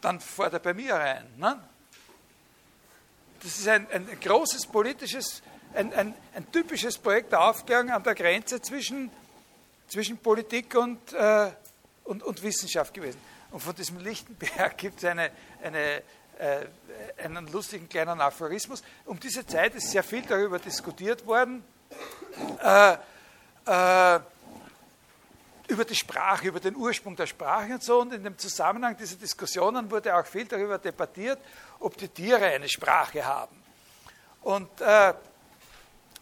[0.00, 1.26] Dann fährt er bei mir rein.
[1.36, 1.58] Ne?
[3.42, 5.42] Das ist ein, ein großes politisches,
[5.74, 9.10] ein, ein, ein typisches Projekt der Aufklärung an der Grenze zwischen
[9.88, 11.50] zwischen Politik und, äh,
[12.04, 13.20] und, und, Wissenschaft gewesen.
[13.50, 15.30] Und von diesem Lichtenberg gibt es eine,
[15.62, 16.02] eine,
[16.38, 16.66] äh,
[17.24, 18.82] einen lustigen kleinen Aphorismus.
[19.06, 21.64] Um diese Zeit ist sehr viel darüber diskutiert worden,
[22.62, 22.92] äh,
[23.66, 24.20] äh,
[25.68, 28.00] über die Sprache, über den Ursprung der Sprache und so.
[28.00, 31.38] Und in dem Zusammenhang dieser Diskussionen wurde auch viel darüber debattiert,
[31.80, 33.56] ob die Tiere eine Sprache haben.
[34.42, 35.12] Und, äh,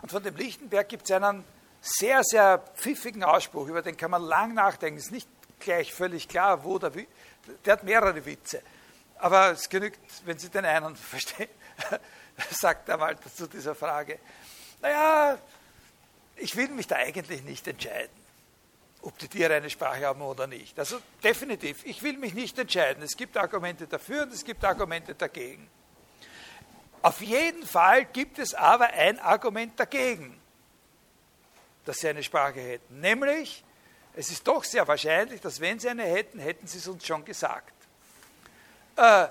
[0.03, 1.45] und von dem Lichtenberg gibt es einen
[1.87, 4.99] sehr, sehr pfiffigen Ausspruch, über den kann man lang nachdenken.
[4.99, 5.29] Ist nicht
[5.61, 6.93] gleich völlig klar, wo der,
[7.65, 8.61] der hat mehrere Witze.
[9.19, 11.49] Aber es genügt, wenn Sie den einen verstehen,
[12.51, 14.19] sagt er mal zu dieser Frage.
[14.83, 15.39] Naja,
[16.37, 18.15] ich will mich da eigentlich nicht entscheiden,
[19.03, 20.79] ob die Tiere eine Sprache haben oder nicht.
[20.79, 23.03] Also definitiv, ich will mich nicht entscheiden.
[23.03, 25.69] Es gibt Argumente dafür und es gibt Argumente dagegen.
[27.01, 30.39] Auf jeden Fall gibt es aber ein Argument dagegen
[31.87, 33.01] dass sie eine Sprache hätten.
[33.01, 33.65] Nämlich,
[34.15, 37.25] es ist doch sehr wahrscheinlich, dass wenn sie eine hätten, hätten sie es uns schon
[37.25, 37.73] gesagt.
[38.97, 39.29] Äh,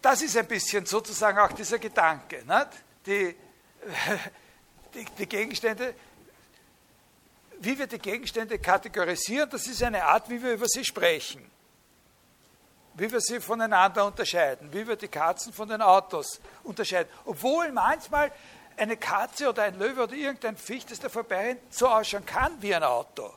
[0.00, 2.44] das ist ein bisschen sozusagen auch dieser Gedanke.
[3.06, 3.34] Die,
[4.94, 5.94] die, die Gegenstände,
[7.60, 11.51] wie wir die Gegenstände kategorisieren, das ist eine Art, wie wir über sie sprechen.
[12.94, 17.10] Wie wir sie voneinander unterscheiden, wie wir die Katzen von den Autos unterscheiden.
[17.24, 18.32] Obwohl manchmal
[18.76, 22.74] eine Katze oder ein Löwe oder irgendein Ficht, das da vorbei so ausschauen kann wie
[22.74, 23.32] ein Auto.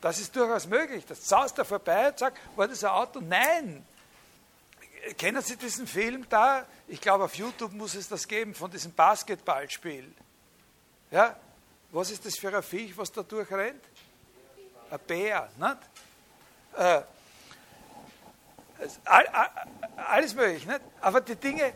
[0.00, 1.04] Das ist durchaus möglich.
[1.06, 3.20] Das saust da vorbei und sagt, war das ein Auto?
[3.20, 3.84] Nein.
[5.16, 6.66] Kennen Sie diesen Film da?
[6.86, 10.12] Ich glaube, auf YouTube muss es das geben, von diesem Basketballspiel.
[11.10, 11.36] Ja?
[11.90, 13.82] Was ist das für ein Viech, was da durchrennt?
[14.90, 15.78] Ein Bär, nicht?
[16.76, 17.02] Äh,
[19.96, 20.80] alles möglich, nicht?
[21.00, 21.72] Aber die Dinge,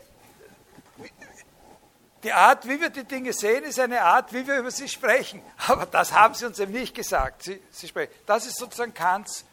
[2.22, 5.42] die Art, wie wir die Dinge sehen, ist eine Art, wie wir über sie sprechen.
[5.68, 7.42] Aber das haben sie uns eben nicht gesagt.
[7.42, 8.12] Sie, sie sprechen.
[8.26, 9.44] Das ist sozusagen Kants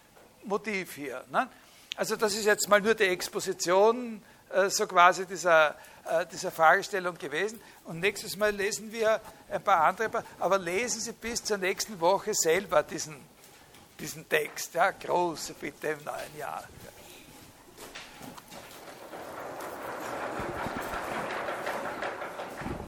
[0.43, 1.23] Motiv hier.
[1.31, 1.49] Ne?
[1.95, 7.17] Also das ist jetzt mal nur die Exposition äh, so quasi dieser, äh, dieser Fragestellung
[7.17, 7.59] gewesen.
[7.85, 9.19] Und nächstes Mal lesen wir
[9.49, 13.17] ein paar andere, aber lesen Sie bis zur nächsten Woche selber diesen,
[13.99, 14.75] diesen Text.
[14.75, 16.63] Ja, große Bitte im neuen Jahr.